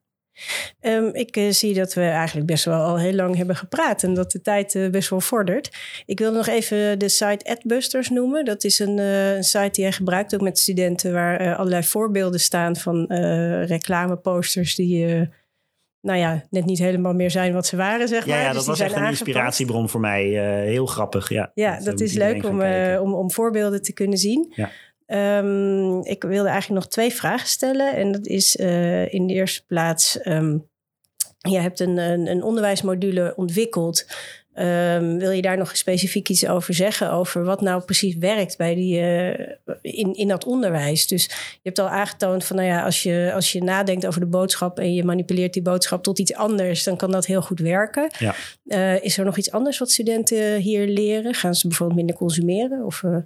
Um, 0.81 1.15
ik 1.15 1.37
uh, 1.37 1.51
zie 1.51 1.75
dat 1.75 1.95
we 1.95 2.01
eigenlijk 2.01 2.47
best 2.47 2.65
wel 2.65 2.83
al 2.83 2.99
heel 2.99 3.13
lang 3.13 3.37
hebben 3.37 3.57
gepraat 3.57 4.03
en 4.03 4.15
dat 4.15 4.31
de 4.31 4.41
tijd 4.41 4.75
uh, 4.75 4.91
best 4.91 5.11
wel 5.11 5.21
vordert. 5.21 5.71
Ik 6.07 6.19
wil 6.19 6.33
nog 6.33 6.47
even 6.47 6.99
de 6.99 7.09
site 7.09 7.45
Adbusters 7.45 8.09
noemen. 8.09 8.45
Dat 8.45 8.65
is 8.65 8.79
een, 8.79 8.99
uh, 8.99 9.35
een 9.35 9.45
site 9.45 9.71
die 9.73 9.83
jij 9.83 9.93
gebruikt 9.93 10.35
ook 10.35 10.41
met 10.41 10.59
studenten, 10.59 11.13
waar 11.13 11.57
allerlei 11.57 11.83
voorbeelden 11.83 12.41
staan 12.41 12.77
van 12.77 13.07
reclameposters 13.65 14.75
die 14.75 15.29
nou 16.01 16.19
ja, 16.19 16.45
net 16.51 16.65
niet 16.65 16.79
helemaal 16.79 17.15
meer 17.15 17.31
zijn 17.31 17.53
wat 17.53 17.67
ze 17.67 17.77
waren, 17.77 18.09
zeg 18.09 18.27
maar. 18.27 18.39
Ja, 18.39 18.47
dus 18.47 18.57
dat 18.57 18.67
was 18.67 18.81
echt 18.81 18.97
een 18.97 19.05
inspiratiebron 19.05 19.89
voor 19.89 20.01
mij. 20.01 20.25
heel 20.65 20.87
grappig, 20.87 21.29
ja. 21.29 21.51
Ja, 21.55 21.77
dat, 21.77 21.85
dat 21.85 22.01
is 22.01 22.13
leuk 22.13 22.45
om, 22.45 22.63
om, 23.01 23.15
om 23.15 23.31
voorbeelden 23.31 23.83
te 23.83 23.93
kunnen 23.93 24.19
zien. 24.19 24.53
Ja. 24.55 24.71
Um, 25.07 26.05
ik 26.05 26.23
wilde 26.23 26.49
eigenlijk 26.49 26.81
nog 26.81 26.93
twee 26.93 27.13
vragen 27.13 27.49
stellen. 27.49 27.95
En 27.95 28.13
dat 28.13 28.27
is 28.27 28.57
uh, 28.57 29.13
in 29.13 29.27
de 29.27 29.35
eerste 29.35 29.67
plaats: 29.67 30.27
um, 30.27 30.69
je 31.39 31.59
hebt 31.59 31.81
een, 31.81 31.97
een, 31.97 32.27
een 32.27 32.43
onderwijsmodule 32.43 33.33
ontwikkeld. 33.37 34.07
Um, 34.59 35.19
wil 35.19 35.31
je 35.31 35.43
daar 35.43 35.59
nog 35.59 35.77
specifiek 35.77 36.29
iets 36.29 36.47
over 36.47 36.75
zeggen? 36.75 37.11
Over 37.11 37.45
wat 37.45 37.61
nou 37.61 37.83
precies 37.83 38.17
werkt 38.17 38.57
bij 38.57 38.75
die, 38.75 39.01
uh, 39.01 39.29
in, 39.81 40.15
in 40.15 40.29
dat 40.29 40.45
onderwijs? 40.45 41.07
Dus 41.07 41.25
je 41.25 41.61
hebt 41.63 41.79
al 41.79 41.89
aangetoond 41.89 42.45
van, 42.45 42.57
nou 42.57 42.69
ja, 42.69 42.85
als 42.85 43.03
je, 43.03 43.31
als 43.35 43.53
je 43.53 43.63
nadenkt 43.63 44.07
over 44.07 44.21
de 44.21 44.27
boodschap 44.27 44.79
en 44.79 44.95
je 44.95 45.05
manipuleert 45.05 45.53
die 45.53 45.63
boodschap 45.63 46.03
tot 46.03 46.19
iets 46.19 46.35
anders, 46.35 46.85
dan 46.85 46.97
kan 46.97 47.11
dat 47.11 47.27
heel 47.27 47.43
goed 47.43 47.61
werken. 47.61 48.11
Ja. 48.19 48.35
Uh, 48.65 49.03
is 49.05 49.19
er 49.19 49.25
nog 49.25 49.37
iets 49.37 49.51
anders 49.51 49.79
wat 49.79 49.91
studenten 49.91 50.57
hier 50.57 50.87
leren? 50.87 51.35
Gaan 51.35 51.55
ze 51.55 51.69
bijvoorbeeld 51.69 51.99
minder 51.99 52.17
consumeren? 52.17 52.85
Of, 52.85 53.03
uh... 53.03 53.17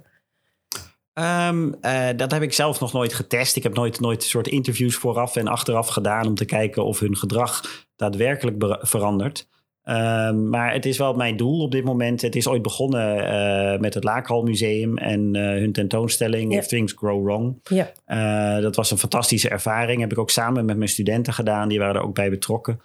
Um, 1.19 1.75
uh, 1.81 2.07
dat 2.15 2.31
heb 2.31 2.41
ik 2.41 2.53
zelf 2.53 2.79
nog 2.79 2.93
nooit 2.93 3.13
getest. 3.13 3.55
Ik 3.55 3.63
heb 3.63 3.73
nooit, 3.73 3.99
nooit 3.99 4.23
soort 4.23 4.47
interviews 4.47 4.95
vooraf 4.95 5.35
en 5.35 5.47
achteraf 5.47 5.87
gedaan 5.87 6.27
om 6.27 6.35
te 6.35 6.45
kijken 6.45 6.85
of 6.85 6.99
hun 6.99 7.17
gedrag 7.17 7.61
daadwerkelijk 7.95 8.77
verandert. 8.81 9.47
Um, 9.83 10.49
maar 10.49 10.73
het 10.73 10.85
is 10.85 10.97
wel 10.97 11.13
mijn 11.13 11.37
doel 11.37 11.61
op 11.61 11.71
dit 11.71 11.83
moment. 11.83 12.21
Het 12.21 12.35
is 12.35 12.47
ooit 12.47 12.61
begonnen 12.61 13.17
uh, 13.17 13.79
met 13.79 13.93
het 13.93 14.03
Laakhal 14.03 14.43
Museum 14.43 14.97
en 14.97 15.35
uh, 15.35 15.41
hun 15.41 15.71
tentoonstelling 15.71 16.51
yeah. 16.51 16.63
If 16.63 16.67
Things 16.67 16.93
Grow 16.93 17.25
Wrong. 17.25 17.59
Yeah. 17.63 18.61
dat 18.61 18.75
was 18.75 18.91
een 18.91 18.97
fantastische 18.97 19.49
ervaring. 19.49 20.01
Heb 20.01 20.11
ik 20.11 20.17
ook 20.17 20.29
samen 20.29 20.65
met 20.65 20.77
mijn 20.77 20.89
studenten 20.89 21.33
gedaan. 21.33 21.69
Die 21.69 21.79
waren 21.79 21.95
er 21.95 22.03
ook 22.03 22.15
bij 22.15 22.29
betrokken. 22.29 22.81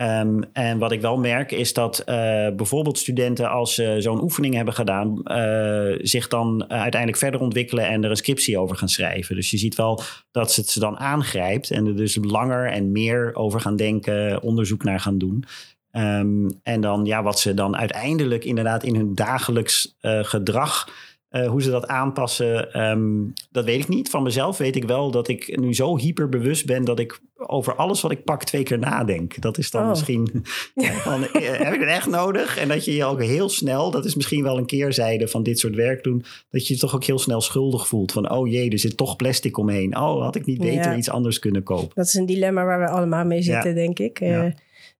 Um, 0.00 0.44
en 0.52 0.78
wat 0.78 0.92
ik 0.92 1.00
wel 1.00 1.18
merk 1.18 1.52
is 1.52 1.72
dat 1.72 1.98
uh, 2.00 2.06
bijvoorbeeld 2.56 2.98
studenten 2.98 3.50
als 3.50 3.74
ze 3.74 3.96
zo'n 3.98 4.22
oefening 4.22 4.54
hebben 4.54 4.74
gedaan, 4.74 5.20
uh, 5.24 5.98
zich 6.02 6.28
dan 6.28 6.70
uiteindelijk 6.70 7.20
verder 7.20 7.40
ontwikkelen 7.40 7.86
en 7.86 8.04
er 8.04 8.10
een 8.10 8.16
scriptie 8.16 8.58
over 8.58 8.76
gaan 8.76 8.88
schrijven. 8.88 9.34
Dus 9.34 9.50
je 9.50 9.58
ziet 9.58 9.74
wel 9.74 10.02
dat 10.30 10.52
ze 10.52 10.60
het 10.60 10.70
ze 10.70 10.80
dan 10.80 10.98
aangrijpt 10.98 11.70
en 11.70 11.86
er 11.86 11.96
dus 11.96 12.18
langer 12.20 12.70
en 12.70 12.92
meer 12.92 13.34
over 13.34 13.60
gaan 13.60 13.76
denken, 13.76 14.42
onderzoek 14.42 14.84
naar 14.84 15.00
gaan 15.00 15.18
doen. 15.18 15.44
Um, 15.92 16.60
en 16.62 16.80
dan 16.80 17.04
ja, 17.04 17.22
wat 17.22 17.40
ze 17.40 17.54
dan 17.54 17.76
uiteindelijk 17.76 18.44
inderdaad 18.44 18.82
in 18.82 18.96
hun 18.96 19.14
dagelijks 19.14 19.96
gedrag 20.00 20.88
uh, 21.34 21.48
hoe 21.48 21.62
ze 21.62 21.70
dat 21.70 21.86
aanpassen, 21.86 22.80
um, 22.80 23.32
dat 23.50 23.64
weet 23.64 23.80
ik 23.80 23.88
niet. 23.88 24.10
Van 24.10 24.22
mezelf 24.22 24.58
weet 24.58 24.76
ik 24.76 24.84
wel 24.84 25.10
dat 25.10 25.28
ik 25.28 25.58
nu 25.60 25.74
zo 25.74 25.98
hyperbewust 25.98 26.66
ben 26.66 26.84
dat 26.84 26.98
ik 26.98 27.20
over 27.36 27.74
alles 27.74 28.00
wat 28.00 28.10
ik 28.10 28.24
pak 28.24 28.44
twee 28.44 28.62
keer 28.62 28.78
nadenk. 28.78 29.40
Dat 29.40 29.58
is 29.58 29.70
dan 29.70 29.82
oh. 29.82 29.88
misschien. 29.88 30.28
dan, 31.04 31.26
eh, 31.26 31.58
heb 31.58 31.74
ik 31.74 31.80
het 31.80 31.88
echt 31.88 32.06
nodig? 32.06 32.58
En 32.58 32.68
dat 32.68 32.84
je 32.84 32.94
je 32.94 33.04
ook 33.04 33.22
heel 33.22 33.48
snel, 33.48 33.90
dat 33.90 34.04
is 34.04 34.14
misschien 34.14 34.42
wel 34.42 34.58
een 34.58 34.66
keerzijde 34.66 35.28
van 35.28 35.42
dit 35.42 35.58
soort 35.58 35.74
werk 35.74 36.02
doen, 36.02 36.24
dat 36.50 36.66
je 36.66 36.74
je 36.74 36.80
toch 36.80 36.94
ook 36.94 37.04
heel 37.04 37.18
snel 37.18 37.40
schuldig 37.40 37.88
voelt. 37.88 38.12
Van 38.12 38.30
oh 38.30 38.48
jee, 38.48 38.70
er 38.70 38.78
zit 38.78 38.96
toch 38.96 39.16
plastic 39.16 39.58
omheen. 39.58 39.96
Oh, 39.96 40.22
had 40.22 40.36
ik 40.36 40.46
niet 40.46 40.58
beter 40.58 40.90
ja. 40.90 40.96
iets 40.96 41.10
anders 41.10 41.38
kunnen 41.38 41.62
kopen? 41.62 41.90
Dat 41.94 42.06
is 42.06 42.14
een 42.14 42.26
dilemma 42.26 42.64
waar 42.64 42.80
we 42.80 42.88
allemaal 42.88 43.24
mee 43.24 43.42
zitten, 43.42 43.70
ja. 43.70 43.76
denk 43.76 43.98
ik. 43.98 44.20
Uh, 44.20 44.46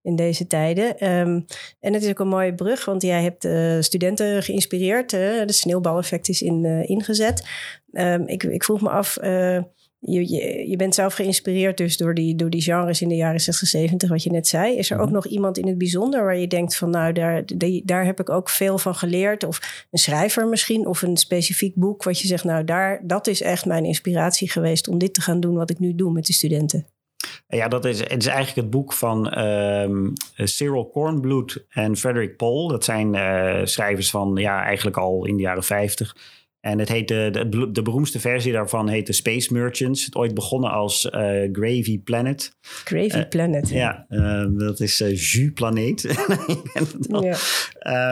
in 0.04 0.16
deze 0.16 0.46
tijden. 0.46 1.10
Um, 1.10 1.44
en 1.80 1.92
het 1.92 2.02
is 2.02 2.10
ook 2.10 2.18
een 2.18 2.28
mooie 2.28 2.54
brug, 2.54 2.84
want 2.84 3.02
jij 3.02 3.22
hebt 3.22 3.44
uh, 3.44 3.80
studenten 3.80 4.42
geïnspireerd. 4.42 5.12
Uh, 5.12 5.20
de 5.46 5.52
sneeuwbaleffect 5.52 6.28
is 6.28 6.42
in, 6.42 6.64
uh, 6.64 6.88
ingezet. 6.88 7.48
Um, 7.92 8.26
ik, 8.26 8.42
ik 8.42 8.64
vroeg 8.64 8.80
me 8.80 8.88
af, 8.88 9.18
je, 10.06 10.30
je, 10.30 10.68
je, 10.68 10.76
bent 10.76 10.94
zelf 10.94 11.14
geïnspireerd 11.14 11.76
dus 11.76 11.96
door 11.96 12.14
die, 12.14 12.34
door 12.34 12.50
die 12.50 12.62
genres 12.62 13.02
in 13.02 13.08
de 13.08 13.16
jaren 13.16 13.40
60, 13.40 13.68
70, 13.68 14.08
wat 14.08 14.22
je 14.22 14.30
net 14.30 14.46
zei. 14.46 14.76
Is 14.76 14.90
er 14.90 14.98
ook 14.98 15.04
mhm. 15.04 15.14
nog 15.14 15.26
iemand 15.26 15.58
in 15.58 15.66
het 15.66 15.78
bijzonder 15.78 16.24
waar 16.24 16.36
je 16.36 16.46
denkt 16.46 16.76
van 16.76 16.90
nou, 16.90 17.12
daar, 17.12 17.42
die, 17.46 17.82
daar 17.84 18.04
heb 18.04 18.20
ik 18.20 18.30
ook 18.30 18.48
veel 18.48 18.78
van 18.78 18.94
geleerd? 18.94 19.44
Of 19.44 19.86
een 19.90 19.98
schrijver 19.98 20.46
misschien, 20.46 20.86
of 20.86 21.02
een 21.02 21.16
specifiek 21.16 21.74
boek 21.74 22.02
wat 22.02 22.20
je 22.20 22.26
zegt, 22.26 22.44
nou, 22.44 22.64
daar, 22.64 23.00
dat 23.02 23.26
is 23.26 23.40
echt 23.40 23.66
mijn 23.66 23.84
inspiratie 23.84 24.50
geweest 24.50 24.88
om 24.88 24.98
dit 24.98 25.14
te 25.14 25.20
gaan 25.20 25.40
doen 25.40 25.54
wat 25.54 25.70
ik 25.70 25.78
nu 25.78 25.94
doe 25.94 26.12
met 26.12 26.26
de 26.26 26.32
studenten. 26.32 26.86
Ja, 27.48 27.68
dat 27.68 27.84
is, 27.84 27.98
het 27.98 28.22
is 28.22 28.26
eigenlijk 28.26 28.56
het 28.56 28.70
boek 28.70 28.92
van 28.92 29.38
um, 29.38 30.12
Cyril 30.34 30.88
Kornbloed 30.88 31.64
en 31.68 31.96
Frederick 31.96 32.36
Paul. 32.36 32.68
Dat 32.68 32.84
zijn 32.84 33.14
uh, 33.14 33.60
schrijvers 33.64 34.10
van 34.10 34.36
ja, 34.36 34.62
eigenlijk 34.62 34.96
al 34.96 35.24
in 35.24 35.36
de 35.36 35.42
jaren 35.42 35.64
50. 35.64 36.16
En 36.64 36.78
het 36.78 36.88
heet 36.88 37.08
de, 37.08 37.46
de, 37.48 37.70
de, 37.70 37.82
beroemdste 37.82 38.20
versie 38.20 38.52
daarvan 38.52 38.88
heet 38.88 39.06
de 39.06 39.12
Space 39.12 39.52
Merchants. 39.52 40.04
Het 40.04 40.14
ooit 40.14 40.34
begonnen 40.34 40.70
als 40.70 41.04
uh, 41.04 41.12
Gravy 41.52 41.98
Planet. 41.98 42.56
Gravy 42.60 43.16
uh, 43.16 43.28
Planet. 43.28 43.68
Ja, 43.68 44.06
uh, 44.08 44.44
dat 44.50 44.80
is 44.80 45.00
uh, 45.00 45.08
Jus 45.08 45.50
Planeet. 45.54 46.02
ja. 47.08 47.36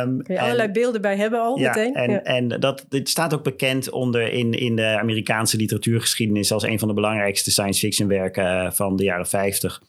Um, 0.02 0.22
Kun 0.22 0.34
je 0.34 0.40
allerlei 0.40 0.70
beelden 0.70 1.00
bij 1.00 1.16
hebben 1.16 1.40
al 1.40 1.58
ja, 1.58 1.68
meteen. 1.68 1.94
En, 1.94 2.10
ja. 2.10 2.22
en 2.22 2.48
dat 2.48 2.86
dit 2.88 3.08
staat 3.08 3.34
ook 3.34 3.44
bekend 3.44 3.90
onder 3.90 4.32
in, 4.32 4.52
in 4.52 4.76
de 4.76 4.98
Amerikaanse 4.98 5.56
literatuurgeschiedenis 5.56 6.52
als 6.52 6.62
een 6.62 6.78
van 6.78 6.88
de 6.88 6.94
belangrijkste 6.94 7.50
science 7.50 7.80
fiction 7.80 8.08
werken 8.08 8.72
van 8.72 8.96
de 8.96 9.04
jaren 9.04 9.26
50. 9.26 9.82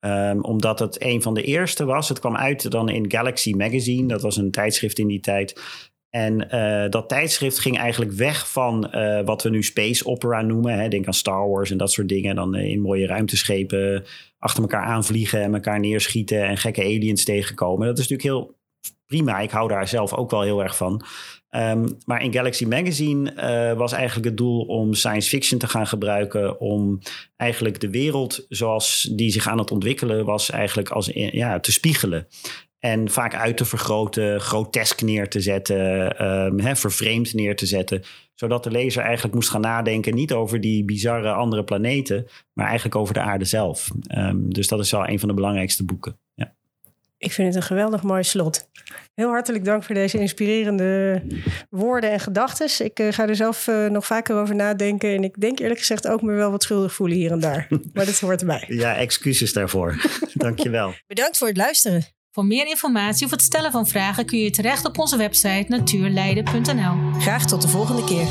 Um, 0.00 0.40
omdat 0.40 0.78
het 0.78 1.02
een 1.02 1.22
van 1.22 1.34
de 1.34 1.42
eerste 1.42 1.84
was. 1.84 2.08
Het 2.08 2.18
kwam 2.18 2.36
uit 2.36 2.70
dan 2.70 2.88
in 2.88 3.10
Galaxy 3.10 3.52
Magazine. 3.52 4.08
Dat 4.08 4.22
was 4.22 4.36
een 4.36 4.50
tijdschrift 4.50 4.98
in 4.98 5.06
die 5.06 5.20
tijd. 5.20 5.60
En 6.10 6.48
uh, 6.54 6.90
dat 6.90 7.08
tijdschrift 7.08 7.58
ging 7.58 7.78
eigenlijk 7.78 8.12
weg 8.12 8.50
van 8.50 8.90
uh, 8.92 9.20
wat 9.24 9.42
we 9.42 9.50
nu 9.50 9.62
space 9.62 10.06
opera 10.06 10.42
noemen. 10.42 10.78
Hè. 10.78 10.88
Denk 10.88 11.06
aan 11.06 11.14
Star 11.14 11.48
Wars 11.48 11.70
en 11.70 11.76
dat 11.76 11.92
soort 11.92 12.08
dingen. 12.08 12.34
Dan 12.34 12.56
uh, 12.56 12.64
in 12.64 12.80
mooie 12.80 13.06
ruimteschepen 13.06 14.04
achter 14.38 14.62
elkaar 14.62 14.84
aanvliegen 14.84 15.42
en 15.42 15.54
elkaar 15.54 15.80
neerschieten 15.80 16.44
en 16.44 16.56
gekke 16.56 16.82
aliens 16.82 17.24
tegenkomen. 17.24 17.86
Dat 17.86 17.98
is 17.98 18.08
natuurlijk 18.08 18.38
heel 18.38 18.56
prima. 19.06 19.38
Ik 19.38 19.50
hou 19.50 19.68
daar 19.68 19.88
zelf 19.88 20.14
ook 20.14 20.30
wel 20.30 20.42
heel 20.42 20.62
erg 20.62 20.76
van. 20.76 21.04
Um, 21.50 21.98
maar 22.04 22.22
in 22.22 22.32
Galaxy 22.32 22.64
Magazine 22.64 23.74
was 23.76 23.92
eigenlijk 23.92 24.26
het 24.26 24.36
doel 24.36 24.60
om 24.62 24.94
science 24.94 25.28
fiction 25.28 25.58
te 25.58 25.68
gaan 25.68 25.86
gebruiken. 25.86 26.60
Om 26.60 26.98
eigenlijk 27.36 27.80
de 27.80 27.90
wereld 27.90 28.46
zoals 28.48 29.08
die 29.12 29.30
zich 29.30 29.48
aan 29.48 29.58
het 29.58 29.70
ontwikkelen 29.70 30.24
was, 30.24 30.50
eigenlijk 30.50 30.88
als 30.88 31.10
ja, 31.12 31.60
te 31.60 31.72
spiegelen. 31.72 32.26
En 32.78 33.10
vaak 33.10 33.34
uit 33.34 33.56
te 33.56 33.64
vergroten, 33.64 34.40
grotesk 34.40 35.02
neer 35.02 35.28
te 35.28 35.40
zetten, 35.40 36.24
um, 36.24 36.60
hè, 36.60 36.76
vervreemd 36.76 37.34
neer 37.34 37.56
te 37.56 37.66
zetten. 37.66 38.02
Zodat 38.34 38.64
de 38.64 38.70
lezer 38.70 39.02
eigenlijk 39.02 39.34
moest 39.34 39.50
gaan 39.50 39.60
nadenken 39.60 40.14
niet 40.14 40.32
over 40.32 40.60
die 40.60 40.84
bizarre 40.84 41.32
andere 41.32 41.64
planeten, 41.64 42.26
maar 42.52 42.66
eigenlijk 42.66 42.96
over 42.96 43.14
de 43.14 43.20
aarde 43.20 43.44
zelf. 43.44 43.88
Um, 44.16 44.52
dus 44.52 44.68
dat 44.68 44.80
is 44.80 44.90
wel 44.90 45.08
een 45.08 45.18
van 45.18 45.28
de 45.28 45.34
belangrijkste 45.34 45.84
boeken. 45.84 46.18
Ja. 46.34 46.54
Ik 47.18 47.32
vind 47.32 47.48
het 47.48 47.56
een 47.56 47.68
geweldig 47.68 48.02
mooi 48.02 48.22
slot. 48.22 48.68
Heel 49.14 49.28
hartelijk 49.28 49.64
dank 49.64 49.84
voor 49.84 49.94
deze 49.94 50.18
inspirerende 50.18 51.22
woorden 51.70 52.10
en 52.10 52.20
gedachten. 52.20 52.84
Ik 52.86 53.00
uh, 53.00 53.12
ga 53.12 53.28
er 53.28 53.36
zelf 53.36 53.66
uh, 53.66 53.86
nog 53.86 54.06
vaker 54.06 54.36
over 54.36 54.54
nadenken. 54.54 55.14
En 55.14 55.24
ik 55.24 55.40
denk 55.40 55.58
eerlijk 55.58 55.80
gezegd 55.80 56.08
ook 56.08 56.22
me 56.22 56.32
wel 56.32 56.50
wat 56.50 56.62
schuldig 56.62 56.94
voelen 56.94 57.16
hier 57.16 57.30
en 57.30 57.40
daar. 57.40 57.66
Maar 57.92 58.04
dat 58.04 58.20
hoort 58.20 58.40
erbij. 58.40 58.64
Ja, 58.68 58.96
excuses 58.96 59.52
daarvoor. 59.52 59.96
Dankjewel. 60.34 60.94
Bedankt 61.06 61.38
voor 61.38 61.48
het 61.48 61.56
luisteren. 61.56 62.15
Voor 62.36 62.46
meer 62.46 62.66
informatie 62.66 63.24
of 63.24 63.30
het 63.30 63.42
stellen 63.42 63.72
van 63.72 63.86
vragen 63.86 64.26
kun 64.26 64.38
je 64.38 64.50
terecht 64.50 64.84
op 64.84 64.98
onze 64.98 65.16
website 65.16 65.64
natuurleiden.nl. 65.68 67.20
Graag 67.20 67.46
tot 67.46 67.62
de 67.62 67.68
volgende 67.68 68.04
keer. 68.04 68.26